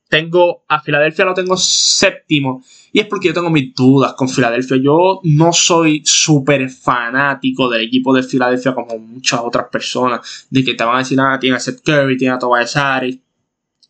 tengo 0.09 0.65
a 0.69 0.81
Filadelfia 0.81 1.25
lo 1.25 1.35
tengo 1.35 1.57
séptimo. 1.57 2.63
Y 2.93 3.01
es 3.01 3.07
porque 3.07 3.29
yo 3.29 3.35
tengo 3.35 3.51
mis 3.51 3.75
dudas 3.75 4.15
con 4.15 4.29
Filadelfia. 4.29 4.79
Yo 4.79 5.21
no 5.25 5.53
soy 5.53 6.03
súper 6.05 6.69
fanático 6.71 7.69
del 7.69 7.83
equipo 7.83 8.15
de 8.15 8.23
Filadelfia 8.23 8.75
como 8.75 8.99
muchas 8.99 9.41
otras 9.43 9.69
personas. 9.71 10.47
De 10.51 10.65
que 10.65 10.75
te 10.75 10.85
van 10.85 10.97
a 10.97 10.99
decir, 10.99 11.19
ah, 11.21 11.39
tienen 11.39 11.57
a 11.57 11.61
Seth 11.61 11.83
Curry, 11.85 12.17
tienen 12.17 12.37
a 12.37 12.39
Tobias 12.39 12.77
Harris, 12.77 13.19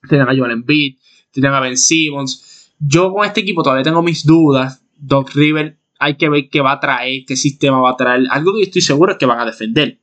tienen 0.08 0.28
a 0.28 0.36
Joel 0.36 0.52
Embiid, 0.52 0.96
tienen 1.30 1.52
a 1.52 1.60
Ben 1.60 1.76
Simmons. 1.76 2.72
Yo 2.78 3.12
con 3.12 3.24
este 3.24 3.40
equipo 3.40 3.62
todavía 3.62 3.84
tengo 3.84 4.02
mis 4.02 4.24
dudas. 4.24 4.82
Doc 4.96 5.30
River 5.34 5.78
hay 5.98 6.16
que 6.16 6.28
ver 6.28 6.48
qué 6.48 6.60
va 6.60 6.72
a 6.72 6.80
traer, 6.80 7.24
qué 7.26 7.36
sistema 7.36 7.80
va 7.80 7.90
a 7.90 7.96
traer. 7.96 8.26
Algo 8.30 8.52
que 8.52 8.60
yo 8.60 8.64
estoy 8.64 8.82
seguro 8.82 9.12
es 9.12 9.18
que 9.18 9.26
van 9.26 9.40
a 9.40 9.44
defender. 9.44 9.98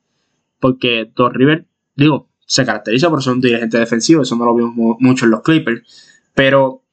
Porque 0.60 1.12
Don 1.16 1.34
River, 1.34 1.66
digo, 1.96 2.30
se 2.46 2.66
caracteriza 2.66 3.10
por 3.10 3.24
ser 3.24 3.34
un 3.34 3.42
dirigente 3.42 3.80
defensivo, 3.80 4.22
eso 4.22 4.36
no 4.36 4.46
lo 4.46 4.56
vimos 4.56 4.98
mucho 5.00 5.26
en 5.26 5.32
los 5.32 5.42
Clippers. 5.42 5.82
Pero 6.34 6.85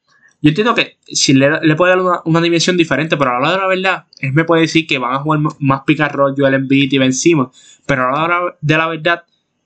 yo 0.43 0.49
entiendo 0.49 0.75
que 0.75 0.97
si 1.07 1.33
le, 1.33 1.75
puede 1.77 1.95
dar 1.95 2.21
una, 2.25 2.41
dimensión 2.41 2.75
diferente, 2.75 3.15
pero 3.15 3.31
a 3.31 3.39
la 3.39 3.39
hora 3.39 3.51
de 3.51 3.57
la 3.59 3.67
verdad, 3.67 4.05
él 4.19 4.33
me 4.33 4.43
puede 4.43 4.63
decir 4.63 4.85
que 4.85 4.97
van 4.97 5.13
a 5.13 5.19
jugar 5.19 5.39
más 5.59 5.83
roll 6.11 6.35
Joel 6.37 6.55
Embiid 6.55 6.91
y 6.91 6.97
Ben 6.97 7.13
Simmons. 7.13 7.79
Pero 7.85 8.09
a 8.09 8.11
la 8.11 8.23
hora 8.25 8.57
de 8.59 8.77
la 8.77 8.89
verdad, 8.89 9.23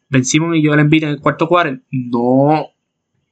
Ben 0.10 0.24
Simon 0.24 0.54
y 0.54 0.64
Joel 0.64 0.82
Embiid 0.82 1.06
en 1.06 1.10
el 1.10 1.20
cuarto 1.20 1.48
cuarto 1.48 1.82
no, 1.90 2.68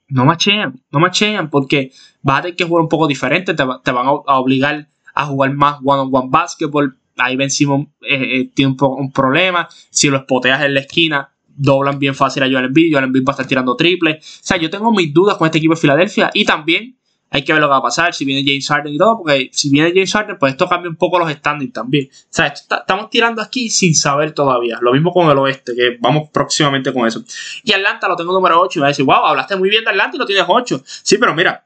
no 0.07 0.25
machean, 0.25 0.81
no 0.89 0.99
machean 0.99 1.51
porque 1.51 1.91
vas 2.23 2.39
a 2.39 2.41
tener 2.41 2.55
que 2.55 2.63
jugar 2.63 2.81
un 2.81 2.89
poco 2.89 3.05
diferente, 3.05 3.53
te, 3.53 3.63
van 3.63 4.07
a, 4.07 4.11
obligar 4.11 4.89
a 5.13 5.25
jugar 5.27 5.53
más 5.53 5.77
one-on-one 5.83 6.29
basketball. 6.31 6.97
Ahí 7.15 7.35
Ben 7.35 7.51
Simon 7.51 7.93
eh, 8.01 8.39
eh, 8.39 8.51
tiene 8.55 8.71
un, 8.71 8.77
un 8.81 9.11
problema. 9.11 9.69
Si 9.91 10.09
lo 10.09 10.17
espoteas 10.17 10.63
en 10.63 10.73
la 10.73 10.79
esquina, 10.79 11.29
doblan 11.47 11.99
bien 11.99 12.15
fácil 12.15 12.41
a 12.41 12.49
Joel 12.49 12.65
Embiid. 12.65 12.91
Joel 12.91 13.05
Embiid 13.05 13.23
va 13.23 13.33
a 13.33 13.33
estar 13.33 13.45
tirando 13.45 13.75
triple. 13.75 14.13
O 14.13 14.17
sea, 14.19 14.57
yo 14.57 14.71
tengo 14.71 14.91
mis 14.91 15.13
dudas 15.13 15.37
con 15.37 15.45
este 15.45 15.59
equipo 15.59 15.75
de 15.75 15.79
Filadelfia 15.81 16.31
y 16.33 16.43
también 16.43 16.97
hay 17.29 17.43
que 17.43 17.51
ver 17.51 17.61
lo 17.61 17.67
que 17.67 17.71
va 17.71 17.77
a 17.77 17.81
pasar 17.81 18.13
si 18.13 18.23
viene 18.23 18.43
James 18.47 18.67
Harden 18.67 18.93
y 18.93 18.97
todo, 18.97 19.17
porque 19.17 19.49
si 19.51 19.69
viene 19.69 19.89
James 19.89 20.11
Harden, 20.13 20.37
pues 20.37 20.53
esto 20.53 20.67
cambia 20.67 20.89
un 20.89 20.95
poco 20.95 21.19
los 21.19 21.31
standings 21.31 21.73
también. 21.73 22.07
O 22.11 22.27
sea, 22.29 22.47
estamos 22.47 23.09
tirando 23.09 23.41
aquí 23.41 23.69
sin 23.69 23.93
saber 23.95 24.31
todavía. 24.31 24.77
Lo 24.81 24.93
mismo 24.93 25.11
con 25.11 25.29
el 25.29 25.37
oeste, 25.37 25.73
que 25.75 25.97
vamos 25.99 26.29
próximamente 26.31 26.93
con 26.93 27.07
eso. 27.07 27.23
Y 27.63 27.73
Atlanta 27.73 28.07
lo 28.07 28.15
tengo 28.15 28.31
número 28.31 28.61
8 28.61 28.79
y 28.79 28.81
va 28.81 28.87
a 28.87 28.89
decir, 28.89 29.05
wow, 29.05 29.25
hablaste 29.25 29.55
muy 29.55 29.69
bien 29.69 29.83
de 29.83 29.89
Atlanta 29.89 30.15
y 30.15 30.19
lo 30.19 30.25
tienes 30.25 30.45
8. 30.47 30.81
Sí, 30.85 31.17
pero 31.17 31.35
mira, 31.35 31.65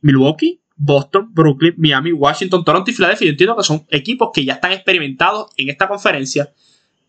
Milwaukee, 0.00 0.60
Boston, 0.76 1.28
Brooklyn, 1.32 1.74
Miami, 1.76 2.12
Washington, 2.12 2.64
Toronto 2.64 2.90
y 2.90 2.94
Filadelfia. 2.94 3.26
Yo 3.26 3.32
entiendo 3.32 3.56
que 3.56 3.62
son 3.62 3.84
equipos 3.90 4.30
que 4.32 4.44
ya 4.44 4.54
están 4.54 4.72
experimentados 4.72 5.50
en 5.56 5.68
esta 5.68 5.86
conferencia. 5.86 6.50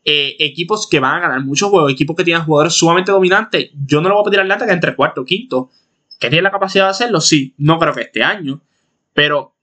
Eh, 0.03 0.35
equipos 0.39 0.89
que 0.89 0.99
van 0.99 1.15
a 1.15 1.19
ganar 1.21 1.45
muchos 1.45 1.69
juegos, 1.69 1.91
equipos 1.91 2.15
que 2.15 2.23
tienen 2.23 2.43
jugadores 2.43 2.73
sumamente 2.73 3.11
dominantes. 3.11 3.69
Yo 3.85 4.01
no 4.01 4.09
le 4.09 4.15
voy 4.15 4.21
a 4.21 4.25
pedir 4.25 4.39
a 4.39 4.41
Atlanta 4.41 4.65
que 4.65 4.73
entre 4.73 4.95
cuarto 4.95 5.21
o 5.21 5.25
quinto. 5.25 5.69
¿Que 6.21 6.29
tiene 6.29 6.43
la 6.43 6.51
capacidad 6.51 6.85
de 6.85 6.91
hacerlo? 6.91 7.19
Sí, 7.19 7.55
no 7.57 7.79
creo 7.79 7.95
que 7.95 8.01
este 8.01 8.21
año. 8.23 8.61
Pero 9.11 9.55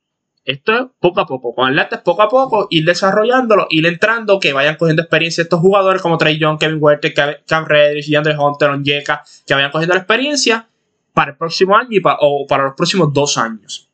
esto 0.45 0.73
es 0.77 0.87
poco 0.99 1.21
a 1.21 1.27
poco. 1.27 1.55
Con 1.55 1.69
Atlanta 1.69 1.97
es 1.97 2.03
poco 2.03 2.21
a 2.21 2.29
poco, 2.29 2.67
ir 2.71 2.85
desarrollándolo, 2.85 3.69
ir 3.71 3.87
entrando, 3.87 4.41
que 4.41 4.53
vayan 4.53 4.75
cogiendo 4.75 5.03
experiencia 5.03 5.43
estos 5.43 5.61
jugadores 5.61 6.03
como 6.03 6.19
Trey 6.19 6.37
Young, 6.37 6.59
Kevin 6.59 6.79
Huerta, 6.81 7.09
Cam 7.47 7.65
Reddish, 7.65 8.13
Andre 8.13 8.37
Hunter, 8.37 8.71
Onyeka, 8.71 9.23
que 9.47 9.55
vayan 9.55 9.71
cogiendo 9.71 9.95
la 9.95 10.01
experiencia 10.01 10.69
para 11.15 11.31
el 11.31 11.37
próximo 11.37 11.77
año 11.77 11.91
y 11.93 12.03
o 12.03 12.45
para 12.49 12.65
los 12.65 12.75
próximos 12.75 13.13
dos 13.13 13.39
años. 13.39 13.89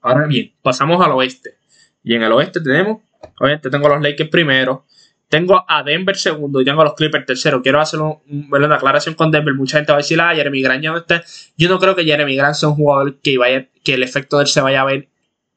Ahora 0.00 0.26
bien, 0.26 0.54
pasamos 0.62 1.04
al 1.04 1.12
oeste. 1.12 1.58
Y 2.02 2.14
en 2.14 2.22
el 2.22 2.32
oeste 2.32 2.62
tenemos, 2.62 3.02
obviamente 3.38 3.68
tengo 3.68 3.90
los 3.90 4.00
Lakers 4.00 4.30
primero, 4.30 4.86
tengo 5.34 5.64
a 5.66 5.82
Denver 5.82 6.14
segundo 6.14 6.60
y 6.60 6.64
tengo 6.64 6.82
a 6.82 6.84
los 6.84 6.94
Clippers 6.94 7.26
tercero. 7.26 7.60
Quiero 7.60 7.80
hacer 7.80 7.98
una 7.98 8.76
aclaración 8.76 9.16
con 9.16 9.32
Denver. 9.32 9.52
Mucha 9.52 9.78
gente 9.78 9.90
va 9.90 9.98
a 9.98 10.00
decir, 10.00 10.20
ah, 10.20 10.32
Jeremy 10.32 10.62
Grant 10.62 10.84
ya 10.84 10.92
no 10.92 10.98
está. 10.98 11.24
Yo 11.56 11.68
no 11.68 11.80
creo 11.80 11.96
que 11.96 12.04
Jeremy 12.04 12.36
Grant 12.36 12.54
sea 12.54 12.68
un 12.68 12.76
jugador 12.76 13.16
que, 13.16 13.36
vaya, 13.36 13.68
que 13.82 13.94
el 13.94 14.04
efecto 14.04 14.36
de 14.36 14.44
él 14.44 14.48
se 14.48 14.60
vaya 14.60 14.82
a 14.82 14.84
ver 14.84 15.08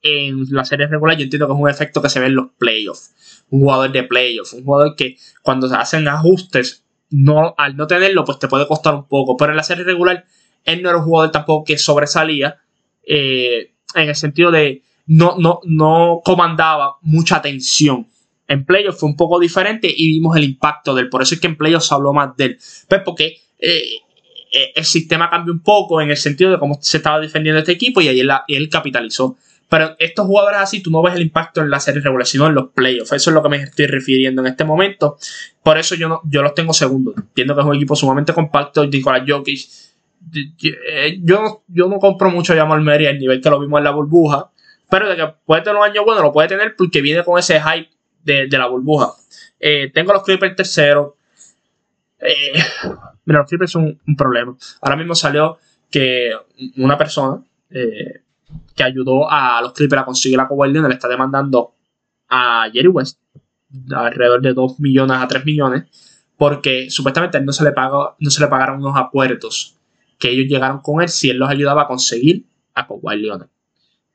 en 0.02 0.46
la 0.50 0.66
serie 0.66 0.88
regular. 0.88 1.16
Yo 1.16 1.26
entiendo 1.26 1.46
que 1.46 1.54
es 1.54 1.60
un 1.60 1.70
efecto 1.70 2.02
que 2.02 2.10
se 2.10 2.20
ve 2.20 2.26
en 2.26 2.34
los 2.34 2.48
playoffs. 2.58 3.46
Un 3.52 3.60
jugador 3.60 3.92
de 3.92 4.02
playoffs. 4.02 4.54
Un 4.54 4.64
jugador 4.64 4.96
que 4.96 5.16
cuando 5.44 5.70
se 5.70 5.76
hacen 5.76 6.08
ajustes, 6.08 6.84
no, 7.12 7.54
al 7.56 7.78
no 7.78 7.86
tenerlo, 7.86 8.26
pues 8.26 8.40
te 8.40 8.48
puede 8.48 8.66
costar 8.66 8.96
un 8.96 9.08
poco. 9.08 9.38
Pero 9.38 9.52
en 9.52 9.58
la 9.58 9.64
serie 9.64 9.84
regular, 9.84 10.26
él 10.64 10.82
no 10.82 10.90
era 10.90 10.98
un 10.98 11.06
jugador 11.06 11.30
tampoco 11.30 11.66
que 11.66 11.78
sobresalía. 11.78 12.58
Eh, 13.06 13.74
en 13.94 14.10
el 14.10 14.16
sentido 14.16 14.50
de 14.50 14.82
no, 15.06 15.36
no, 15.38 15.60
no 15.66 16.22
comandaba 16.26 16.98
mucha 17.04 17.36
atención 17.36 18.08
en 18.48 18.66
playoffs 18.66 19.00
fue 19.00 19.10
un 19.10 19.16
poco 19.16 19.40
diferente 19.40 19.88
y 19.94 20.08
vimos 20.08 20.36
el 20.38 20.44
impacto 20.44 20.96
de 20.96 21.04
él. 21.04 21.10
Por 21.10 21.22
eso 21.22 21.36
es 21.36 21.42
que 21.42 21.48
en 21.48 21.58
playoffs 21.58 21.88
se 21.88 21.94
habló 21.94 22.14
más 22.14 22.36
de 22.38 22.46
él. 22.46 22.58
Pues 22.88 23.02
porque 23.04 23.38
eh, 23.60 23.84
eh, 24.52 24.72
el 24.76 24.86
sistema 24.86 25.30
cambió 25.30 25.54
un 25.54 25.62
poco 25.62 26.02
en 26.02 26.10
el 26.10 26.18
sentido 26.18 26.52
de 26.52 26.60
cómo 26.60 26.78
se 26.82 26.98
estaba 26.98 27.20
defendiendo 27.20 27.60
este 27.60 27.74
equipo 27.74 28.02
y 28.02 28.08
ahí 28.08 28.20
él, 28.20 28.70
capitalizó. 28.70 29.38
Pero 29.70 29.96
estos 30.00 30.26
jugadores 30.26 30.62
así, 30.62 30.82
tú 30.82 30.90
no 30.90 31.02
ves 31.02 31.16
el 31.16 31.22
impacto 31.22 31.62
en 31.62 31.70
la 31.70 31.82
serie 31.82 32.02
regular, 32.02 32.26
sino 32.26 32.48
en 32.48 32.56
los 32.56 32.70
playoffs. 32.70 33.12
Eso 33.12 33.30
es 33.32 33.34
lo 33.34 33.44
que 33.44 33.50
me 33.50 33.58
estoy 33.58 33.88
refiriendo 33.88 34.42
en 34.42 34.48
este 34.48 34.64
momento. 34.64 35.18
Por 35.62 35.78
eso 35.78 35.96
yo, 35.96 36.08
no, 36.08 36.22
yo 36.24 36.42
los 36.42 36.54
tengo 36.54 36.72
segundos. 36.72 37.16
Entiendo 37.18 37.54
que 37.54 37.62
es 37.62 37.68
un 37.68 37.76
equipo 37.76 37.96
sumamente 37.96 38.34
compacto. 38.34 38.86
Nicolás 38.86 39.24
Jokic. 39.28 39.60
Eh, 40.34 41.20
yo, 41.22 41.64
yo 41.68 41.88
no 41.90 42.00
compro 42.00 42.32
mucho 42.32 42.54
a 42.54 42.56
Jamal 42.56 42.82
Murray 42.82 43.08
al 43.08 43.20
nivel 43.20 43.42
que 43.42 43.50
lo 43.50 43.60
vimos 43.60 43.78
en 43.80 43.84
la 43.84 43.92
burbuja. 43.92 44.52
Pero 44.90 45.10
de 45.10 45.18
que 45.18 45.28
puede 45.46 45.64
tener 45.64 45.78
un 45.78 45.84
año 45.84 46.06
bueno, 46.06 46.22
lo 46.22 46.32
puede 46.32 46.48
tener 46.48 46.74
porque 46.78 47.02
viene 47.02 47.26
con 47.26 47.38
ese 47.38 47.60
hype 47.60 47.90
de, 48.28 48.58
la 48.58 48.68
burbuja. 48.68 49.14
Eh, 49.60 49.92
tengo 49.94 50.14
los 50.14 50.24
Clippers 50.24 50.56
tercero. 50.56 51.18
Eh, 52.20 52.54
mira, 53.26 53.40
los 53.40 53.50
Clippers 53.50 53.72
son 53.72 54.00
un 54.06 54.16
problema. 54.16 54.56
Ahora 54.82 54.96
mismo 54.96 55.16
salió 55.16 55.58
que 55.90 56.32
una 56.78 56.98
persona 56.98 57.42
eh, 57.70 58.22
que 58.76 58.84
ayudó 58.84 59.30
a 59.30 59.62
los 59.62 59.74
Clippers 59.74 60.02
a 60.02 60.06
conseguir 60.06 60.38
la 60.38 60.48
Kawhi 60.48 60.72
le 60.72 60.94
está 60.94 61.08
demandando 61.08 61.74
a 62.30 62.70
Jerry 62.72 62.90
West 62.90 63.20
alrededor 63.94 64.42
de 64.42 64.54
2 64.54 64.80
millones 64.80 65.18
a 65.18 65.28
3 65.28 65.46
millones 65.46 65.86
porque 66.38 66.90
supuestamente 66.90 67.42
no 67.42 67.52
se 67.52 67.64
le 67.64 67.72
pagó, 67.72 68.16
no 68.20 68.30
se 68.30 68.42
le 68.42 68.48
pagaron 68.48 68.80
unos 68.80 68.96
acuerdos 68.96 69.76
que 70.20 70.30
ellos 70.30 70.48
llegaron 70.48 70.80
con 70.80 71.02
él 71.02 71.10
si 71.10 71.30
él 71.30 71.38
los 71.38 71.50
ayudaba 71.50 71.84
a 71.84 71.88
conseguir 71.88 72.46
a 72.74 72.88
Kawhi 72.88 73.18
Leonard. 73.18 73.50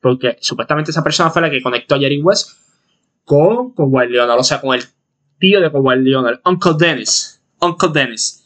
Porque 0.00 0.36
supuestamente 0.40 0.90
esa 0.90 1.04
persona 1.04 1.30
fue 1.30 1.42
la 1.42 1.50
que 1.50 1.62
conectó 1.62 1.94
a 1.94 1.98
Jerry 1.98 2.20
West 2.20 2.62
con 3.24 3.72
Kawhi 3.74 4.08
Leonard, 4.08 4.38
o 4.38 4.44
sea, 4.44 4.60
con 4.60 4.74
el 4.74 4.84
tío 5.38 5.60
de 5.60 5.70
Kawhi 5.70 6.00
Leonard, 6.00 6.40
Uncle 6.44 6.72
Dennis. 6.78 7.42
Uncle 7.60 7.90
Dennis. 7.92 8.44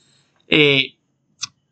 Eh, 0.49 0.95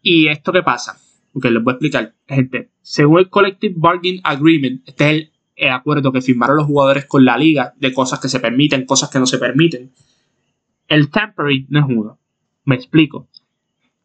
¿Y 0.02 0.28
esto 0.28 0.52
qué 0.52 0.62
pasa? 0.62 0.98
Porque 1.32 1.50
les 1.50 1.62
voy 1.62 1.72
a 1.72 1.74
explicar, 1.74 2.14
gente. 2.26 2.70
Según 2.82 3.20
el 3.20 3.30
Collective 3.30 3.74
Bargaining 3.76 4.20
Agreement, 4.24 4.88
este 4.88 5.16
es 5.16 5.30
el, 5.56 5.70
acuerdo 5.70 6.12
que 6.12 6.20
firmaron 6.20 6.56
los 6.56 6.66
jugadores 6.66 7.06
con 7.06 7.24
la 7.24 7.38
liga 7.38 7.74
de 7.76 7.92
cosas 7.92 8.20
que 8.20 8.28
se 8.28 8.40
permiten, 8.40 8.86
cosas 8.86 9.10
que 9.10 9.18
no 9.18 9.26
se 9.26 9.38
permiten. 9.38 9.92
El 10.88 11.10
temporary 11.10 11.66
no 11.70 11.80
es 11.80 11.86
uno. 11.88 12.18
Me 12.64 12.74
explico. 12.74 13.28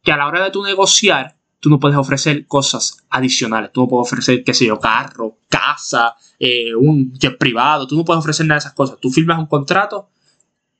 Que 0.01 0.11
a 0.11 0.17
la 0.17 0.27
hora 0.27 0.43
de 0.43 0.51
tu 0.51 0.63
negociar, 0.63 1.35
tú 1.59 1.69
no 1.69 1.79
puedes 1.79 1.97
ofrecer 1.97 2.45
cosas 2.47 3.05
adicionales. 3.09 3.71
Tú 3.73 3.81
no 3.81 3.87
puedes 3.87 4.11
ofrecer, 4.11 4.43
qué 4.43 4.53
sé 4.53 4.65
yo, 4.65 4.79
carro, 4.79 5.37
casa, 5.49 6.15
eh, 6.39 6.73
un 6.75 7.13
jet 7.13 7.37
privado. 7.37 7.87
Tú 7.87 7.95
no 7.95 8.05
puedes 8.05 8.19
ofrecer 8.19 8.45
nada 8.45 8.55
de 8.55 8.59
esas 8.59 8.73
cosas. 8.73 8.97
Tú 8.99 9.09
firmas 9.09 9.39
un 9.39 9.47
contrato 9.47 10.09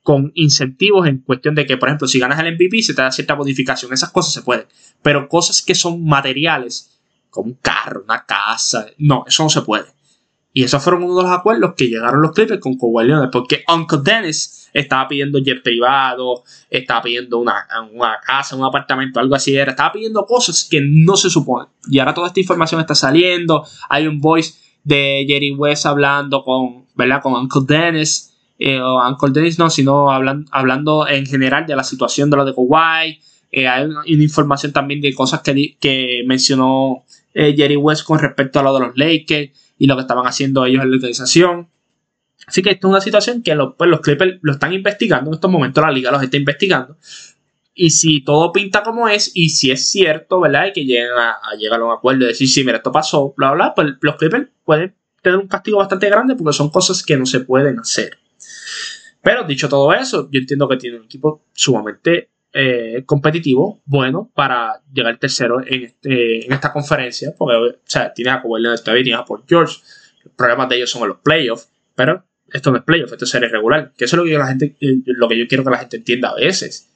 con 0.02 0.32
incentivos 0.36 1.08
en 1.08 1.20
cuestión 1.20 1.56
de 1.56 1.66
que, 1.66 1.78
por 1.78 1.90
ejemplo, 1.90 2.08
si 2.08 2.20
ganas 2.20 2.40
el 2.40 2.56
MVP 2.56 2.82
se 2.82 2.94
te 2.94 3.02
da 3.02 3.12
cierta 3.12 3.36
modificación. 3.36 3.94
Esas 3.94 4.12
cosas 4.12 4.34
se 4.34 4.42
pueden. 4.42 4.66
Pero 5.02 5.28
cosas 5.28 5.62
que 5.62 5.76
son 5.76 6.04
materiales, 6.06 7.00
como 7.30 7.50
un 7.50 7.58
carro, 7.62 8.04
una 8.04 8.26
casa, 8.26 8.88
no, 8.98 9.26
eso 9.28 9.44
no 9.44 9.50
se 9.50 9.62
puede. 9.62 9.86
Y 10.52 10.64
esos 10.64 10.82
fueron 10.84 11.04
uno 11.04 11.18
de 11.18 11.24
los 11.24 11.32
acuerdos 11.32 11.74
que 11.78 11.88
llegaron 11.88 12.22
los 12.22 12.32
Clippers 12.32 12.60
con 12.60 12.78
Kawhi 12.78 13.06
Leonard, 13.06 13.30
porque 13.30 13.64
Uncle 13.68 14.00
Dennis 14.04 14.59
estaba 14.74 15.08
pidiendo 15.08 15.40
jet 15.40 15.62
privado, 15.64 16.44
estaba 16.70 17.02
pidiendo 17.02 17.38
una, 17.38 17.68
una, 17.92 18.18
casa, 18.26 18.56
un 18.56 18.64
apartamento, 18.64 19.20
algo 19.20 19.36
así 19.36 19.56
era, 19.56 19.72
estaba 19.72 19.92
pidiendo 19.92 20.26
cosas 20.26 20.68
que 20.70 20.82
no 20.82 21.16
se 21.16 21.30
suponen. 21.30 21.68
Y 21.90 22.00
ahora 22.00 22.14
toda 22.14 22.28
esta 22.28 22.40
información 22.40 22.82
está 22.82 22.96
saliendo, 22.96 23.66
hay 23.90 24.08
un 24.08 24.20
voice 24.20 24.54
de 24.84 25.26
Jerry 25.28 25.52
West 25.52 25.86
hablando 25.86 26.44
con, 26.44 26.86
¿verdad? 26.96 27.22
Con 27.22 27.34
Uncle 27.34 27.62
Dennis, 27.68 28.34
eh, 28.58 28.80
o 28.80 29.00
Uncle 29.08 29.32
Dennis 29.32 29.58
no, 29.58 29.70
sino 29.70 30.12
hablando, 30.12 30.50
hablando 30.52 31.08
en 31.08 31.26
general 31.26 31.66
de 31.66 31.76
la 31.76 31.84
situación 31.84 32.30
de 32.30 32.38
lo 32.38 32.46
de 32.46 32.54
Kawhi, 32.54 33.20
eh, 33.52 33.68
hay 33.68 33.86
una, 33.86 34.04
información 34.06 34.72
también 34.72 35.02
de 35.02 35.14
cosas 35.14 35.42
que, 35.42 35.78
que 35.80 36.24
mencionó 36.28 37.04
eh, 37.34 37.56
Jerry 37.56 37.78
West 37.78 38.04
con 38.04 38.20
respecto 38.20 38.60
a 38.60 38.64
lo 38.64 38.74
de 38.74 38.80
los 38.82 38.98
Lakers 38.98 39.52
y 39.78 39.88
lo 39.88 39.96
que 39.96 40.02
estaban 40.02 40.28
haciendo 40.28 40.66
ellos 40.66 40.84
en 40.84 40.90
la 40.90 40.96
organización. 40.96 41.68
Así 42.50 42.64
que 42.64 42.72
esto 42.72 42.88
es 42.88 42.92
una 42.92 43.02
situación 43.02 43.44
que 43.44 43.54
los, 43.54 43.76
pues, 43.76 43.88
los 43.88 44.02
Clippers 44.02 44.40
lo 44.42 44.54
están 44.54 44.74
investigando 44.74 45.30
en 45.30 45.36
estos 45.36 45.52
momentos, 45.52 45.84
la 45.84 45.92
liga 45.92 46.10
los 46.10 46.24
está 46.24 46.36
investigando. 46.36 46.98
Y 47.76 47.92
si 47.92 48.22
todo 48.22 48.52
pinta 48.52 48.82
como 48.82 49.08
es, 49.08 49.32
y 49.36 49.50
si 49.50 49.70
es 49.70 49.88
cierto, 49.88 50.40
¿verdad? 50.40 50.66
Y 50.66 50.74
que 50.74 50.84
lleguen 50.84 51.12
a, 51.12 51.38
llegar 51.60 51.80
a 51.80 51.86
un 51.86 51.92
acuerdo 51.92 52.26
y 52.26 52.30
decir, 52.30 52.50
sí, 52.50 52.64
mira, 52.64 52.78
esto 52.78 52.92
pasó, 52.92 53.36
bla, 53.38 53.52
bla, 53.52 53.76
pues 53.76 53.90
los 54.02 54.16
Clippers 54.16 54.50
pueden 54.66 54.96
tener 55.22 55.38
un 55.38 55.48
castigo 55.48 55.78
bastante 55.78 56.10
grande 56.10 56.36
porque 56.36 56.58
son 56.58 56.72
cosas 56.72 57.04
que 57.04 57.18
no 57.18 57.28
se 57.28 57.42
pueden 57.42 57.78
hacer. 57.78 58.18
Pero 59.22 59.44
dicho 59.44 59.70
todo 59.70 59.94
eso, 59.94 60.28
yo 60.32 60.40
entiendo 60.40 60.68
que 60.68 60.78
tiene 60.78 60.98
un 60.98 61.06
equipo 61.06 61.44
sumamente 61.54 62.30
eh, 62.52 63.04
competitivo, 63.06 63.80
bueno, 63.86 64.32
para 64.34 64.82
llegar 64.92 65.20
tercero 65.20 65.62
en, 65.64 65.84
este, 65.84 66.48
en 66.48 66.52
esta 66.52 66.74
conferencia, 66.74 67.32
porque, 67.38 67.56
o 67.58 67.80
sea, 67.84 68.12
tienes 68.12 68.34
a 68.34 68.42
Kawhi 68.42 68.60
Leonard 68.60 68.82
todavía, 68.82 69.04
tienes 69.04 69.22
a 69.22 69.26
Paul 69.26 69.44
George, 69.48 69.78
los 70.24 70.34
problemas 70.34 70.68
de 70.68 70.78
ellos 70.78 70.90
son 70.90 71.04
en 71.04 71.10
los 71.10 71.20
playoffs, 71.20 71.70
pero 71.94 72.24
esto 72.54 72.72
no 72.72 72.78
es 72.78 72.84
playoff, 72.84 73.12
esto 73.12 73.26
es 73.26 73.32
serie 73.32 73.50
regular, 73.50 73.92
que 73.98 74.06
eso 74.06 74.16
es 74.16 74.18
lo 74.18 74.24
que, 74.26 74.32
yo, 74.32 74.40
la 74.40 74.48
gente, 74.48 74.76
eh, 74.80 75.02
lo 75.06 75.28
que 75.28 75.38
yo 75.38 75.48
quiero 75.48 75.64
que 75.64 75.70
la 75.70 75.78
gente 75.78 75.98
entienda 75.98 76.30
a 76.30 76.36
veces, 76.36 76.90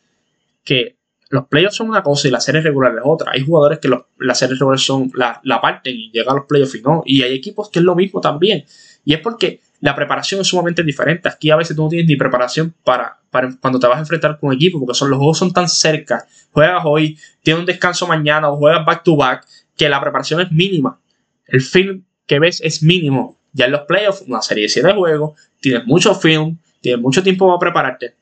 que 0.64 0.98
los 1.30 1.48
playoffs 1.48 1.78
son 1.78 1.90
una 1.90 2.04
cosa 2.04 2.28
y 2.28 2.32
la 2.32 2.40
serie 2.40 2.62
regular 2.62 2.94
es 2.96 3.02
otra. 3.04 3.32
Hay 3.32 3.44
jugadores 3.44 3.80
que 3.80 3.90
las 4.20 4.38
series 4.38 4.60
regulares 4.60 4.86
son 4.86 5.12
la, 5.16 5.42
la 5.44 5.60
parten 5.60 5.96
y 5.96 6.12
llegan 6.12 6.34
a 6.34 6.38
los 6.38 6.46
playoffs 6.46 6.76
y 6.76 6.82
no. 6.82 7.02
Y 7.06 7.24
hay 7.24 7.34
equipos 7.34 7.72
que 7.72 7.80
es 7.80 7.86
lo 7.86 7.96
mismo 7.96 8.22
también. 8.22 8.66
Y 9.04 9.16
es 9.16 9.20
porque 9.20 9.60
la 9.84 9.96
preparación 9.96 10.42
es 10.42 10.48
sumamente 10.48 10.84
diferente. 10.84 11.28
Aquí 11.28 11.50
a 11.50 11.56
veces 11.56 11.76
tú 11.76 11.84
no 11.84 11.90
tienes 11.90 12.08
ni 12.08 12.16
preparación 12.16 12.74
para, 12.84 13.20
cuando 13.60 13.80
te 13.80 13.88
vas 13.88 13.98
a 13.98 14.00
enfrentar 14.00 14.40
con 14.40 14.50
un 14.50 14.56
equipo, 14.56 14.80
porque 14.80 14.94
son, 14.94 15.10
los 15.10 15.18
juegos 15.18 15.40
son 15.40 15.52
tan 15.52 15.68
cerca. 15.68 16.26
Juegas 16.52 16.84
hoy, 16.86 17.18
tienes 17.42 17.62
un 17.62 17.66
descanso 17.66 18.08
mañana 18.08 18.50
o 18.50 18.58
juegas 18.58 18.86
back 18.86 19.04
to 19.04 19.18
back, 19.18 19.46
que 19.76 19.90
la 19.90 20.00
preparación 20.00 20.40
es 20.40 20.52
mínima. 20.52 21.00
El 21.48 21.62
film 21.62 22.04
que 22.28 22.40
ves 22.40 22.62
es 22.62 22.82
mínimo. 22.82 23.38
Ya 23.54 23.66
en 23.66 23.72
los 23.72 23.82
playoffs, 23.82 24.24
una 24.28 24.42
serie 24.42 24.64
de 24.64 24.70
7 24.70 24.94
juegos, 24.94 25.40
tienes 25.62 25.86
mucho 25.86 26.14
film, 26.16 26.58
tienes 26.82 27.02
mucho 27.02 27.22
tiempo 27.22 27.48
para 27.48 27.60
prepararte. 27.60 28.16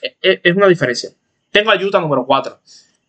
E, 0.00 0.16
e, 0.22 0.40
es 0.44 0.56
una 0.56 0.68
diferencia. 0.68 1.10
tengo 1.50 1.70
a 1.70 1.76
Utah 1.76 2.00
número 2.00 2.24
4. 2.26 2.60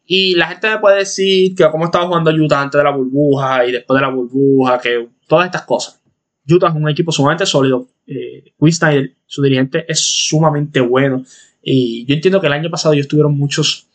Y 0.07 0.35
la 0.35 0.47
gente 0.47 0.69
me 0.69 0.79
puede 0.79 0.99
decir 0.99 1.53
que 1.53 1.69
cómo 1.69 1.85
estaba 1.85 2.07
jugando 2.07 2.31
Utah 2.31 2.61
antes 2.61 2.79
de 2.79 2.83
la 2.83 2.91
burbuja 2.91 3.65
y 3.65 3.73
después 3.73 3.99
de 3.99 4.01
la 4.01 4.11
burbuja, 4.11 4.79
que 4.79 5.07
todas 5.27 5.45
estas 5.45 5.63
cosas. 5.63 6.01
Utah 6.49 6.69
es 6.69 6.75
un 6.75 6.89
equipo 6.89 7.11
sumamente 7.11 7.45
sólido. 7.45 7.87
Eh, 8.07 8.53
Snyder, 8.71 9.13
su 9.27 9.43
dirigente, 9.43 9.85
es 9.87 9.99
sumamente 9.99 10.79
bueno. 10.79 11.23
Y 11.61 12.05
yo 12.05 12.15
entiendo 12.15 12.41
que 12.41 12.47
el 12.47 12.53
año 12.53 12.71
pasado 12.71 12.93
ellos 12.93 13.07
tuvieron 13.07 13.37
muchos, 13.37 13.87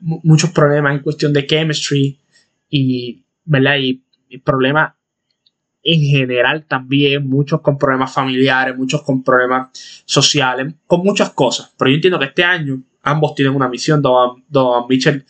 muchos 0.00 0.50
problemas 0.50 0.94
en 0.94 1.00
cuestión 1.00 1.32
de 1.32 1.46
chemistry 1.46 2.16
y, 2.70 3.24
¿verdad? 3.44 3.76
y 3.78 4.02
problemas 4.38 4.92
en 5.90 6.02
general 6.02 6.66
también, 6.68 7.26
muchos 7.26 7.62
con 7.62 7.78
problemas 7.78 8.12
familiares, 8.12 8.76
muchos 8.76 9.00
con 9.02 9.24
problemas 9.24 9.70
sociales, 10.04 10.74
con 10.86 11.02
muchas 11.02 11.30
cosas. 11.30 11.72
Pero 11.78 11.90
yo 11.90 11.94
entiendo 11.94 12.18
que 12.18 12.26
este 12.26 12.44
año 12.44 12.82
ambos 13.02 13.34
tienen 13.34 13.56
una 13.56 13.70
misión. 13.70 14.02
Don, 14.02 14.86
Mitchell, 14.86 15.24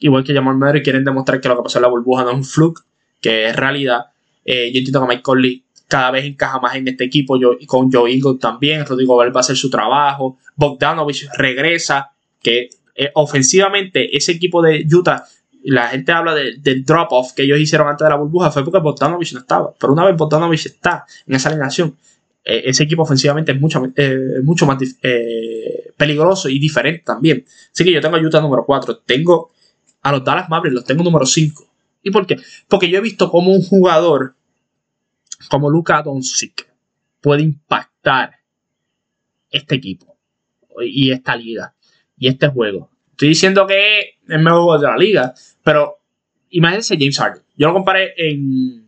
igual 0.00 0.22
que 0.22 0.34
Jamal 0.34 0.58
Murray, 0.58 0.82
quieren 0.82 1.02
demostrar 1.02 1.40
que 1.40 1.48
lo 1.48 1.56
que 1.56 1.62
pasó 1.62 1.78
en 1.78 1.82
la 1.82 1.88
burbuja 1.88 2.24
no 2.24 2.30
es 2.32 2.36
un 2.36 2.44
fluke, 2.44 2.84
que 3.22 3.48
es 3.48 3.56
realidad. 3.56 4.04
Eh, 4.44 4.70
yo 4.70 4.80
entiendo 4.80 5.00
que 5.00 5.06
Mike 5.06 5.22
Conley 5.22 5.64
cada 5.88 6.10
vez 6.10 6.26
encaja 6.26 6.60
más 6.60 6.74
en 6.74 6.88
este 6.88 7.04
equipo, 7.04 7.40
yo, 7.40 7.56
con 7.66 7.90
Joe 7.90 8.12
Eagle 8.12 8.36
también, 8.38 8.84
Rodrigo 8.84 9.16
Bell 9.16 9.34
va 9.34 9.40
a 9.40 9.44
hacer 9.44 9.56
su 9.56 9.70
trabajo, 9.70 10.36
Bogdanovich 10.56 11.26
regresa, 11.38 12.10
que 12.42 12.68
eh, 12.94 13.10
ofensivamente 13.14 14.14
ese 14.14 14.32
equipo 14.32 14.60
de 14.60 14.86
Utah 14.92 15.24
la 15.64 15.88
gente 15.88 16.12
habla 16.12 16.34
del 16.34 16.84
drop-off 16.84 17.32
que 17.32 17.42
ellos 17.42 17.58
hicieron 17.58 17.88
antes 17.88 18.04
de 18.04 18.10
la 18.10 18.16
burbuja, 18.16 18.50
fue 18.50 18.64
porque 18.64 18.80
Bogdanovich 18.80 19.32
no 19.32 19.40
estaba. 19.40 19.72
Pero 19.78 19.92
una 19.92 20.04
vez 20.04 20.16
Bogdanovich 20.16 20.66
está 20.66 21.04
en 21.26 21.34
esa 21.34 21.48
alineación, 21.48 21.96
eh, 22.44 22.62
ese 22.66 22.84
equipo 22.84 23.02
ofensivamente 23.02 23.52
es 23.52 23.60
mucho, 23.60 23.82
eh, 23.96 24.40
mucho 24.42 24.66
más 24.66 24.78
eh, 25.02 25.92
peligroso 25.96 26.48
y 26.48 26.58
diferente 26.58 27.02
también. 27.04 27.44
Así 27.72 27.84
que 27.84 27.92
yo 27.92 28.00
tengo 28.00 28.16
a 28.16 28.20
Utah 28.20 28.40
número 28.40 28.64
4. 28.64 28.98
Tengo 28.98 29.52
a 30.02 30.12
los 30.12 30.24
Dallas 30.24 30.48
Mavericks, 30.48 30.74
los 30.74 30.84
tengo 30.84 31.04
número 31.04 31.24
5. 31.24 31.70
¿Y 32.02 32.10
por 32.10 32.26
qué? 32.26 32.36
Porque 32.68 32.90
yo 32.90 32.98
he 32.98 33.00
visto 33.02 33.30
cómo 33.30 33.52
un 33.52 33.62
jugador 33.62 34.34
como 35.48 35.70
Luka 35.70 36.02
Doncic 36.02 36.66
puede 37.20 37.42
impactar 37.42 38.32
este 39.50 39.76
equipo 39.76 40.16
y 40.80 41.12
esta 41.12 41.36
liga 41.36 41.74
y 42.16 42.26
este 42.26 42.48
juego. 42.48 42.90
Estoy 43.10 43.28
diciendo 43.28 43.66
que 43.66 44.11
es 44.28 44.40
mejor 44.40 44.62
jugador 44.62 44.80
de 44.80 44.86
la 44.88 44.96
liga, 44.96 45.34
pero 45.62 45.98
imagínense 46.50 46.96
James 46.98 47.18
Harden. 47.18 47.42
Yo 47.56 47.68
lo 47.68 47.74
comparé 47.74 48.14
en, 48.16 48.86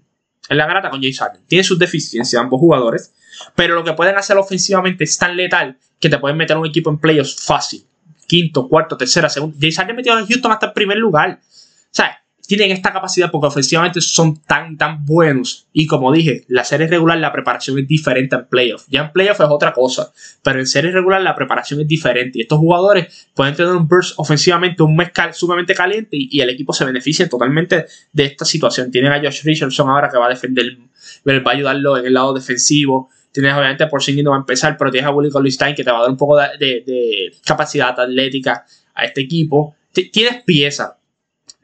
en 0.48 0.56
la 0.56 0.66
grata 0.66 0.90
con 0.90 1.00
James 1.00 1.18
Harden. 1.18 1.42
Tiene 1.46 1.64
sus 1.64 1.78
deficiencias 1.78 2.40
ambos 2.40 2.60
jugadores, 2.60 3.12
pero 3.54 3.74
lo 3.74 3.84
que 3.84 3.92
pueden 3.92 4.16
hacer 4.16 4.36
ofensivamente 4.36 5.04
es 5.04 5.18
tan 5.18 5.36
letal 5.36 5.76
que 5.98 6.08
te 6.08 6.18
pueden 6.18 6.36
meter 6.36 6.56
un 6.56 6.66
equipo 6.66 6.90
en 6.90 6.98
playoffs 6.98 7.44
fácil. 7.44 7.84
Quinto, 8.26 8.68
cuarto, 8.68 8.96
tercera, 8.96 9.28
segundo. 9.28 9.56
James 9.60 9.76
Harden 9.76 9.96
metió 9.96 10.12
a 10.14 10.26
Houston 10.26 10.52
hasta 10.52 10.66
el 10.66 10.72
primer 10.72 10.98
lugar. 10.98 11.40
O 11.42 12.23
tienen 12.46 12.70
esta 12.70 12.92
capacidad 12.92 13.30
porque 13.30 13.46
ofensivamente 13.46 14.00
son 14.00 14.36
tan, 14.42 14.76
tan 14.76 15.04
buenos. 15.04 15.66
Y 15.72 15.86
como 15.86 16.12
dije, 16.12 16.44
la 16.48 16.64
serie 16.64 16.86
regular, 16.86 17.18
la 17.18 17.32
preparación 17.32 17.78
es 17.78 17.88
diferente 17.88 18.36
en 18.36 18.46
playoff. 18.46 18.84
Ya 18.88 19.02
en 19.02 19.12
playoff 19.12 19.40
es 19.40 19.46
otra 19.48 19.72
cosa, 19.72 20.12
pero 20.42 20.60
en 20.60 20.66
serie 20.66 20.90
regular 20.90 21.22
la 21.22 21.34
preparación 21.34 21.80
es 21.80 21.88
diferente. 21.88 22.38
Y 22.38 22.42
estos 22.42 22.58
jugadores 22.58 23.28
pueden 23.34 23.54
tener 23.54 23.72
un 23.72 23.88
burst 23.88 24.14
ofensivamente, 24.18 24.82
un 24.82 24.96
mes 24.96 25.10
sumamente 25.32 25.74
caliente 25.74 26.16
y, 26.18 26.40
el 26.40 26.50
equipo 26.50 26.72
se 26.74 26.84
beneficia 26.84 27.28
totalmente 27.28 27.86
de 28.12 28.24
esta 28.24 28.44
situación. 28.44 28.90
Tienen 28.90 29.12
a 29.12 29.20
Josh 29.20 29.42
Richardson 29.44 29.88
ahora 29.88 30.10
que 30.10 30.18
va 30.18 30.26
a 30.26 30.28
defender, 30.28 30.76
va 31.26 31.50
a 31.50 31.54
ayudarlo 31.54 31.96
en 31.96 32.06
el 32.06 32.12
lado 32.12 32.34
defensivo. 32.34 33.08
Tienes 33.32 33.54
obviamente 33.54 33.86
por 33.86 34.02
sí 34.02 34.22
no 34.22 34.30
va 34.30 34.36
a 34.36 34.40
empezar, 34.40 34.76
pero 34.76 34.90
tienes 34.90 35.08
a 35.08 35.12
Willie 35.12 35.50
Stein 35.50 35.74
que 35.74 35.82
te 35.82 35.90
va 35.90 35.98
a 35.98 36.02
dar 36.02 36.10
un 36.10 36.16
poco 36.16 36.36
de 36.36 37.32
capacidad 37.44 37.98
atlética 37.98 38.66
a 38.94 39.04
este 39.04 39.22
equipo. 39.22 39.74
Tienes 39.92 40.42
piezas 40.42 40.92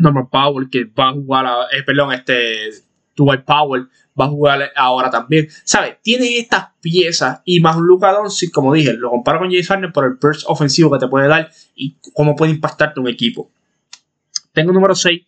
Norman 0.01 0.29
Powell, 0.29 0.69
que 0.71 0.85
va 0.85 1.11
a 1.11 1.13
jugar, 1.13 1.47
eh, 1.73 1.83
perdón, 1.85 2.13
este, 2.13 2.71
Dwight 3.17 3.45
Powell 3.45 3.89
va 4.19 4.25
a 4.27 4.29
jugar 4.29 4.73
ahora 4.75 5.11
también. 5.11 5.49
¿Sabes? 5.65 5.97
Tienen 6.03 6.29
estas 6.33 6.69
piezas 6.81 7.41
y 7.45 7.61
más 7.61 7.77
Luca 7.77 8.13
Doncic, 8.13 8.51
como 8.51 8.73
dije, 8.73 8.93
lo 8.95 9.11
comparo 9.11 9.41
con 9.41 9.51
James 9.51 9.69
Harden 9.69 9.93
por 9.93 10.05
el 10.05 10.15
burst 10.21 10.45
ofensivo 10.47 10.91
que 10.91 10.99
te 10.99 11.09
puede 11.09 11.29
dar 11.29 11.51
y 11.75 11.97
cómo 12.15 12.35
puede 12.35 12.53
impactarte 12.53 13.01
un 13.01 13.09
equipo. 13.09 13.51
Tengo 14.53 14.73
número 14.73 14.95
6. 14.95 15.23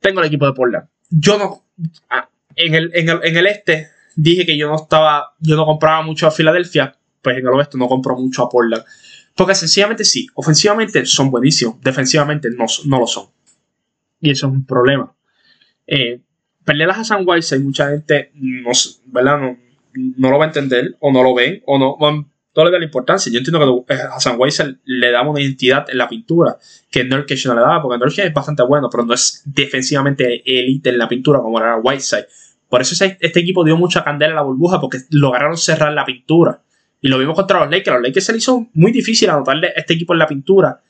Tengo 0.00 0.20
el 0.20 0.26
equipo 0.26 0.46
de 0.46 0.52
Portland. 0.52 0.88
Yo 1.10 1.38
no. 1.38 1.64
Ah, 2.10 2.28
en, 2.54 2.74
el, 2.74 2.90
en, 2.94 3.08
el, 3.08 3.20
en 3.22 3.36
el 3.36 3.46
este 3.46 3.88
dije 4.14 4.44
que 4.44 4.56
yo 4.56 4.68
no 4.68 4.76
estaba. 4.76 5.34
Yo 5.40 5.56
no 5.56 5.64
compraba 5.64 6.02
mucho 6.02 6.26
a 6.26 6.30
Filadelfia. 6.30 6.94
Pues 7.22 7.38
en 7.38 7.46
el 7.46 7.52
oeste 7.52 7.78
no 7.78 7.88
compro 7.88 8.16
mucho 8.16 8.44
a 8.44 8.48
Portland. 8.48 8.84
Porque 9.34 9.54
sencillamente 9.54 10.04
sí, 10.04 10.28
ofensivamente 10.34 11.04
son 11.04 11.30
buenísimos, 11.30 11.80
defensivamente 11.82 12.48
no, 12.50 12.64
no 12.86 12.98
lo 13.00 13.06
son. 13.06 13.26
Y 14.20 14.30
eso 14.30 14.46
es 14.46 14.52
un 14.52 14.64
problema. 14.64 15.14
Eh, 15.86 16.20
perder 16.64 16.90
a 16.90 16.94
Hassan 16.94 17.24
Whiteside, 17.26 17.60
mucha 17.60 17.88
gente 17.90 18.30
no, 18.34 18.70
¿verdad? 19.06 19.56
No, 19.94 20.30
lo 20.30 20.38
va 20.38 20.44
a 20.44 20.48
entender, 20.48 20.96
o 21.00 21.12
no 21.12 21.22
lo 21.22 21.34
ven, 21.34 21.62
o 21.66 21.78
no, 21.78 21.96
todo 22.52 22.64
le 22.64 22.70
da 22.70 22.78
la 22.78 22.86
importancia. 22.86 23.30
Yo 23.30 23.38
entiendo 23.38 23.84
que 23.86 23.94
a 23.94 24.14
Hassan 24.14 24.36
Whiteside 24.38 24.76
le 24.84 25.10
daba 25.10 25.28
una 25.28 25.40
identidad 25.40 25.88
en 25.90 25.98
la 25.98 26.08
pintura 26.08 26.56
que 26.90 27.04
Nurkic 27.04 27.44
no 27.44 27.54
le 27.54 27.60
daba, 27.60 27.82
porque 27.82 27.98
Nurkic 27.98 28.24
es 28.24 28.32
bastante 28.32 28.62
bueno, 28.62 28.88
pero 28.90 29.04
no 29.04 29.12
es 29.12 29.42
defensivamente 29.44 30.42
elite 30.44 30.88
en 30.88 30.98
la 30.98 31.06
pintura 31.06 31.40
como 31.40 31.58
era 31.58 31.76
Whiteside. 31.76 32.26
Por 32.68 32.80
eso 32.80 33.04
este 33.04 33.40
equipo 33.40 33.62
dio 33.62 33.76
mucha 33.76 34.02
candela 34.02 34.32
a 34.32 34.36
la 34.36 34.42
burbuja, 34.42 34.80
porque 34.80 34.98
lograron 35.10 35.58
cerrar 35.58 35.92
la 35.92 36.04
pintura. 36.04 36.62
Y 37.00 37.08
lo 37.08 37.18
vimos 37.18 37.36
contra 37.36 37.60
los 37.60 37.70
Lakers. 37.70 37.96
Los 37.96 38.02
Lakers 38.02 38.24
se 38.24 38.32
les 38.32 38.42
hizo 38.42 38.66
muy 38.72 38.90
difícil 38.90 39.28
anotarle 39.28 39.68
a 39.68 39.72
este 39.80 39.92
equipo 39.92 40.14
en 40.14 40.18
la 40.18 40.26
pintura. 40.26 40.80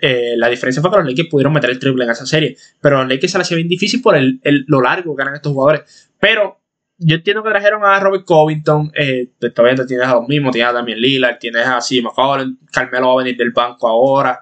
Eh, 0.00 0.34
la 0.36 0.48
diferencia 0.48 0.82
fue 0.82 0.90
que 0.90 0.96
los 0.98 1.06
Lakers 1.06 1.28
pudieron 1.28 1.52
meter 1.52 1.70
el 1.70 1.78
triple 1.78 2.04
en 2.04 2.10
esa 2.10 2.26
serie. 2.26 2.56
Pero 2.80 2.98
los 2.98 3.08
Lakers 3.08 3.32
se 3.32 3.38
les 3.38 3.46
hacía 3.46 3.56
bien 3.56 3.68
difícil 3.68 4.02
por 4.02 4.16
el, 4.16 4.40
lo 4.66 4.80
largo 4.80 5.14
que 5.14 5.22
eran 5.22 5.34
estos 5.34 5.52
jugadores. 5.52 6.10
Pero 6.18 6.60
yo 6.98 7.16
entiendo 7.16 7.42
que 7.42 7.50
trajeron 7.50 7.84
a 7.84 7.98
Robert 8.00 8.24
Covington. 8.24 8.92
Eh, 8.94 9.30
pues, 9.38 9.54
todavía 9.54 9.84
tienes 9.86 10.06
a 10.06 10.14
los 10.14 10.28
mismos. 10.28 10.52
Tienes 10.52 10.70
a 10.70 10.72
Damian 10.74 11.00
Lillard. 11.00 11.38
Tienes 11.38 11.66
a 11.66 11.80
C. 11.80 12.02
McCollum. 12.02 12.58
Carmelo 12.72 13.08
va 13.08 13.12
a 13.14 13.24
venir 13.24 13.36
del 13.36 13.52
banco 13.52 13.88
ahora. 13.88 14.40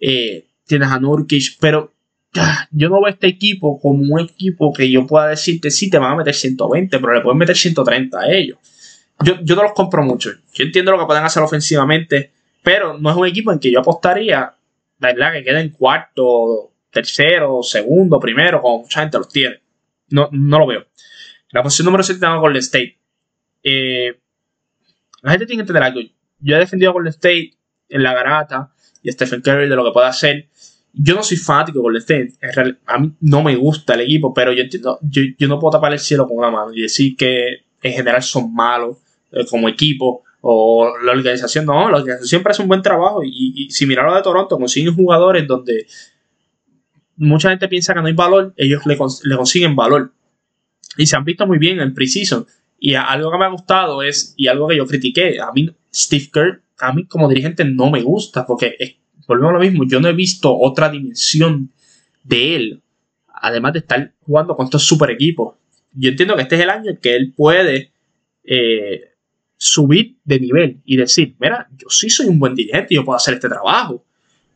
Eh, 0.00 0.46
tienes 0.66 0.88
a 0.88 0.98
Nurkic. 0.98 1.58
Pero 1.60 1.94
ah, 2.36 2.68
yo 2.70 2.88
no 2.88 3.02
veo 3.02 3.12
este 3.12 3.26
equipo 3.26 3.80
como 3.80 4.14
un 4.14 4.20
equipo 4.20 4.72
que 4.72 4.90
yo 4.90 5.06
pueda 5.06 5.28
decirte, 5.28 5.70
sí, 5.70 5.90
te 5.90 5.98
van 5.98 6.12
a 6.12 6.16
meter 6.16 6.34
120, 6.34 6.98
pero 6.98 7.14
le 7.14 7.20
pueden 7.20 7.38
meter 7.38 7.56
130 7.56 8.18
a 8.18 8.30
ellos 8.30 8.58
yo, 9.24 9.56
no 9.56 9.62
los 9.62 9.72
compro 9.72 10.02
mucho. 10.02 10.30
Yo 10.52 10.64
entiendo 10.64 10.92
lo 10.92 10.98
que 10.98 11.06
pueden 11.06 11.24
hacer 11.24 11.42
ofensivamente, 11.42 12.30
pero 12.62 12.98
no 12.98 13.10
es 13.10 13.16
un 13.16 13.26
equipo 13.26 13.52
en 13.52 13.58
que 13.58 13.70
yo 13.70 13.80
apostaría, 13.80 14.52
¿verdad? 14.98 15.32
Que 15.32 15.44
queden 15.44 15.70
cuarto, 15.70 16.72
tercero, 16.90 17.62
segundo, 17.62 18.18
primero, 18.18 18.60
como 18.60 18.82
mucha 18.82 19.00
gente 19.00 19.18
los 19.18 19.28
tiene. 19.28 19.60
No, 20.10 20.28
no 20.32 20.58
lo 20.58 20.66
veo. 20.66 20.86
La 21.50 21.62
posición 21.62 21.86
número 21.86 22.02
7 22.02 22.20
tengo 22.20 22.34
a 22.34 22.38
Golden 22.38 22.60
State. 22.60 22.98
Eh, 23.62 24.18
la 25.22 25.32
gente 25.32 25.46
tiene 25.46 25.58
que 25.58 25.62
entender 25.62 25.82
algo. 25.82 26.00
Yo 26.40 26.56
he 26.56 26.58
defendido 26.58 26.90
a 26.90 26.94
Golden 26.94 27.10
State 27.10 27.52
en 27.88 28.02
la 28.02 28.14
garata 28.14 28.72
y 29.02 29.08
a 29.08 29.12
Stephen 29.12 29.40
Curry 29.40 29.68
de 29.68 29.76
lo 29.76 29.84
que 29.84 29.92
puede 29.92 30.06
hacer. 30.06 30.48
Yo 30.92 31.14
no 31.14 31.22
soy 31.22 31.36
fanático 31.36 31.78
de 31.78 31.82
Golden 31.82 32.02
State. 32.02 32.78
a 32.86 32.98
mí 32.98 33.12
no 33.20 33.42
me 33.42 33.56
gusta 33.56 33.94
el 33.94 34.02
equipo, 34.02 34.32
pero 34.34 34.52
yo 34.52 34.62
entiendo, 34.62 34.98
yo, 35.02 35.22
yo 35.38 35.48
no 35.48 35.58
puedo 35.58 35.72
tapar 35.72 35.92
el 35.92 35.98
cielo 35.98 36.26
con 36.26 36.38
una 36.38 36.50
mano 36.50 36.72
y 36.72 36.82
decir 36.82 37.16
que 37.16 37.66
en 37.82 37.92
general 37.92 38.22
son 38.22 38.52
malos 38.52 38.98
eh, 39.30 39.44
como 39.48 39.68
equipo 39.68 40.24
o 40.50 40.96
la 41.04 41.12
organización. 41.12 41.66
No, 41.66 41.90
la 41.90 41.98
organización 41.98 42.26
siempre 42.26 42.52
hace 42.52 42.62
un 42.62 42.68
buen 42.68 42.80
trabajo 42.80 43.20
y, 43.22 43.68
si 43.70 43.84
mirar 43.84 44.06
lo 44.06 44.16
de 44.16 44.22
Toronto, 44.22 44.56
consiguen 44.56 44.94
jugadores 44.94 45.46
donde 45.46 45.86
mucha 47.16 47.50
gente 47.50 47.68
piensa 47.68 47.92
que 47.92 48.00
no 48.00 48.06
hay 48.06 48.14
valor, 48.14 48.54
ellos 48.56 48.86
le, 48.86 48.96
consiguen 48.96 49.76
valor. 49.76 50.14
Y 50.96 51.06
se 51.06 51.16
han 51.16 51.24
visto 51.24 51.46
muy 51.46 51.58
bien 51.58 51.80
en 51.80 51.92
Precision. 51.92 52.46
Y 52.78 52.94
algo 52.94 53.30
que 53.30 53.36
me 53.36 53.44
ha 53.44 53.48
gustado 53.48 54.02
es, 54.02 54.32
y 54.38 54.46
algo 54.46 54.68
que 54.68 54.76
yo 54.76 54.86
critiqué, 54.86 55.38
a 55.38 55.52
mí 55.52 55.70
Steve 55.94 56.30
Kerr, 56.32 56.62
a 56.78 56.94
mí 56.94 57.04
como 57.04 57.28
dirigente 57.28 57.64
no 57.66 57.90
me 57.90 58.00
gusta, 58.00 58.46
porque 58.46 58.74
es, 58.78 58.94
volvemos 59.26 59.50
a 59.50 59.54
lo 59.54 59.60
mismo, 59.60 59.84
yo 59.86 60.00
no 60.00 60.08
he 60.08 60.14
visto 60.14 60.56
otra 60.56 60.88
dimensión 60.88 61.70
de 62.22 62.56
él, 62.56 62.82
además 63.34 63.74
de 63.74 63.80
estar 63.80 64.12
jugando 64.20 64.56
con 64.56 64.64
estos 64.64 64.84
super 64.84 65.10
equipos. 65.10 65.56
Yo 65.92 66.08
entiendo 66.08 66.36
que 66.36 66.42
este 66.42 66.54
es 66.54 66.62
el 66.62 66.70
año 66.70 66.90
en 66.90 66.96
que 66.96 67.16
él 67.16 67.34
puede 67.36 67.92
eh, 68.44 69.08
subir 69.58 70.16
de 70.24 70.40
nivel 70.40 70.80
y 70.84 70.96
decir, 70.96 71.34
mira, 71.38 71.68
yo 71.76 71.88
sí 71.90 72.08
soy 72.08 72.26
un 72.26 72.38
buen 72.38 72.54
dirigente, 72.54 72.94
yo 72.94 73.04
puedo 73.04 73.16
hacer 73.16 73.34
este 73.34 73.48
trabajo 73.48 74.04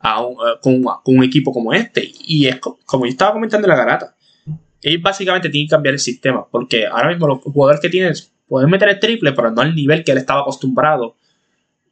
eh, 0.02 0.58
con, 0.62 0.84
un 1.04 1.24
equipo 1.24 1.52
como 1.52 1.74
este. 1.74 2.10
Y 2.24 2.46
es 2.46 2.58
como 2.60 3.04
yo 3.04 3.10
estaba 3.10 3.32
comentando 3.32 3.66
en 3.66 3.70
la 3.70 3.76
garata, 3.76 4.16
ellos 4.80 5.02
básicamente 5.02 5.50
tienen 5.50 5.68
que 5.68 5.72
cambiar 5.72 5.94
el 5.94 6.00
sistema, 6.00 6.46
porque 6.50 6.86
ahora 6.86 7.08
mismo 7.08 7.26
los 7.26 7.40
jugadores 7.40 7.80
que 7.80 7.88
tienen 7.88 8.14
pueden 8.46 8.70
meter 8.70 8.88
el 8.88 9.00
triple, 9.00 9.32
pero 9.32 9.50
no 9.50 9.60
al 9.60 9.74
nivel 9.74 10.04
que 10.04 10.12
él 10.12 10.18
estaba 10.18 10.40
acostumbrado 10.42 11.16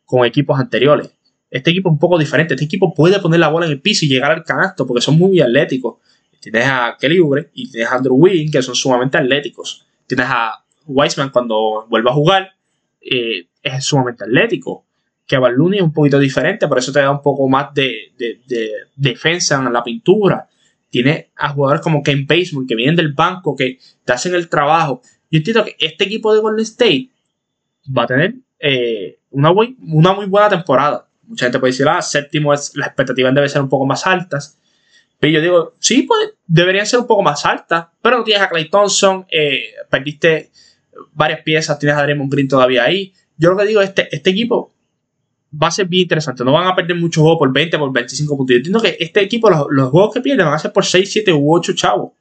con 0.05 0.25
equipos 0.25 0.59
anteriores. 0.59 1.11
Este 1.51 1.71
equipo 1.71 1.89
es 1.89 1.95
un 1.95 1.99
poco 1.99 2.19
diferente. 2.19 2.55
Este 2.55 2.65
equipo 2.65 2.95
puede 2.95 3.19
poner 3.19 3.41
la 3.41 3.49
bola 3.49 3.67
en 3.67 3.73
el 3.73 3.81
piso 3.81 4.05
y 4.05 4.09
llegar 4.09 4.31
al 4.31 4.45
canasto 4.45 4.87
porque 4.87 5.01
son 5.01 5.19
muy 5.19 5.41
atléticos. 5.41 5.97
Tienes 6.41 6.65
a 6.67 6.97
Kelly 6.99 7.19
Oubre 7.19 7.51
y 7.55 7.71
tienes 7.71 7.91
a 7.91 7.97
Andrew 7.97 8.15
Wiggins 8.15 8.53
que 8.53 8.63
son 8.63 8.75
sumamente 8.75 9.19
atléticos. 9.19 9.85
Tienes 10.07 10.27
a 10.29 10.65
Wiseman 10.87 11.31
cuando 11.31 11.87
vuelva 11.89 12.13
a 12.13 12.15
jugar 12.15 12.53
eh, 13.01 13.49
es 13.63 13.85
sumamente 13.85 14.25
atlético. 14.25 14.87
que 15.27 15.39
Balloon 15.39 15.75
es 15.75 15.83
un 15.83 15.93
poquito 15.93 16.19
diferente, 16.19 16.67
por 16.67 16.79
eso 16.79 16.93
te 16.93 16.99
da 16.99 17.11
un 17.11 17.23
poco 17.23 17.49
más 17.49 17.73
de, 17.73 18.13
defensa 18.97 19.57
en 19.57 19.73
la 19.73 19.85
pintura. 19.85 20.49
Tiene 20.89 21.31
a 21.37 21.51
jugadores 21.51 21.83
como 21.83 22.03
Ken 22.03 22.27
Baseball 22.27 22.67
que 22.67 22.75
vienen 22.75 22.97
del 22.97 23.13
banco, 23.13 23.55
que 23.55 23.79
te 24.05 24.13
hacen 24.13 24.35
el 24.35 24.49
trabajo. 24.49 25.03
Yo 25.31 25.39
entiendo 25.39 25.65
que 25.65 25.77
este 25.79 26.05
equipo 26.05 26.35
de 26.35 26.41
Golden 26.41 26.65
State 26.65 27.11
va 27.97 28.03
a 28.03 28.07
tener 28.09 28.35
eh, 28.59 29.21
una, 29.31 29.53
una 29.53 30.13
muy 30.13 30.27
buena 30.27 30.49
temporada. 30.49 31.09
Mucha 31.23 31.47
gente 31.47 31.61
puede 31.61 31.73
decir, 31.73 31.87
ah, 31.89 32.03
séptimo 32.03 32.53
es, 32.53 32.75
las 32.75 32.89
expectativas 32.89 33.33
deben 33.33 33.49
ser 33.49 33.63
un 33.63 33.69
poco 33.69 33.87
más 33.87 34.05
altas. 34.09 34.59
Pero 35.21 35.35
yo 35.35 35.41
digo, 35.41 35.75
sí, 35.79 36.03
pues, 36.03 36.35
deberían 36.47 36.87
ser 36.87 36.99
un 36.99 37.07
poco 37.07 37.23
más 37.23 37.47
altas. 37.47 37.87
Pero 38.03 38.19
no 38.19 38.25
tienes 38.25 38.43
a 38.43 38.49
Clay 38.49 38.69
Thompson, 38.69 39.27
eh, 39.31 39.75
perdiste 39.89 40.51
varias 41.13 41.43
piezas, 41.43 41.79
tienes 41.79 41.97
a 41.97 42.03
Draymond 42.03 42.33
Green 42.33 42.49
todavía 42.49 42.85
ahí. 42.85 43.13
Yo 43.37 43.51
lo 43.51 43.57
que 43.57 43.67
digo, 43.67 43.81
este, 43.81 44.15
este 44.15 44.31
equipo 44.31 44.73
va 45.51 45.69
a 45.69 45.71
ser 45.71 45.87
bien 45.87 46.03
interesante. 46.03 46.45
No 46.45 46.53
van 46.53 46.67
a 46.67 46.75
perder 46.75 46.97
muchos 46.97 47.23
juegos 47.23 47.39
por 47.39 47.53
20, 47.53 47.79
por 47.79 47.93
25 47.93 48.37
puntos. 48.37 48.55
Yo 48.55 48.57
entiendo 48.59 48.81
que 48.81 48.97
este 49.01 49.21
equipo, 49.21 49.51
los, 49.51 49.91
juegos 49.91 50.15
que 50.15 50.21
pierden 50.21 50.47
van 50.47 50.55
a 50.55 50.59
ser 50.59 50.73
por 50.73 50.85
6, 50.85 51.11
7 51.11 51.33
u 51.33 51.55
8 51.55 51.73
chavos. 51.75 52.13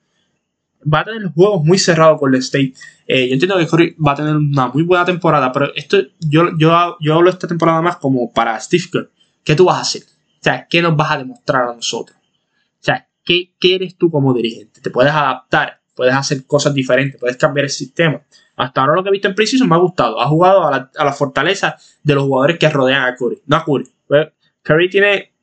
Va 0.92 1.02
a 1.02 1.04
tener 1.04 1.22
los 1.22 1.34
juegos 1.34 1.64
muy 1.64 1.78
cerrados 1.78 2.20
por 2.20 2.34
el 2.34 2.40
State. 2.40 2.74
Eh, 3.06 3.28
yo 3.28 3.34
entiendo 3.34 3.58
que 3.58 3.68
Curry 3.68 3.96
va 3.96 4.14
a 4.14 4.16
tener 4.16 4.36
una 4.36 4.68
muy 4.68 4.84
buena 4.84 5.04
temporada, 5.04 5.52
pero 5.52 5.74
esto 5.76 5.98
yo, 6.20 6.58
yo, 6.58 6.98
yo 7.02 7.16
hablo 7.16 7.30
esta 7.30 7.48
temporada 7.48 7.82
más 7.82 7.98
como 7.98 8.32
para 8.32 8.60
Steve 8.60 8.84
Kerr. 8.92 9.12
¿Qué 9.44 9.56
tú 9.56 9.66
vas 9.66 9.78
a 9.78 9.82
hacer? 9.82 10.04
O 10.04 10.42
sea, 10.42 10.68
¿qué 10.70 10.82
nos 10.82 10.96
vas 10.96 11.12
a 11.12 11.18
demostrar 11.18 11.68
a 11.68 11.76
nosotros? 11.76 12.18
O 12.18 12.84
sea, 12.84 13.08
¿qué, 13.26 13.54
qué 13.60 13.76
eres 13.76 13.98
tú 13.98 14.10
como 14.10 14.34
dirigente? 14.34 14.80
¿Te 14.80 14.90
puedes 14.90 15.12
adaptar? 15.12 15.79
¿Puedes 16.00 16.16
hacer 16.16 16.46
cosas 16.46 16.74
diferentes? 16.74 17.20
¿Puedes 17.20 17.36
cambiar 17.36 17.66
el 17.66 17.70
sistema? 17.70 18.22
Hasta 18.56 18.80
ahora 18.80 18.96
lo 18.96 19.04
que 19.04 19.10
he 19.10 19.12
visto 19.12 19.28
en 19.28 19.36
Precision 19.36 19.68
me 19.68 19.76
ha 19.76 19.80
gustado. 19.80 20.22
Ha 20.22 20.28
jugado 20.28 20.66
a 20.66 20.90
la, 20.94 21.12
fortaleza 21.12 21.76
de 22.02 22.16
los 22.16 22.24
jugadores 22.24 22.58
que 22.58 22.70
rodean 22.70 23.04
a 23.04 23.18
Curry. 23.18 23.42
No 23.48 23.58
a 23.58 23.66
Curry. 23.66 23.90
Pues, 24.08 24.30
Curry 24.62 24.90
tiene 24.90 25.34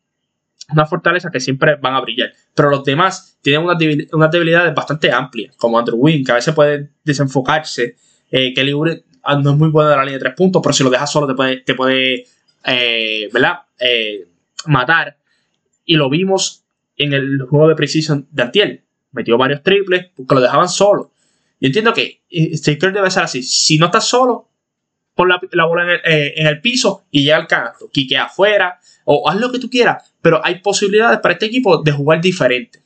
una 0.73 0.87
fortaleza 0.87 1.31
que 1.31 1.41
siempre 1.41 1.75
van 1.77 1.93
a 1.93 2.01
brillar. 2.01 2.33
Pero 2.55 2.71
los 2.71 2.83
demás 2.85 3.37
tienen 3.43 3.67
unas, 3.67 4.31
debilidades 4.31 4.75
bastante 4.75 5.13
amplias, 5.13 5.55
como 5.57 5.79
Andrew 5.79 5.99
Wynn, 5.99 6.25
que 6.25 6.33
a 6.33 6.37
veces 6.37 6.55
puede 6.55 6.89
desenfocarse. 7.05 7.97
Eh, 8.31 8.55
Kelly 8.55 8.73
Oubre 8.73 9.05
ah, 9.25 9.37
no 9.37 9.51
es 9.51 9.57
muy 9.59 9.69
bueno 9.69 9.91
de 9.91 9.97
la 9.97 10.05
línea 10.05 10.17
de 10.17 10.25
tres 10.25 10.35
puntos, 10.35 10.63
pero 10.63 10.73
si 10.73 10.83
lo 10.83 10.89
dejas 10.89 11.13
solo 11.13 11.27
te 11.27 11.35
puede, 11.35 11.59
te 11.59 11.75
puede 11.75 12.25
eh, 12.65 13.29
¿verdad? 13.31 13.59
Eh, 13.79 14.27
matar. 14.65 15.19
Y 15.85 15.97
lo 15.97 16.09
vimos 16.09 16.65
en 16.97 17.13
el 17.13 17.43
juego 17.43 17.69
de 17.69 17.75
Precision 17.75 18.27
de 18.31 18.43
Antiel. 18.43 18.86
Metió 19.17 19.39
varios 19.39 19.63
triples 19.63 20.11
porque 20.15 20.35
lo 20.35 20.43
dejaban 20.43 20.69
solo. 20.69 21.11
Yo 21.59 21.69
entiendo 21.69 21.95
que 21.95 22.21
Staker 22.31 22.93
debe 22.93 23.11
ser 23.11 23.23
así. 23.23 23.43
Si 23.43 23.79
no 23.79 23.87
estás 23.87 24.07
solo, 24.07 24.49
pon 25.15 25.29
la, 25.29 25.65
bola 25.65 25.95
eh, 26.05 26.35
en 26.37 26.47
el, 26.47 26.61
piso 26.61 27.07
y 27.11 27.23
llega 27.23 27.37
al 27.37 27.47
canasto. 27.47 27.89
Quique 27.91 28.19
afuera 28.19 28.79
o 29.07 29.29
haz 29.29 29.41
lo 29.41 29.51
que 29.51 29.59
tú 29.59 29.71
quieras. 29.71 30.13
Pero 30.21 30.45
hay 30.45 30.61
posibilidades 30.61 31.21
para 31.21 31.33
este 31.33 31.47
equipo 31.47 31.83
de 31.83 31.93
jugar 31.93 32.21
diferente. 32.21 32.81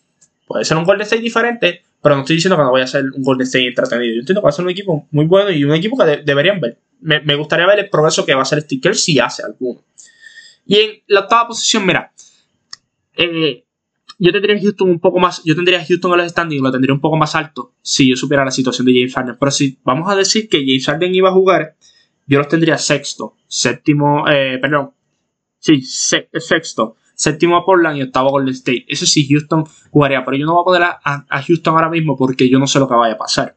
Puede 0.46 0.64
ser 0.64 0.76
un 0.76 0.84
Golden 0.84 1.02
State 1.02 1.22
diferente, 1.22 1.82
pero 2.00 2.14
no 2.14 2.22
estoy 2.22 2.36
diciendo 2.36 2.56
que 2.56 2.62
no 2.62 2.72
vaya 2.72 2.84
a 2.84 2.88
ser 2.88 3.04
un 3.04 3.22
Golden 3.22 3.46
State 3.46 3.66
entretenido. 3.66 4.14
Yo 4.14 4.20
entiendo 4.20 4.40
que 4.40 4.44
va 4.44 4.50
a 4.50 4.52
ser 4.52 4.64
un 4.64 4.70
equipo 4.70 5.08
muy 5.10 5.26
bueno 5.26 5.50
y 5.50 5.64
un 5.64 5.74
equipo 5.74 5.96
que 5.98 6.22
deberían 6.24 6.60
ver. 6.60 6.78
Me, 7.00 7.34
gustaría 7.34 7.66
ver 7.66 7.80
el 7.80 7.90
progreso 7.90 8.24
que 8.24 8.34
va 8.34 8.40
a 8.40 8.42
hacer 8.42 8.60
Sticker 8.60 8.94
si 8.94 9.18
hace 9.18 9.42
alguno. 9.42 9.80
Y 10.66 10.76
en 10.76 10.90
la 11.08 11.20
octava 11.20 11.48
posición, 11.48 11.86
mira, 11.86 12.12
eh, 13.16 13.64
yo 14.20 14.32
tendría 14.32 14.54
a 14.54 14.60
Houston 14.60 14.90
un 14.90 15.00
poco 15.00 15.18
más, 15.18 15.42
yo 15.44 15.56
tendría 15.56 15.80
a 15.80 15.84
Houston 15.84 16.12
en 16.12 16.18
los 16.18 16.30
standings, 16.30 16.62
lo 16.62 16.70
tendría 16.70 16.92
un 16.92 17.00
poco 17.00 17.16
más 17.16 17.34
alto 17.34 17.72
si 17.80 18.06
yo 18.06 18.16
supiera 18.16 18.44
la 18.44 18.50
situación 18.50 18.86
de 18.86 18.92
James 18.92 19.14
Harden. 19.14 19.36
Pero 19.40 19.50
si 19.50 19.78
vamos 19.82 20.12
a 20.12 20.14
decir 20.14 20.46
que 20.50 20.58
James 20.58 20.84
Harden 20.84 21.14
iba 21.14 21.30
a 21.30 21.32
jugar, 21.32 21.76
yo 22.26 22.38
los 22.38 22.46
tendría 22.46 22.76
sexto, 22.76 23.34
séptimo, 23.46 24.28
eh, 24.28 24.58
perdón, 24.60 24.92
sí, 25.58 25.80
sexto, 25.80 26.96
séptimo 27.14 27.56
a 27.56 27.64
Portland 27.64 27.96
y 27.96 28.02
octavo 28.02 28.28
a 28.28 28.32
Golden 28.32 28.52
State. 28.52 28.84
Eso 28.88 29.06
sí, 29.06 29.26
Houston 29.26 29.64
jugaría, 29.90 30.22
pero 30.22 30.36
yo 30.36 30.44
no 30.44 30.52
voy 30.52 30.60
a 30.60 30.64
poner 30.64 30.82
a, 31.02 31.42
Houston 31.42 31.74
ahora 31.74 31.88
mismo 31.88 32.14
porque 32.14 32.46
yo 32.50 32.58
no 32.58 32.66
sé 32.66 32.78
lo 32.78 32.86
que 32.86 32.94
vaya 32.94 33.14
a 33.14 33.18
pasar. 33.18 33.56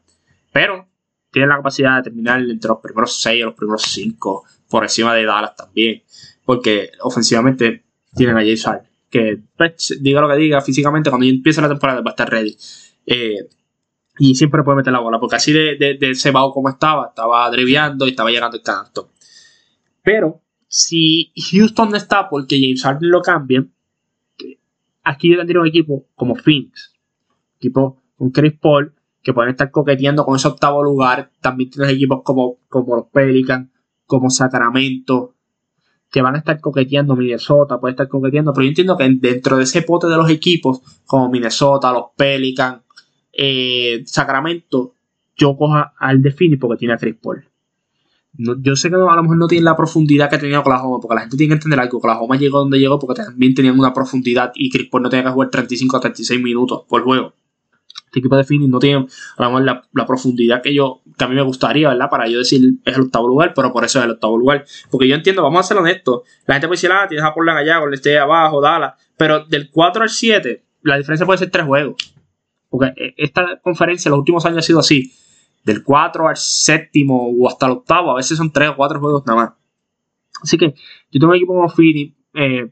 Pero 0.53 0.88
tiene 1.30 1.49
la 1.49 1.57
capacidad 1.57 1.97
de 1.97 2.03
terminar 2.03 2.39
entre 2.39 2.70
los 2.70 2.80
primeros 2.80 3.14
seis 3.22 3.43
o 3.43 3.47
los 3.47 3.55
primeros 3.55 3.82
cinco, 3.82 4.45
por 4.70 4.84
encima 4.84 5.14
de 5.14 5.26
Dallas 5.26 5.57
también, 5.57 6.03
porque 6.45 6.91
ofensivamente 7.01 7.84
tienen 8.16 8.38
a 8.38 8.39
James 8.39 8.64
Harden 8.64 8.92
que 9.14 9.38
pues, 9.55 9.99
diga 10.01 10.22
lo 10.22 10.28
que 10.28 10.38
diga 10.38 10.59
físicamente, 10.59 11.11
cuando 11.11 11.28
empiece 11.28 11.61
la 11.61 11.70
temporada 11.70 12.01
va 12.01 12.09
a 12.09 12.14
estar 12.14 12.28
ready. 12.28 12.57
Eh, 13.05 13.47
y 14.18 14.34
siempre 14.34 14.64
puede 14.64 14.78
meter 14.78 14.91
la 14.91 15.01
bola, 15.01 15.20
porque 15.20 15.36
así 15.36 15.53
de, 15.53 15.76
de, 15.78 15.99
de 15.99 16.32
como 16.51 16.68
estaba, 16.68 17.09
estaba 17.09 17.47
driviando 17.51 18.07
y 18.07 18.09
estaba 18.09 18.32
llegando 18.32 18.57
el 18.57 18.64
canto. 18.64 19.11
Pero 20.01 20.41
si 20.68 21.32
Houston 21.36 21.91
no 21.91 21.97
está 21.97 22.28
porque 22.28 22.59
James 22.59 22.82
Harden 22.82 23.11
lo 23.11 23.22
cambie, 23.22 23.68
aquí 25.03 25.30
yo 25.30 25.38
tendría 25.38 25.61
un 25.61 25.68
equipo 25.68 26.07
como 26.16 26.34
Phoenix, 26.34 26.95
equipo 27.57 28.01
con 28.18 28.32
Chris 28.32 28.53
Paul, 28.59 28.95
que 29.22 29.32
pueden 29.32 29.51
estar 29.51 29.70
coqueteando 29.70 30.26
con 30.26 30.38
ese 30.38 30.47
octavo 30.47 30.84
lugar. 30.84 31.30
También 31.39 31.70
tienes 31.70 31.93
equipos 31.93 32.24
como, 32.24 32.57
como 32.68 32.95
los 32.95 33.05
Pelicans, 33.11 33.70
como 34.07 34.32
Sacramento, 34.32 35.36
que 36.14 36.22
van 36.22 36.36
a 36.36 36.38
estar 36.38 36.61
coqueteando 36.61 37.16
Minnesota, 37.16 37.80
puede 37.80 37.93
estar 37.93 38.07
coqueteando, 38.07 38.53
pero 38.53 38.66
yo 38.66 38.70
entiendo 38.70 38.95
que 38.95 39.09
dentro 39.09 39.57
de 39.57 39.64
ese 39.64 39.82
pote 39.82 40.05
de 40.05 40.16
los 40.16 40.30
equipos, 40.30 40.80
como 41.07 41.28
Minnesota, 41.28 41.91
los 41.91 42.11
Pelicans, 42.16 42.84
eh, 43.34 44.03
Sacramento, 44.05 44.93
yo 45.36 45.57
coja 45.57 45.95
al 45.97 46.22
Defini 46.22 46.57
porque 46.57 46.78
tiene 46.78 46.93
a 46.93 46.97
Chris 46.97 47.16
Paul. 47.20 47.43
yo 48.38 48.76
sé 48.76 48.89
que 48.89 48.95
a 48.95 48.99
lo 48.99 49.24
mejor 49.24 49.38
no 49.38 49.47
tiene 49.47 49.66
la 49.66 49.76
profundidad 49.76 50.30
que 50.30 50.38
tenía 50.38 50.59
Oklahoma, 50.59 50.99
porque 51.01 51.16
la 51.16 51.22
gente 51.22 51.36
tiene 51.36 51.49
que 51.49 51.55
entender 51.55 51.80
algo. 51.80 51.97
Oklahoma 51.97 52.38
llegó 52.38 52.59
donde 52.59 52.78
llegó 52.78 52.99
porque 52.99 53.24
también 53.24 53.55
tenían 53.55 53.80
una 53.80 53.91
profundidad 53.91 54.51
y 54.53 54.70
Chris 54.70 54.89
Paul 54.91 55.01
no 55.01 55.09
tenía 55.09 55.26
que 55.26 55.32
jugar 55.32 55.49
35 55.49 55.97
a 55.97 55.99
36 55.99 56.43
minutos 56.43 56.84
por 56.88 57.01
juego 57.03 57.34
este 58.14 58.20
equipo 58.20 58.38
de 58.38 58.43
Phoenix 58.43 58.70
no 58.70 58.78
tiene 58.78 59.07
la, 59.39 59.84
la, 59.91 60.05
profundidad 60.05 60.61
que 60.61 60.72
yo 60.72 61.01
que 61.18 61.26
a 61.26 61.28
mí 61.28 61.34
me 61.34 61.41
gustaría, 61.41 61.89
¿verdad? 61.89 62.11
Para 62.11 62.28
yo 62.28 62.38
decir 62.38 62.61
es 62.86 62.95
el 62.95 63.01
octavo 63.01 63.28
lugar, 63.28 63.53
pero 63.55 63.74
por 63.74 63.84
eso 63.84 63.97
es 63.97 64.05
el 64.05 64.11
octavo 64.11 64.38
lugar. 64.38 64.66
Porque 64.91 65.07
yo 65.07 65.16
entiendo, 65.16 65.41
vamos 65.41 65.61
a 65.61 65.64
ser 65.64 65.78
honestos. 65.78 66.22
La 66.45 66.53
gente 66.53 66.68
puede 66.68 66.78
decir, 66.78 66.91
ah, 66.91 67.07
tienes 67.07 67.26
a 67.26 67.34
Portland 67.34 67.57
allá, 67.57 67.80
con 67.80 67.91
este 67.91 68.20
abajo, 68.20 68.61
Dallas. 68.61 68.93
Pero 69.18 69.45
del 69.45 69.72
4 69.72 70.03
al 70.03 70.09
7, 70.09 70.64
la 70.84 70.97
diferencia 70.97 71.26
puede 71.26 71.39
ser 71.39 71.49
3 71.49 71.66
juegos. 71.66 72.14
Porque 72.70 72.93
e, 72.95 73.16
esta 73.18 73.59
conferencia 73.64 74.09
en 74.09 74.11
los 74.11 74.20
últimos 74.20 74.45
años 74.45 74.59
ha 74.59 74.61
sido 74.61 74.80
así. 74.80 75.11
Del 75.64 75.84
4 75.84 76.28
al 76.28 76.38
séptimo 76.38 77.32
o 77.36 77.47
hasta 77.47 77.66
el 77.66 77.72
octavo, 77.72 78.11
a 78.11 78.16
veces 78.18 78.38
son 78.38 78.51
3 78.51 78.70
o 78.70 78.76
4 78.76 78.99
juegos 78.99 79.24
nada 79.26 79.41
más. 79.41 79.53
Así 80.43 80.55
que 80.55 80.76
yo 81.11 81.20
tengo 81.20 81.30
un 81.30 81.36
equipo 81.36 81.55
como 81.55 81.70
Phoenix, 81.70 82.16
eh, 82.36 82.70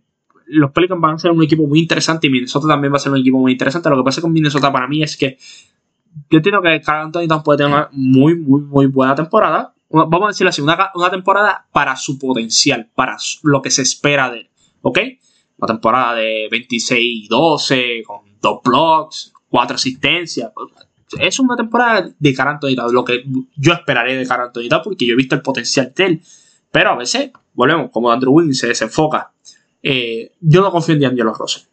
los 0.51 0.71
Pelicans 0.71 0.99
van 0.99 1.15
a 1.15 1.19
ser 1.19 1.31
un 1.31 1.41
equipo 1.43 1.65
muy 1.65 1.79
interesante 1.79 2.27
y 2.27 2.29
Minnesota 2.29 2.67
también 2.67 2.91
va 2.91 2.97
a 2.97 2.99
ser 2.99 3.11
un 3.11 3.19
equipo 3.19 3.39
muy 3.39 3.53
interesante. 3.53 3.89
Lo 3.89 3.97
que 3.97 4.03
pasa 4.03 4.21
con 4.21 4.33
Minnesota 4.33 4.71
para 4.71 4.87
mí 4.87 5.01
es 5.01 5.15
que 5.15 5.37
yo 6.29 6.37
entiendo 6.37 6.61
que 6.61 6.81
Carl 6.81 7.05
Anthony 7.05 7.43
puede 7.43 7.57
tener 7.57 7.71
una 7.71 7.89
muy, 7.93 8.35
muy, 8.35 8.61
muy 8.61 8.85
buena 8.87 9.15
temporada. 9.15 9.73
Vamos 9.89 10.23
a 10.23 10.27
decirlo 10.27 10.49
así, 10.49 10.61
una, 10.61 10.91
una 10.95 11.09
temporada 11.09 11.67
para 11.71 11.95
su 11.95 12.19
potencial, 12.19 12.89
para 12.95 13.17
lo 13.43 13.61
que 13.61 13.71
se 13.71 13.81
espera 13.81 14.29
de 14.29 14.39
él. 14.39 14.49
¿Ok? 14.81 14.99
Una 15.57 15.67
temporada 15.67 16.15
de 16.15 16.49
26-12, 16.49 18.03
con 18.03 18.21
dos 18.41 18.59
blocks, 18.63 19.33
cuatro 19.49 19.75
asistencias. 19.75 20.51
Es 21.17 21.39
una 21.39 21.55
temporada 21.55 22.09
de 22.17 22.33
Carl 22.33 22.49
Anthony 22.49 22.75
lo 22.91 23.05
que 23.05 23.23
yo 23.55 23.73
esperaré 23.73 24.15
de 24.15 24.27
Carl 24.27 24.47
Anthony 24.47 24.69
porque 24.83 25.05
yo 25.05 25.13
he 25.13 25.17
visto 25.17 25.35
el 25.35 25.41
potencial 25.41 25.93
de 25.95 26.05
él. 26.05 26.21
Pero 26.71 26.91
a 26.91 26.95
veces, 26.95 27.31
volvemos, 27.53 27.91
como 27.91 28.11
Andrew 28.11 28.33
Wiggins 28.33 28.59
se 28.59 28.67
desenfoca 28.67 29.31
eh, 29.83 30.31
yo 30.39 30.61
no 30.61 30.71
confío 30.71 30.95
en 30.95 31.01
D'Angelo 31.01 31.33
Russell. 31.33 31.67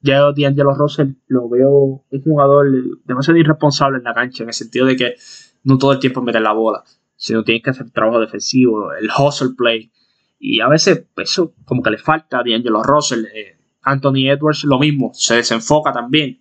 Ya 0.00 0.20
D'Angelo 0.32 0.74
Russell 0.74 1.14
lo 1.28 1.48
veo 1.48 2.04
un 2.10 2.22
jugador 2.22 2.66
demasiado 3.04 3.38
irresponsable 3.38 3.98
en 3.98 4.04
la 4.04 4.14
cancha, 4.14 4.42
en 4.42 4.50
el 4.50 4.54
sentido 4.54 4.86
de 4.86 4.96
que 4.96 5.14
no 5.62 5.78
todo 5.78 5.92
el 5.92 5.98
tiempo 5.98 6.20
meter 6.22 6.42
la 6.42 6.52
bola, 6.52 6.84
sino 7.16 7.42
tienes 7.42 7.62
que 7.62 7.70
hacer 7.70 7.90
trabajo 7.90 8.20
defensivo, 8.20 8.92
el 8.92 9.08
hustle 9.18 9.54
play. 9.56 9.90
Y 10.38 10.60
a 10.60 10.68
veces 10.68 11.06
eso 11.16 11.54
como 11.64 11.82
que 11.82 11.90
le 11.90 11.98
falta 11.98 12.40
a 12.40 12.42
D'Angelo 12.42 12.82
Russell. 12.82 13.24
Eh, 13.24 13.56
Anthony 13.82 14.30
Edwards 14.30 14.64
lo 14.64 14.78
mismo, 14.78 15.10
se 15.14 15.36
desenfoca 15.36 15.92
también. 15.92 16.40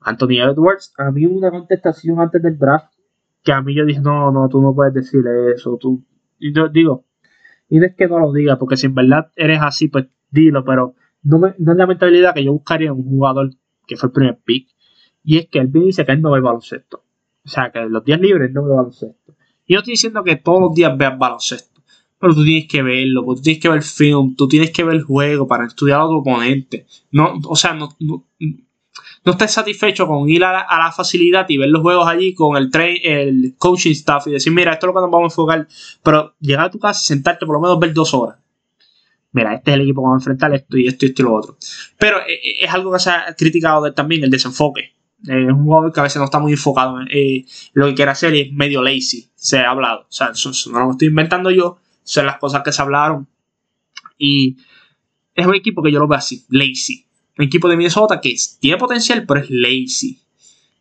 Anthony 0.00 0.40
Edwards, 0.40 0.92
a 0.96 1.10
mí 1.10 1.26
una 1.26 1.50
contestación 1.50 2.20
antes 2.20 2.42
del 2.42 2.58
draft 2.58 2.92
que 3.42 3.52
a 3.52 3.62
mí 3.62 3.74
yo 3.74 3.84
dije, 3.84 4.00
no, 4.00 4.30
no, 4.30 4.48
tú 4.48 4.60
no 4.60 4.74
puedes 4.74 4.92
decirle 4.92 5.52
eso. 5.54 5.78
Tú, 5.80 6.04
y 6.38 6.52
yo 6.52 6.68
digo, 6.68 7.04
y 7.68 7.78
no 7.78 7.86
es 7.86 7.94
que 7.94 8.08
no 8.08 8.18
lo 8.18 8.32
digas, 8.32 8.58
porque 8.58 8.76
si 8.76 8.86
en 8.86 8.94
verdad 8.94 9.30
eres 9.36 9.60
así, 9.62 9.88
pues 9.88 10.06
dilo, 10.30 10.64
pero 10.64 10.94
no, 11.22 11.38
me, 11.38 11.54
no 11.58 11.72
es 11.72 11.78
la 11.78 11.86
mentalidad 11.86 12.34
que 12.34 12.44
yo 12.44 12.52
buscaría 12.52 12.88
en 12.88 12.94
un 12.94 13.04
jugador 13.04 13.50
que 13.86 13.96
fue 13.96 14.08
el 14.08 14.12
primer 14.12 14.38
pick. 14.44 14.68
Y 15.22 15.38
es 15.38 15.48
que 15.48 15.58
él 15.58 15.66
viene 15.66 15.88
dice 15.88 16.06
que 16.06 16.12
él 16.12 16.22
no 16.22 16.30
ve 16.30 16.40
baloncesto. 16.40 17.04
O 17.44 17.48
sea, 17.48 17.70
que 17.70 17.80
los 17.80 18.04
días 18.04 18.20
libres 18.20 18.52
no 18.52 18.64
ve 18.64 18.74
baloncesto. 18.74 19.34
Y 19.66 19.74
yo 19.74 19.80
estoy 19.80 19.92
diciendo 19.92 20.24
que 20.24 20.36
todos 20.36 20.60
los 20.60 20.74
días 20.74 20.96
veas 20.96 21.18
baloncesto. 21.18 21.82
Pero 22.18 22.34
tú 22.34 22.44
tienes 22.44 22.68
que 22.68 22.82
verlo, 22.82 23.24
tú 23.24 23.42
tienes 23.42 23.62
que 23.62 23.68
ver 23.68 23.82
film, 23.82 24.36
tú 24.36 24.46
tienes 24.46 24.70
que 24.70 24.84
ver 24.84 24.94
el 24.96 25.02
juego 25.02 25.46
para 25.46 25.66
estudiar 25.66 26.00
a 26.00 26.04
tu 26.04 26.18
oponente. 26.18 26.86
No, 27.10 27.40
o 27.48 27.56
sea, 27.56 27.72
no, 27.72 27.96
no, 27.98 28.26
no 29.24 29.32
estás 29.32 29.52
satisfecho 29.52 30.06
con 30.06 30.28
ir 30.28 30.44
a 30.44 30.52
la, 30.52 30.92
facilidad 30.92 31.46
y 31.48 31.56
ver 31.56 31.70
los 31.70 31.80
juegos 31.80 32.06
allí 32.06 32.34
con 32.34 32.58
el, 32.58 32.70
train, 32.70 32.98
el 33.02 33.54
coaching 33.56 33.92
staff 33.92 34.26
y 34.26 34.32
decir, 34.32 34.52
mira, 34.52 34.74
esto 34.74 34.86
es 34.86 34.88
lo 34.88 34.94
que 34.94 35.02
nos 35.02 35.10
vamos 35.10 35.32
a 35.32 35.32
enfocar. 35.32 35.68
Pero 36.02 36.34
llegar 36.40 36.66
a 36.66 36.70
tu 36.70 36.78
casa 36.78 37.00
y 37.02 37.06
sentarte 37.06 37.46
por 37.46 37.54
lo 37.54 37.60
menos 37.62 37.78
ver 37.78 37.94
dos 37.94 38.12
horas 38.12 38.36
mira, 39.32 39.54
este 39.54 39.70
es 39.70 39.74
el 39.76 39.82
equipo 39.82 40.02
que 40.02 40.04
vamos 40.04 40.20
a 40.20 40.22
enfrentar, 40.22 40.54
esto 40.54 40.76
y 40.76 40.86
esto 40.86 41.06
y 41.06 41.08
esto 41.08 41.22
y 41.22 41.24
lo 41.24 41.34
otro. 41.34 41.56
Pero 41.98 42.18
eh, 42.20 42.34
eh, 42.34 42.64
es 42.64 42.70
algo 42.70 42.92
que 42.92 42.98
se 42.98 43.10
ha 43.10 43.34
criticado 43.36 43.92
también, 43.92 44.24
el 44.24 44.30
desenfoque. 44.30 44.94
Eh, 45.28 45.44
es 45.46 45.52
un 45.52 45.64
jugador 45.64 45.92
que 45.92 46.00
a 46.00 46.04
veces 46.04 46.18
no 46.18 46.24
está 46.24 46.38
muy 46.38 46.52
enfocado 46.52 46.98
en 47.00 47.46
lo 47.74 47.86
que 47.86 47.94
quiere 47.94 48.10
hacer 48.10 48.34
y 48.34 48.40
es 48.40 48.52
medio 48.52 48.82
lazy, 48.82 49.30
se 49.34 49.58
ha 49.58 49.70
hablado. 49.70 50.00
O 50.02 50.12
sea, 50.12 50.32
no 50.72 50.84
lo 50.84 50.90
estoy 50.92 51.08
inventando 51.08 51.50
yo, 51.50 51.78
son 52.02 52.26
las 52.26 52.38
cosas 52.38 52.62
que 52.62 52.72
se 52.72 52.82
hablaron. 52.82 53.28
Y 54.18 54.56
es 55.34 55.46
un 55.46 55.54
equipo 55.54 55.82
que 55.82 55.92
yo 55.92 55.98
lo 55.98 56.08
veo 56.08 56.18
así, 56.18 56.44
lazy. 56.48 57.06
Un 57.38 57.46
equipo 57.46 57.68
de 57.68 57.76
Minnesota 57.76 58.20
que 58.20 58.34
tiene 58.60 58.76
potencial, 58.76 59.24
pero 59.26 59.40
es 59.40 59.50
lazy. 59.50 60.20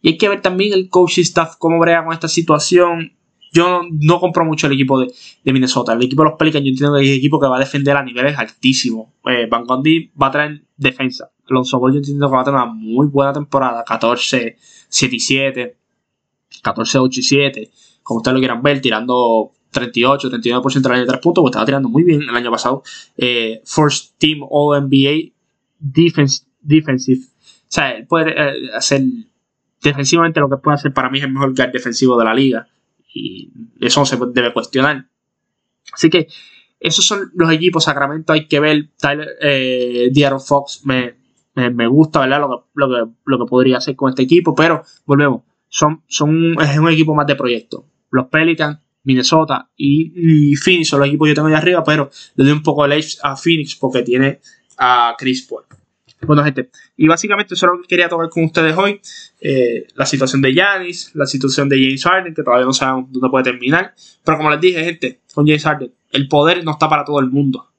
Y 0.02 0.10
hay 0.10 0.18
que 0.18 0.30
ver 0.30 0.42
también 0.42 0.74
el 0.74 0.90
coaching 0.90 1.24
staff, 1.24 1.56
cómo 1.58 1.80
brega 1.80 2.04
con 2.04 2.14
esta 2.14 2.28
situación. 2.28 3.14
Yo 3.52 3.82
no, 3.92 4.20
compro 4.20 4.46
mucho 4.46 4.68
el 4.68 4.74
equipo 4.74 5.00
de, 5.00 5.12
Minnesota. 5.46 5.94
El 5.94 6.04
equipo 6.04 6.24
de 6.24 6.30
los 6.30 6.38
Pelicans, 6.38 6.64
yo 6.64 6.70
entiendo 6.70 6.98
que 6.98 7.04
es 7.04 7.10
un 7.10 7.18
equipo 7.18 7.40
que 7.40 7.48
va 7.48 7.58
a 7.58 7.60
defender 7.60 7.98
a 7.98 8.04
niveles 8.04 8.38
altísimos. 8.38 9.08
Eh, 9.26 9.48
Van 9.50 9.66
Gondi 9.66 10.12
va 10.22 10.28
a 10.28 10.32
traer 10.32 10.64
defensa. 10.78 11.32
Alonso 11.50 11.80
Ball, 11.80 11.94
yo 11.94 11.98
entiendo 11.98 12.28
que 12.30 12.36
va 12.36 12.42
a 12.42 12.46
tener 12.46 12.60
una 12.62 12.72
muy 12.72 13.08
buena 13.08 13.34
temporada. 13.34 13.84
14, 13.84 14.58
7 14.88 15.16
y 15.16 15.20
7. 15.20 15.78
14, 16.62 17.00
8 17.00 17.20
y 17.20 17.24
7. 17.24 17.72
Como 18.04 18.18
ustedes 18.20 18.34
lo 18.34 18.40
quieran 18.40 18.62
ver, 18.62 18.82
tirando 18.82 19.52
38, 19.72 20.30
39% 20.30 20.82
de 20.82 20.90
la 20.90 21.00
de 21.00 21.06
3 21.06 21.20
puntos, 21.20 21.42
pues 21.42 21.52
estaba 21.52 21.66
tirando 21.66 21.90
muy 21.90 22.04
bien 22.04 22.22
el 22.22 22.36
año 22.36 22.52
pasado. 22.52 22.84
Eh, 23.18 23.62
first 23.66 24.18
Team 24.18 24.42
All 24.50 24.82
NBA 24.84 25.34
defense, 25.80 26.44
Defensive. 26.62 27.22
O 27.22 27.72
sea, 27.72 27.92
él 27.92 28.06
puede 28.06 28.32
eh, 28.32 28.70
hacer 28.76 29.02
defensivamente 29.82 30.40
lo 30.40 30.50
que 30.50 30.58
puede 30.58 30.76
hacer 30.76 30.94
para 30.94 31.10
mí 31.10 31.20
es 31.20 31.24
el 31.24 31.32
mejor 31.32 31.56
guard 31.56 31.72
defensivo 31.72 32.18
de 32.18 32.26
la 32.26 32.34
liga. 32.34 32.68
Eso 33.80 34.06
se 34.06 34.18
debe 34.34 34.54
cuestionar. 34.54 35.10
Así 35.94 36.10
que 36.10 36.28
esos 36.80 37.06
son 37.06 37.32
los 37.36 37.52
equipos. 37.52 37.84
Sacramento 37.84 38.34
hay 38.34 38.48
que 38.48 38.60
ver. 38.60 38.90
Tyler, 38.98 39.30
eh, 39.42 40.12
Fox 40.46 40.82
me, 40.86 41.16
me, 41.56 41.88
gusta, 41.88 42.22
¿verdad? 42.22 42.40
Lo 42.40 42.50
que, 42.50 42.66
lo, 42.74 42.90
que, 42.90 43.12
lo 43.26 43.40
que 43.40 43.50
podría 43.50 43.78
hacer 43.78 43.96
con 43.96 44.10
este 44.10 44.24
equipo. 44.24 44.56
Pero 44.56 44.84
volvemos. 45.06 45.44
Son, 45.68 46.04
son, 46.08 46.60
es 46.62 46.78
un 46.78 46.90
equipo 46.90 47.14
más 47.14 47.28
de 47.28 47.36
proyecto. 47.36 47.86
Los 48.12 48.28
Pelicans, 48.28 48.80
Minnesota 49.04 49.70
y, 49.76 50.56
Phoenix 50.56 50.90
son 50.90 51.00
los 51.00 51.10
equipos 51.10 51.26
que 51.26 51.32
yo 51.32 51.36
tengo 51.36 51.48
ahí 51.48 51.54
arriba. 51.54 51.84
Pero 51.84 52.10
le 52.36 52.44
doy 52.44 52.54
un 52.54 52.64
poco 52.64 52.88
de 52.88 52.96
edge 52.96 53.18
a 53.22 53.36
Phoenix 53.36 53.76
porque 53.76 54.02
tiene 54.02 54.40
a 54.78 55.16
Chris 55.18 55.46
Paul. 55.48 55.64
Bueno, 56.22 56.44
gente, 56.44 56.70
y 56.98 57.08
básicamente 57.08 57.54
eso 57.54 57.66
es 57.66 57.72
lo 57.72 57.82
que 57.82 57.88
quería 57.88 58.10
tocar 58.10 58.30
con 58.30 58.44
ustedes 58.44 58.76
hoy. 58.76 59.00
Eh, 59.40 59.88
la 59.96 60.06
situación 60.06 60.42
de 60.42 60.54
Yanis, 60.54 61.12
la 61.16 61.26
situación 61.26 61.70
de 61.70 61.78
James 61.78 62.04
Harden, 62.04 62.34
que 62.34 62.44
todavía 62.44 62.66
no 62.66 62.74
sabemos 62.74 63.12
dónde 63.12 63.30
puede 63.30 63.46
terminar. 63.46 63.94
Pero 64.24 64.38
como 64.38 64.50
les 64.50 64.60
dije, 64.60 64.84
gente, 64.84 65.22
con 65.34 65.46
James 65.46 65.64
Harden, 65.64 65.94
el 66.12 66.28
poder 66.28 66.64
no 66.66 66.72
está 66.72 66.90
para 66.90 67.06
todo 67.06 67.20
el 67.20 67.30
mundo. 67.30 67.70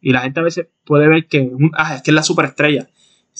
Y 0.00 0.12
la 0.12 0.22
gente 0.22 0.40
a 0.40 0.42
veces 0.42 0.66
puede 0.84 1.08
ver 1.08 1.26
que 1.26 1.50
ah, 1.74 1.96
es 1.96 2.02
que 2.02 2.10
es 2.10 2.14
la 2.14 2.22
superestrella. 2.22 2.88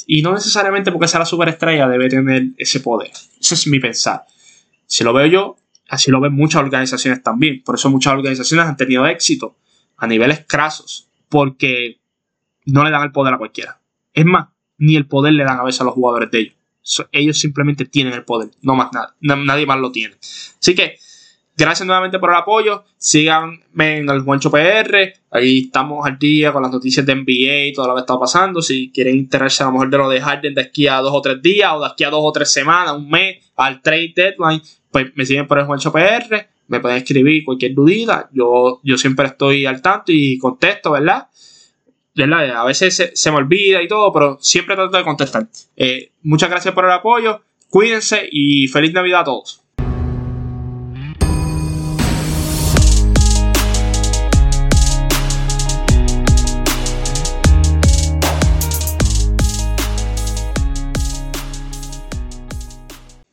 Y 0.06 0.22
no 0.22 0.32
necesariamente 0.32 0.92
porque 0.92 1.08
sea 1.08 1.20
la 1.20 1.26
superestrella 1.26 1.88
debe 1.88 2.08
tener 2.08 2.48
ese 2.58 2.78
poder. 2.80 3.10
Ese 3.40 3.54
es 3.54 3.66
mi 3.66 3.80
pensar. 3.80 4.24
Si 4.86 5.02
lo 5.02 5.12
veo 5.12 5.26
yo, 5.26 5.56
así 5.88 6.12
lo 6.12 6.20
ven 6.20 6.32
muchas 6.32 6.62
organizaciones 6.62 7.22
también. 7.22 7.62
Por 7.64 7.74
eso 7.74 7.90
muchas 7.90 8.12
organizaciones 8.12 8.66
han 8.66 8.76
tenido 8.76 9.06
éxito 9.06 9.56
a 9.96 10.06
niveles 10.06 10.44
crasos. 10.46 11.08
Porque 11.28 11.98
no 12.66 12.84
le 12.84 12.90
dan 12.90 13.02
el 13.02 13.12
poder 13.12 13.34
a 13.34 13.38
cualquiera. 13.38 13.80
Es 14.12 14.24
más, 14.24 14.48
ni 14.78 14.96
el 14.96 15.06
poder 15.06 15.34
le 15.34 15.44
dan 15.44 15.58
a 15.58 15.64
veces 15.64 15.80
a 15.80 15.84
los 15.84 15.94
jugadores 15.94 16.30
de 16.30 16.38
ellos. 16.40 16.54
ellos 17.12 17.38
simplemente 17.38 17.84
tienen 17.84 18.14
el 18.14 18.24
poder, 18.24 18.50
no 18.62 18.74
más 18.74 18.92
nada. 18.92 19.14
nadie 19.20 19.66
más 19.66 19.78
lo 19.78 19.92
tiene. 19.92 20.14
Así 20.20 20.74
que, 20.74 20.96
gracias 21.56 21.86
nuevamente 21.86 22.18
por 22.18 22.30
el 22.30 22.36
apoyo. 22.36 22.84
Síganme 22.96 23.98
en 23.98 24.08
el 24.08 24.22
Juancho 24.22 24.50
PR. 24.50 25.12
Ahí 25.30 25.64
estamos 25.66 26.06
al 26.06 26.18
día 26.18 26.52
con 26.52 26.62
las 26.62 26.72
noticias 26.72 27.04
de 27.04 27.14
NBA 27.14 27.66
y 27.66 27.72
todo 27.72 27.88
lo 27.88 27.94
que 27.94 28.00
está 28.00 28.18
pasando. 28.18 28.62
Si 28.62 28.90
quieren 28.92 29.16
interesarse 29.16 29.64
a 29.64 29.66
lo 29.66 29.72
mejor 29.72 29.90
de 29.90 29.98
lo 29.98 30.08
de 30.08 30.20
Harden 30.20 30.54
de 30.54 30.62
aquí 30.62 30.86
a 30.86 30.98
dos 30.98 31.12
o 31.12 31.20
tres 31.20 31.42
días, 31.42 31.72
o 31.74 31.80
de 31.80 31.86
aquí 31.86 32.04
a 32.04 32.10
dos 32.10 32.22
o 32.22 32.32
tres 32.32 32.52
semanas, 32.52 32.94
un 32.96 33.10
mes, 33.10 33.44
al 33.56 33.82
trade 33.82 34.12
deadline, 34.14 34.62
pues 34.90 35.12
me 35.16 35.26
siguen 35.26 35.46
por 35.46 35.58
el 35.58 35.66
Juancho 35.66 35.92
PR. 35.92 36.48
Me 36.68 36.80
pueden 36.80 36.98
escribir 36.98 37.44
cualquier 37.44 37.74
dudita. 37.74 38.28
Yo, 38.32 38.80
yo 38.84 38.96
siempre 38.96 39.26
estoy 39.26 39.66
al 39.66 39.82
tanto 39.82 40.12
y 40.12 40.38
contesto, 40.38 40.92
¿verdad? 40.92 41.27
A 42.24 42.64
veces 42.64 43.12
se, 43.14 43.30
me 43.30 43.36
olvida 43.36 43.82
y 43.82 43.88
todo, 43.88 44.12
pero 44.12 44.38
siempre 44.40 44.74
trato 44.74 44.96
de 44.96 45.04
contestar. 45.04 45.46
Eh, 45.76 46.10
muchas 46.22 46.50
gracias 46.50 46.74
por 46.74 46.84
el 46.84 46.90
apoyo, 46.90 47.42
cuídense 47.70 48.28
y 48.30 48.68
feliz 48.68 48.92
Navidad 48.92 49.20
a 49.20 49.24
todos. 49.24 49.62